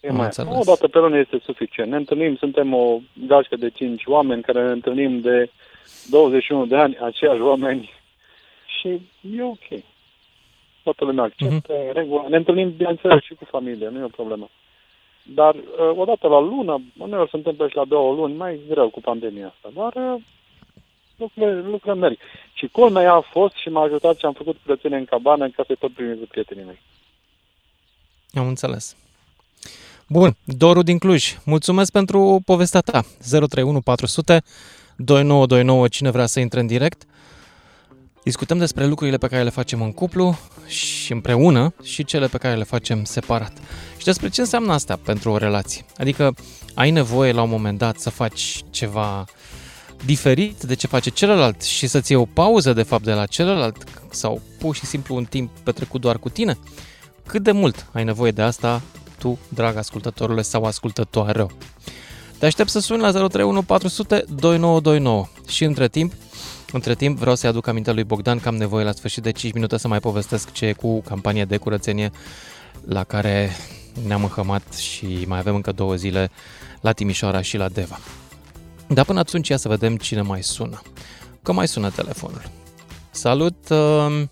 [0.00, 0.54] E Am mai înțeles.
[0.54, 1.90] O dată pe lună este suficient.
[1.90, 5.50] Ne întâlnim, suntem o gașcă de cinci oameni care ne întâlnim de
[6.10, 7.90] 21 de ani, aceiași oameni
[8.80, 8.88] și
[9.36, 9.82] e ok.
[10.82, 11.86] Toată lumea acceptă, Mhm.
[11.86, 12.26] în regulă.
[12.28, 14.50] Ne întâlnim, bineînțeles, și cu familie, nu e o problemă.
[15.22, 18.88] Dar uh, o dată la lună, uneori se întâmplă și la două luni, mai greu
[18.90, 20.22] cu pandemia asta, dar uh,
[21.16, 22.18] lucrurile, lucrurile merg.
[22.52, 25.64] Și culmea ea a fost și m-a ajutat și am făcut curățenie în cabană ca
[25.66, 26.80] să tot primim cu prietenii mei.
[28.34, 28.96] Am înțeles.
[30.08, 33.02] Bun, Doru din Cluj, mulțumesc pentru povestea ta.
[33.30, 34.42] 031 400
[34.96, 37.02] 2929, cine vrea să intre în direct.
[38.24, 42.56] Discutăm despre lucrurile pe care le facem în cuplu și împreună și cele pe care
[42.56, 43.52] le facem separat.
[43.96, 45.84] Și despre ce înseamnă asta pentru o relație.
[45.96, 46.34] Adică
[46.74, 49.24] ai nevoie la un moment dat să faci ceva
[50.04, 53.84] diferit de ce face celălalt și să-ți iei o pauză de fapt de la celălalt
[54.10, 56.58] sau pur și simplu un timp petrecut doar cu tine.
[57.26, 58.82] Cât de mult ai nevoie de asta
[59.18, 61.46] tu, drag ascultătorule sau ascultătoare?
[62.38, 66.12] Te aștept să suni la 031 400 2929 și între timp
[66.72, 69.52] între timp, vreau să-i aduc aminte lui Bogdan că am nevoie la sfârșit de 5
[69.54, 72.10] minute să mai povestesc ce e cu campania de curățenie
[72.86, 73.50] la care
[74.06, 76.30] ne-am înhămat și mai avem încă două zile
[76.80, 77.98] la Timișoara și la Deva.
[78.88, 80.82] Dar până atunci ia să vedem cine mai sună.
[81.42, 82.42] Că mai sună telefonul.
[83.10, 83.68] Salut!
[83.70, 84.22] Uh,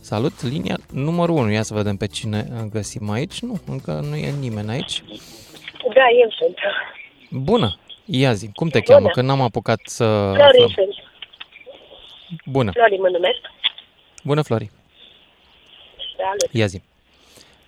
[0.00, 1.50] salut, linia numărul 1.
[1.52, 3.40] Ia să vedem pe cine găsim aici.
[3.40, 5.02] Nu, încă nu e nimeni aici.
[5.94, 6.56] Da, eu sunt.
[7.44, 7.76] Bună!
[8.04, 8.96] Ia zi, cum te Bună.
[8.98, 9.10] cheamă?
[9.12, 10.68] Că n-am apucat să Flori aflăm.
[10.74, 10.94] sunt.
[12.44, 12.70] Bună!
[12.72, 13.40] Flori mă numesc.
[14.24, 14.70] Bună, Flori!
[16.16, 16.48] Salut.
[16.52, 16.82] Ia zi.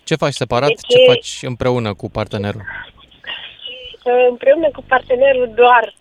[0.05, 2.63] Ce faci separat, Deci- ce faci împreună cu partenerul?
[4.29, 5.95] Împreună cu partenerul doar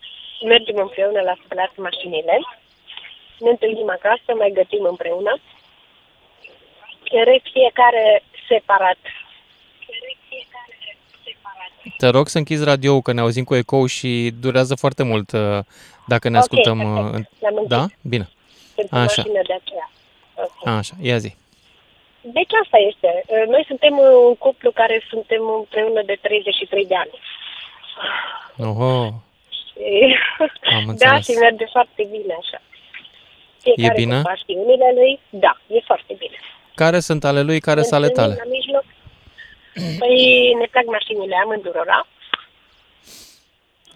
[0.48, 2.36] mergem împreună la spălat mașinile.
[3.40, 5.40] Ne întâlnim acasă, mai gătim împreună.
[7.12, 8.98] În rest, fiecare separat.
[11.98, 15.60] Te rog să închizi radio că ne auzim cu ecou și durează foarte mult uh,
[16.08, 16.78] dacă ne Ok, ascultăm.
[16.78, 16.98] perfect.
[17.08, 17.68] uh, în- L-am închis.
[17.70, 17.86] Da?
[18.02, 18.30] Bine.
[18.76, 19.04] Pentru Așa.
[19.18, 19.90] mașină de aceea.
[20.34, 20.68] Ok.
[20.68, 21.36] Așa, ia zi.
[22.22, 23.10] Deci asta este.
[23.50, 27.16] Noi suntem un cuplu care suntem împreună de 33 de ani.
[28.70, 29.06] Oho,
[29.50, 30.16] Și-
[30.76, 31.26] Am da, înțeles.
[31.26, 32.62] și merge foarte bine așa.
[33.62, 34.16] Fiecare bine?
[34.16, 36.38] cu pasiunile lui, da, e foarte bine.
[36.76, 38.50] care sunt ale lui, care Ne sunt ale întâlnim tale?
[38.50, 38.86] La mijloc.
[40.00, 40.16] Păi
[40.60, 42.08] ne plac mașinile amândurora.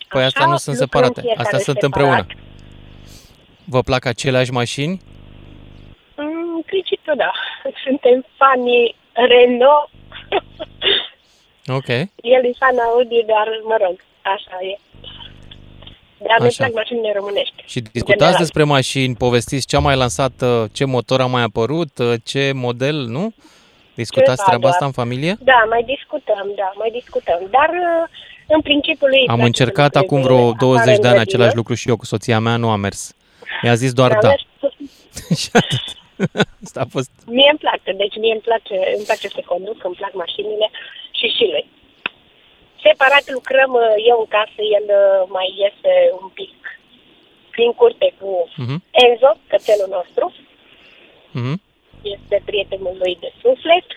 [0.10, 2.10] Păi astea Așa, nu sunt lucrăm separate, fiecare astea sunt separat.
[2.10, 2.47] împreună.
[3.70, 5.02] Vă plac aceleași mașini?
[6.16, 7.32] Mm, În principiu, da.
[7.86, 9.90] Suntem fanii Renault.
[11.78, 11.88] Ok.
[12.34, 14.78] El e fan Audi, dar, mă rog, așa e.
[16.18, 16.64] Dar ne Așa.
[16.64, 17.56] plac mașinile românești.
[17.66, 18.40] Și în discutați general.
[18.44, 22.52] despre mașini, povestiți ce a mai lansat, uh, ce motor a mai apărut, uh, ce
[22.56, 23.34] model, nu?
[23.96, 24.74] Discutați Ceva treaba doar.
[24.74, 25.36] asta în familie?
[25.40, 27.40] Da, mai discutăm, da, mai discutăm.
[27.50, 28.10] Dar, uh,
[28.48, 30.92] în principiu, lui îi Am place încercat să acum lucreze vreo afară 20 în de
[30.92, 31.22] ani grădină.
[31.22, 33.16] același lucru și eu cu soția mea, nu a mers.
[33.62, 34.28] Mi-a zis doar Dar da.
[34.28, 35.86] mers- Și atât.
[36.64, 37.12] Asta a fost.
[37.26, 40.68] Mie îmi place, deci mie îmi place, îmi place să conduc, îmi plac mașinile
[41.20, 41.66] și și lui.
[42.84, 46.54] Separat lucrăm, uh, eu în casă, el uh, mai iese un pic
[47.54, 48.30] prin curte cu
[48.64, 48.78] Mhm.
[49.06, 50.26] Enzo, cățelul nostru,
[51.40, 51.56] Mhm.
[52.16, 53.88] este prietenul lui de suflet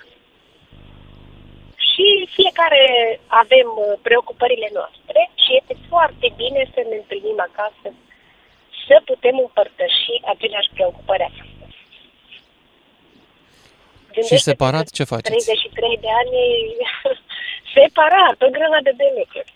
[1.91, 2.07] și
[2.39, 2.83] fiecare
[3.43, 7.89] avem uh, preocupările noastre și este foarte bine să ne întâlnim acasă,
[8.91, 11.55] să putem împărtăși aceleași preocupări acasă.
[14.29, 15.45] Și separat ce faceți?
[15.45, 16.37] 33 de ani
[17.75, 19.53] separat, o grămadă de lucruri.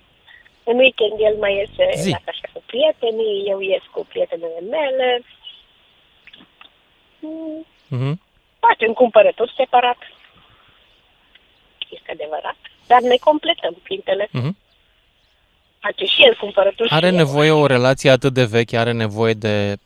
[0.65, 2.11] În weekend el mai iese Zi.
[2.11, 5.23] la cafea cu prietenii, eu ies cu prietenele mele.
[7.21, 8.21] Mm, Mhm.
[8.59, 9.99] Facem cumpărături separat.
[11.91, 12.57] Este adevărat.
[12.87, 14.29] Dar ne completăm pintele.
[14.33, 14.57] Mhm.
[15.85, 17.19] Face și el cumpărături Are și eu.
[17.19, 19.77] nevoie o relație atât de veche, are nevoie de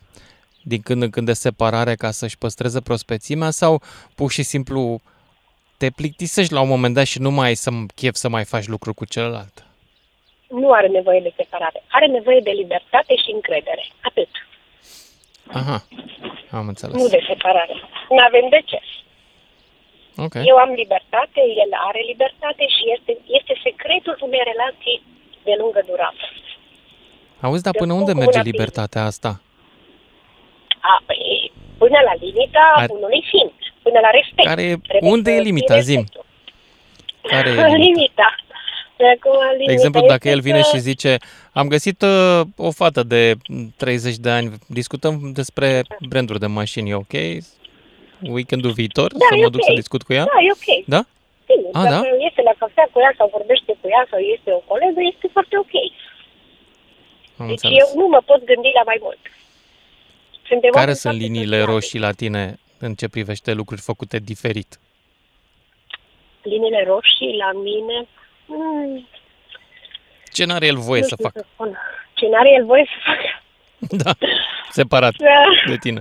[0.62, 3.82] din când în când de separare ca să-și păstreze prospețimea sau
[4.18, 5.00] pur și simplu
[5.80, 8.66] te plictisești la un moment dat și nu mai ai să chef să mai faci
[8.74, 9.56] lucruri cu celălalt.
[10.60, 11.82] Nu are nevoie de separare.
[11.96, 13.84] Are nevoie de libertate și încredere.
[14.08, 14.28] Atât.
[15.60, 15.78] Aha,
[16.50, 16.94] am înțeles.
[17.02, 17.74] Nu de separare.
[18.14, 18.80] Nu avem de ce.
[20.24, 20.34] Ok.
[20.50, 24.96] Eu am libertate, el are libertate și este, este secretul unei relații
[25.48, 26.22] de lungă durată.
[27.46, 29.30] Auzi, dar Eu până spun unde cu merge una libertatea asta?
[30.90, 31.52] A, păi,
[31.82, 34.46] până la limita Ar- unui simț, până la respect.
[34.50, 35.72] Care e, Trebuie unde să e limita?
[35.74, 36.00] fie Zim.
[36.00, 36.24] respectul.
[37.32, 37.76] Care e limita?
[37.86, 38.28] limita.
[39.00, 41.16] De acum, limita De exemplu, este dacă el vine că- și zice,
[41.52, 43.34] am găsit uh, o fată de
[43.76, 47.14] 30 de ani, discutăm despre branduri de mașini, e ok?
[48.22, 49.66] Weekendul viitor Da, să e mă duc ok.
[49.66, 50.24] să discut cu ea?
[50.24, 50.84] Da, e ok.
[50.86, 51.04] Da?
[51.48, 52.24] Bine, A, dacă da?
[52.28, 55.54] este la cafea cu ea sau vorbește cu ea sau este o colegă, este foarte
[55.64, 55.74] ok.
[57.38, 57.78] Am Deci înțeles.
[57.82, 59.18] eu nu mă pot gândi la mai mult.
[60.50, 61.72] Suntem Care oameni sunt foarte liniile sociali.
[61.74, 62.42] roșii la tine
[62.78, 64.70] în ce privește lucruri făcute diferit?
[66.42, 68.06] Liniile roșii la mine...
[68.46, 69.06] Mm,
[70.32, 71.46] Ce n-are el voie nu să știu facă?
[71.52, 71.78] spun.
[72.14, 73.42] Ce n-are el voie să facă?
[74.04, 74.12] Da,
[74.70, 75.44] separat Da.
[75.66, 76.00] de tine.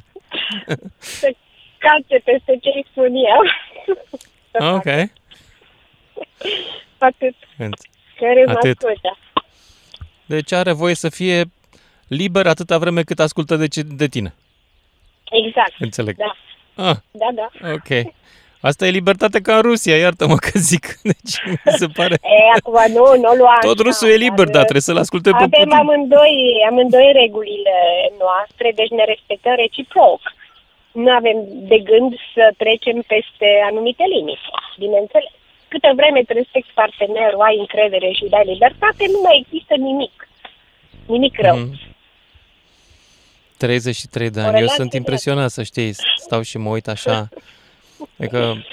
[0.98, 1.34] Să
[1.78, 3.42] calce peste ce îi spun eu.
[4.76, 4.86] Ok.
[6.98, 7.34] Atât.
[7.58, 7.90] Înț-
[8.20, 8.78] Care mă Atât.
[8.84, 9.18] ascultă.
[10.26, 11.44] Deci are voie să fie
[12.08, 14.34] liber atâta vreme cât ascultă de, ce, de tine.
[15.32, 15.74] Exact.
[15.80, 16.16] Înțeleg.
[16.16, 16.36] Da.
[16.90, 17.50] Ah, Da, da.
[17.74, 18.14] ok.
[18.62, 20.86] Asta e libertate ca în Rusia, iartă-mă că zic.
[21.12, 21.36] Deci
[21.66, 22.14] mi se pare...
[22.14, 24.98] E, acum nu, nu o lua Tot așa, rusul e liber, dar, dar trebuie să-l
[25.06, 25.72] asculte pe Avem Putin.
[25.82, 26.38] amândoi,
[26.70, 27.78] amândoi regulile
[28.24, 30.22] noastre, deci ne respectăm reciproc.
[30.92, 31.38] Nu avem
[31.72, 34.48] de gând să trecem peste anumite limite,
[34.84, 35.32] bineînțeles.
[35.68, 40.28] Câtă vreme îți respecti partenerul, ai încredere și îi dai libertate, nu mai există nimic.
[41.06, 41.58] Nimic rău.
[41.58, 41.80] Mhm.
[43.58, 44.52] 33 de O ani.
[44.52, 45.94] Eu relație sunt impresionat, să știi.
[46.16, 47.30] Stau și mă uit așa.
[48.20, 48.66] Adică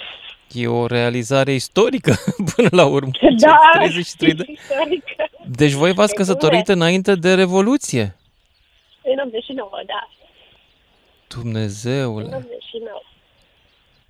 [0.53, 2.15] e o realizare istorică
[2.55, 3.11] până la urmă.
[3.39, 5.29] Da, 33 de istorică.
[5.47, 8.17] Deci voi v-ați căsătorit înainte de Revoluție.
[9.03, 10.09] În 89, da.
[11.35, 12.25] În Dumnezeule.
[12.37, 13.01] 89.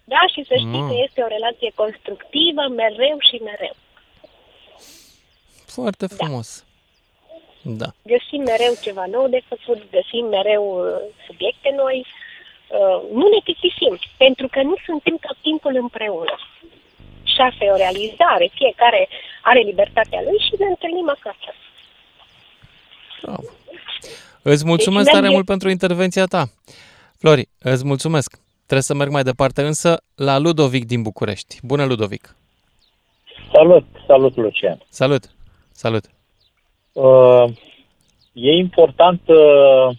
[0.04, 0.88] Da, și să știi Mamă.
[0.88, 3.76] că este o relație constructivă, mereu și mereu.
[5.66, 6.64] Foarte frumos.
[7.62, 7.88] Da.
[8.14, 13.98] Găsim mereu ceva nou de făcut, găsim mereu uh, subiecte noi, uh, nu ne plictisim,
[14.16, 16.36] pentru că nu suntem tot timpul împreună.
[17.32, 19.08] Și asta e o realizare, fiecare
[19.42, 21.50] are libertatea lui și ne întâlnim acasă.
[24.42, 26.44] Îți mulțumesc Deci, tare merge- mult pentru intervenția ta.
[27.18, 28.38] Flori, îți mulțumesc.
[28.66, 31.58] Trebuie să merg mai departe, însă la Ludovic din București.
[31.62, 32.36] Bună, Ludovic!
[33.52, 34.78] Salut, salut Lucian.
[34.88, 35.24] Salut!
[35.72, 36.04] Salut!
[36.92, 37.44] Uh,
[38.32, 39.96] e important, uh,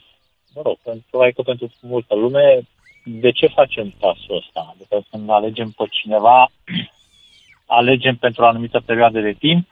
[0.55, 2.61] mă rog, pentru, probabil că pentru multă lume,
[3.03, 4.73] de ce facem pasul ăsta?
[4.75, 6.51] Adică când alegem pe cineva,
[7.79, 9.67] alegem pentru o anumită perioadă de timp,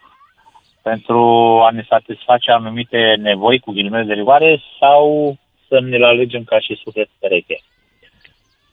[0.81, 1.19] pentru
[1.67, 5.35] a ne satisface anumite nevoi cu ghilimele de rigoare sau
[5.67, 7.59] să ne-l alegem ca și suflet pereche.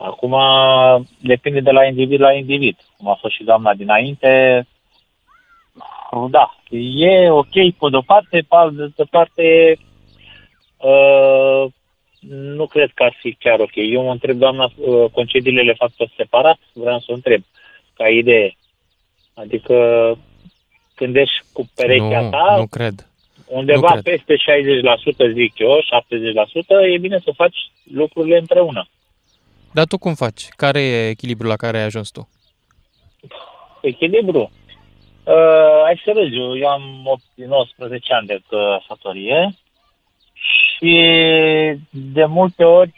[0.03, 0.35] Acum
[1.19, 2.77] depinde de la individ la individ.
[2.97, 4.67] Cum a fost și doamna dinainte,
[6.31, 6.57] da,
[6.97, 9.77] e ok pe de-o parte, pe altă parte
[10.77, 11.65] uh,
[12.29, 13.75] nu cred că ar fi chiar ok.
[13.75, 16.59] Eu mă întreb, doamna, uh, concediile le fac tot separat?
[16.73, 17.43] Vreau să o întreb,
[17.95, 18.57] ca idee.
[19.35, 19.75] Adică
[20.95, 23.07] când ești cu perechea nu, ta, nu cred.
[23.47, 24.03] undeva nu cred.
[24.03, 24.35] peste
[25.29, 27.57] 60%, zic eu, 70%, e bine să faci
[27.93, 28.89] lucrurile împreună.
[29.73, 30.49] Dar tu cum faci?
[30.49, 32.29] Care e echilibrul la care ai ajuns tu?
[33.81, 34.51] echilibru.
[35.25, 39.51] Uh, hai să vezi, eu, eu am 8, 19 ani de căsătorie
[40.33, 40.95] și
[41.91, 42.93] de multe ori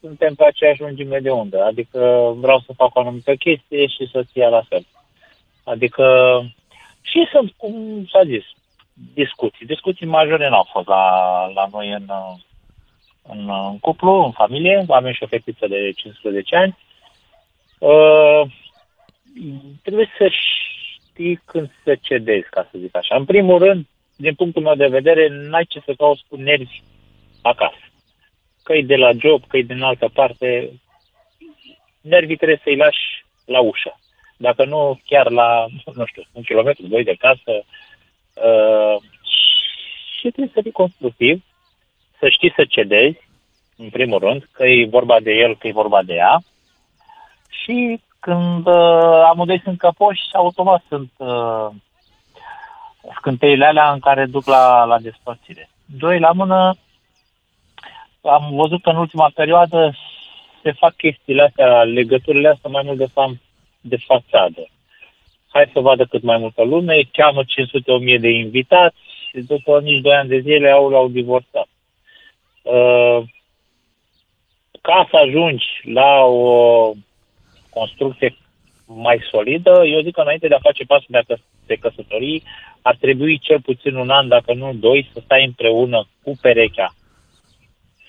[0.00, 1.64] suntem pe aceeași lungime de undă.
[1.64, 4.86] Adică vreau să fac o anumită chestie și soția la fel.
[5.64, 6.04] Adică
[7.02, 8.44] și sunt, cum s-a zis,
[9.14, 9.66] discuții.
[9.66, 12.06] Discuții majore n-au fost la, la noi în,
[13.28, 14.84] în, în cuplu, în familie.
[14.88, 16.78] Avem și o fetiță de 15 ani.
[17.78, 18.42] Uh,
[19.82, 23.16] trebuie să știi când să cedezi, ca să zic așa.
[23.16, 23.86] În primul rând,
[24.16, 26.82] din punctul meu de vedere, n-ai ce să cauți cu nervi
[27.42, 27.84] acasă.
[28.62, 30.72] Că e de la job, că e din altă parte,
[32.00, 33.98] nervii trebuie să-i lași la ușă.
[34.36, 37.64] Dacă nu, chiar la, nu știu, un kilometru, doi de casă.
[38.34, 38.96] Uh,
[40.18, 41.44] și trebuie să fii constructiv,
[42.24, 43.18] să știi să cedezi,
[43.76, 46.42] în primul rând, că e vorba de el, că e vorba de ea.
[47.48, 51.68] Și când uh, amândoi sunt căpoși, automat sunt uh,
[53.16, 55.68] scânteile alea în care duc la, la despărțire.
[55.98, 56.76] Doi la mână,
[58.22, 59.94] am văzut că în ultima perioadă
[60.62, 63.40] se fac chestiile astea, legăturile astea mai mult de, fam,
[63.80, 64.68] de fațadă.
[65.48, 68.96] Hai să vadă cât mai multă lume, cheamă 500-1000 de invitați
[69.28, 71.68] și după nici 2 ani de zile au, au divorțat.
[72.64, 73.22] Uh,
[74.80, 76.92] ca să ajungi la o
[77.70, 78.36] construcție
[78.86, 81.34] mai solidă, eu zic că înainte de a face pasul de a
[81.66, 82.42] te căsători,
[82.82, 86.94] ar trebui cel puțin un an, dacă nu doi, să stai împreună cu perechea,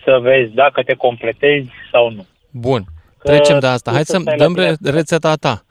[0.03, 2.25] să vezi dacă te completezi sau nu.
[2.51, 2.83] Bun,
[3.17, 3.91] că trecem de asta.
[3.91, 5.65] Hai să dăm re- rețeta ta.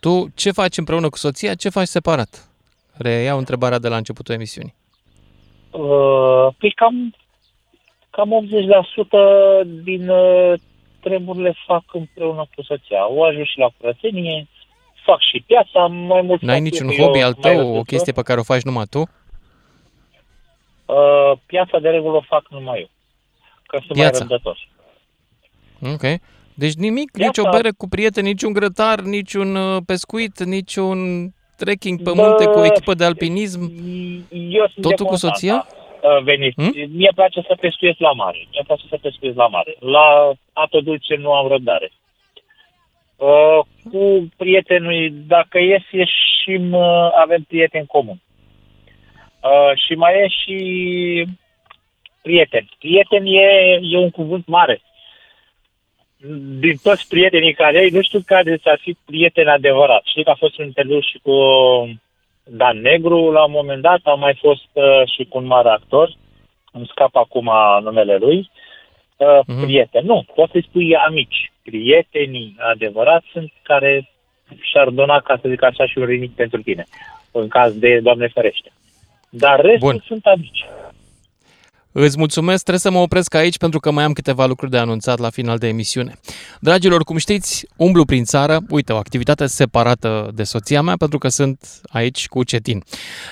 [0.00, 2.48] Tu ce faci împreună cu soția, ce faci separat?
[2.96, 4.74] Reiau întrebarea de la începutul emisiunii.
[5.70, 7.14] Uh, păi cam,
[8.20, 8.46] cam
[9.62, 10.52] 80% din uh,
[11.00, 13.10] treburile fac împreună cu soția.
[13.10, 14.48] O ajut și la curățenie,
[15.04, 16.40] fac și piața, mai mult...
[16.40, 18.98] N-ai niciun hobby al tău, o chestie pe care o faci numai tu?
[18.98, 19.06] Uh,
[21.46, 22.90] piața de regulă o fac numai eu,
[23.66, 24.24] că sunt piața.
[24.24, 24.68] mai răbdător.
[25.94, 26.20] Ok.
[26.54, 27.26] Deci nimic, piața...
[27.26, 32.50] nici o bere cu prieteni, niciun grătar, niciun uh, pescuit, niciun trekking pe munte Bă,
[32.50, 33.60] cu o echipă de alpinism?
[34.30, 35.52] Eu sunt Totul cu soția?
[35.52, 35.79] Da.
[36.02, 36.54] Uh, veniți.
[36.54, 36.72] Hmm?
[36.96, 38.38] Mie place să pescuiesc la mare.
[38.50, 39.76] Mie place să pescuiesc la mare.
[39.78, 41.90] La apă dulce nu am răbdare.
[43.16, 43.60] Uh,
[43.90, 48.20] cu prietenii, dacă ies, ieșim, uh, avem prieteni comun.
[49.42, 51.26] Uh, și mai e și
[52.22, 52.68] prieteni.
[52.78, 54.80] Prieten e, e un cuvânt mare.
[56.58, 60.02] Din toți prietenii care ai, nu știu care să fi prieten adevărat.
[60.04, 61.32] Știi că a fost un interviu și cu
[62.52, 66.12] Dan Negru la un moment dat, a mai fost uh, și cu un mare actor,
[66.72, 67.50] îmi scap acum
[67.82, 68.50] numele lui,
[69.16, 69.62] uh, mm-hmm.
[69.62, 70.04] prieten.
[70.04, 71.52] Nu, poți să-i spui amici.
[71.62, 74.10] Prietenii adevărați sunt care
[74.60, 76.84] și-ar dona, ca să zic așa, și un rinic pentru tine,
[77.32, 78.72] în caz de Doamne ferește.
[79.30, 80.02] Dar restul Bun.
[80.06, 80.64] sunt amici.
[81.92, 85.18] Îți mulțumesc, trebuie să mă opresc aici pentru că mai am câteva lucruri de anunțat
[85.18, 86.18] la final de emisiune.
[86.60, 91.28] Dragilor, cum știți, umblu prin țară, uite, o activitate separată de soția mea pentru că
[91.28, 92.82] sunt aici cu Cetin.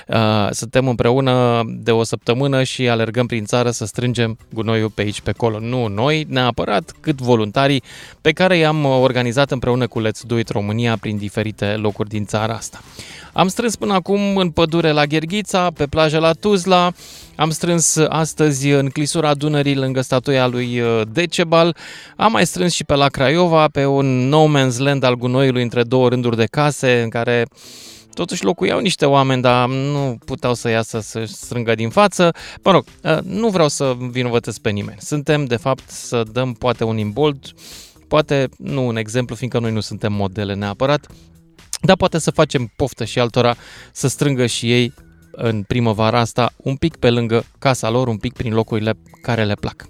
[0.07, 5.21] Uh, suntem împreună de o săptămână și alergăm prin țară să strângem gunoiul pe aici,
[5.21, 5.59] pe acolo.
[5.59, 7.83] Nu noi, neapărat, cât voluntarii
[8.21, 12.53] pe care i-am organizat împreună cu Let's Do It România prin diferite locuri din țara
[12.53, 12.81] asta.
[13.33, 16.91] Am strâns până acum în pădure la Gherghița, pe plajă la Tuzla,
[17.35, 21.75] am strâns astăzi în clisura Dunării lângă statuia lui uh, Decebal,
[22.15, 25.83] am mai strâns și pe la Craiova, pe un no man's land al gunoiului între
[25.83, 27.45] două rânduri de case în care
[28.13, 32.31] totuși locuiau niște oameni, dar nu puteau să iasă să strângă din față.
[32.63, 34.97] Mă rog, uh, nu vreau să vinovătesc pe nimeni.
[34.99, 37.53] Suntem, de fapt, să dăm poate un imbold,
[38.07, 41.07] poate nu un exemplu, fiindcă noi nu suntem modele neapărat,
[41.81, 43.55] dar poate să facem poftă și altora
[43.91, 44.93] să strângă și ei
[45.31, 49.53] în primăvara asta un pic pe lângă casa lor, un pic prin locurile care le
[49.53, 49.85] plac.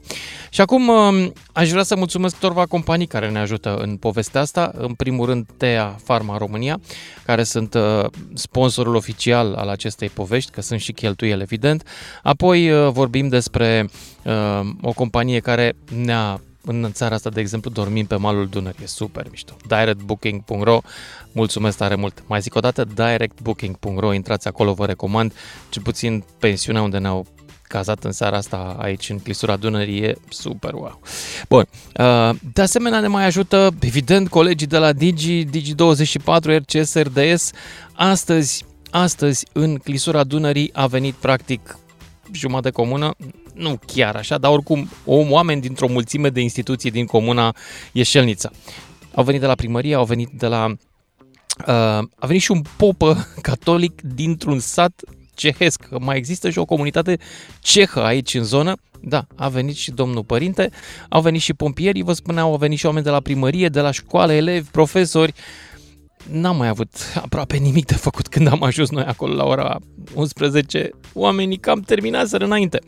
[0.50, 4.72] Și acum um, aș vrea să mulțumesc câtorva companii care ne ajută în povestea asta.
[4.78, 6.80] În primul rând Tea Pharma România,
[7.26, 11.88] care sunt uh, sponsorul oficial al acestei povești, că sunt și cheltuieli evident.
[12.24, 13.90] Apoi uh, vorbim despre
[14.24, 18.84] uh, o companie care ne-a în țara asta, de exemplu, dormim pe malul Dunării.
[18.84, 19.56] E super mișto.
[19.68, 20.82] directbooking.ro
[21.32, 22.24] Mulțumesc tare mult.
[22.28, 25.34] Mai zic o dată, directbooking.ro Intrați acolo, vă recomand.
[25.70, 27.26] Cel puțin pensiunea unde ne-au
[27.70, 31.00] cazat în seara asta aici în clisura Dunării e super wow.
[31.50, 31.68] Bun,
[32.00, 37.52] uh, de asemenea ne mai ajută evident colegii de la Digi, Digi24, RCS, RDS.
[37.94, 41.78] Astăzi, astăzi în clisura Dunării a venit practic
[42.32, 43.16] jumătate comună,
[43.60, 47.56] nu chiar așa, dar oricum oameni dintr-o mulțime de instituții din comuna
[47.92, 48.52] Ieșelnița.
[49.14, 50.66] Au venit de la primărie, au venit de la...
[51.68, 55.02] Uh, a venit și un popă catolic dintr-un sat
[55.34, 55.88] cehesc.
[56.00, 57.18] Mai există și o comunitate
[57.60, 58.76] cehă aici în zonă.
[59.02, 60.70] Da, a venit și domnul părinte,
[61.10, 63.92] au venit și pompierii, vă spuneau, au venit și oameni de la primărie, de la
[63.92, 65.34] școală, elevi, profesori.
[65.36, 65.69] Uh,
[66.32, 69.80] n-am mai avut aproape nimic de făcut când am ajuns noi acolo la ora
[70.14, 70.90] 11.
[71.14, 72.80] Oamenii cam terminaseră înainte.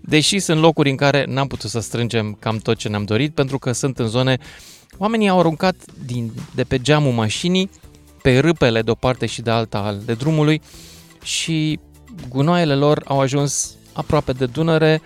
[0.00, 3.58] Deși sunt locuri în care n-am putut să strângem cam tot ce ne-am dorit, pentru
[3.58, 4.38] că sunt în zone...
[4.98, 7.70] Oamenii au aruncat din, de pe geamul mașinii
[8.22, 10.60] pe râpele de o parte și de alta al de drumului
[11.22, 11.78] și
[12.28, 15.02] gunoaiele lor au ajuns aproape de Dunăre,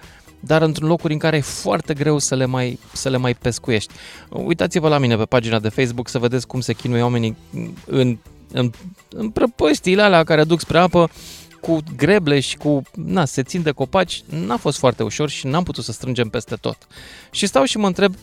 [0.46, 3.92] dar într-un locuri în care e foarte greu să le mai, să le mai pescuiești.
[4.30, 7.36] Uitați-vă la mine pe pagina de Facebook să vedeți cum se chinuie oamenii
[7.86, 8.18] în,
[8.52, 8.70] în,
[9.08, 11.10] în prăpăstiile alea care duc spre apă
[11.60, 15.62] cu greble și cu, na, se țin de copaci, n-a fost foarte ușor și n-am
[15.62, 16.76] putut să strângem peste tot.
[17.30, 18.14] Și stau și mă întreb,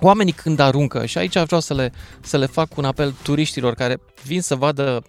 [0.00, 4.00] oamenii când aruncă, și aici vreau să le, să le fac un apel turiștilor care
[4.24, 5.02] vin să vadă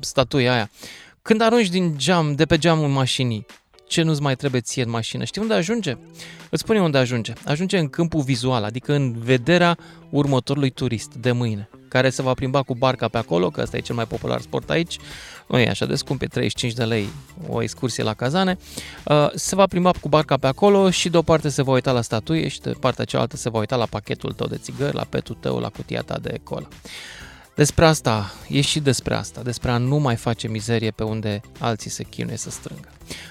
[0.00, 0.70] statuia aia,
[1.22, 3.46] când arunci din geam, de pe geamul mașinii,
[3.86, 5.24] ce nu-ți mai trebuie ție în mașină.
[5.24, 5.96] Știi unde ajunge?
[6.50, 7.32] Îți spun eu unde ajunge.
[7.44, 9.78] Ajunge în câmpul vizual, adică în vederea
[10.10, 13.80] următorului turist de mâine, care se va plimba cu barca pe acolo, că ăsta e
[13.80, 14.98] cel mai popular sport aici,
[15.46, 17.08] nu e așa de scump, e 35 de lei
[17.48, 18.58] o excursie la cazane,
[19.04, 21.92] uh, se va plimba cu barca pe acolo și de o parte se va uita
[21.92, 25.04] la statuie și de partea cealaltă se va uita la pachetul tău de țigări, la
[25.08, 26.68] petul tău, la cutia ta de cola.
[27.54, 31.90] Despre asta, e și despre asta, despre a nu mai face mizerie pe unde alții
[31.90, 32.88] se chinuie să strângă.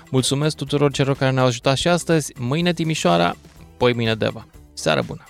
[0.10, 3.36] Mulțumesc tuturor celor care ne-au ajutat și astăzi, mâine Timișoara,
[3.78, 4.48] poi mâine Deva.
[4.74, 5.24] Seară bună!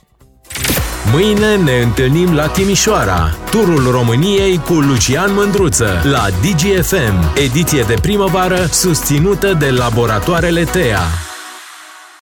[1.11, 8.65] Mâine ne întâlnim la Timișoara, turul României cu Lucian Mândruță la DGFM, ediție de primăvară
[8.65, 11.01] susținută de laboratoarele TEA.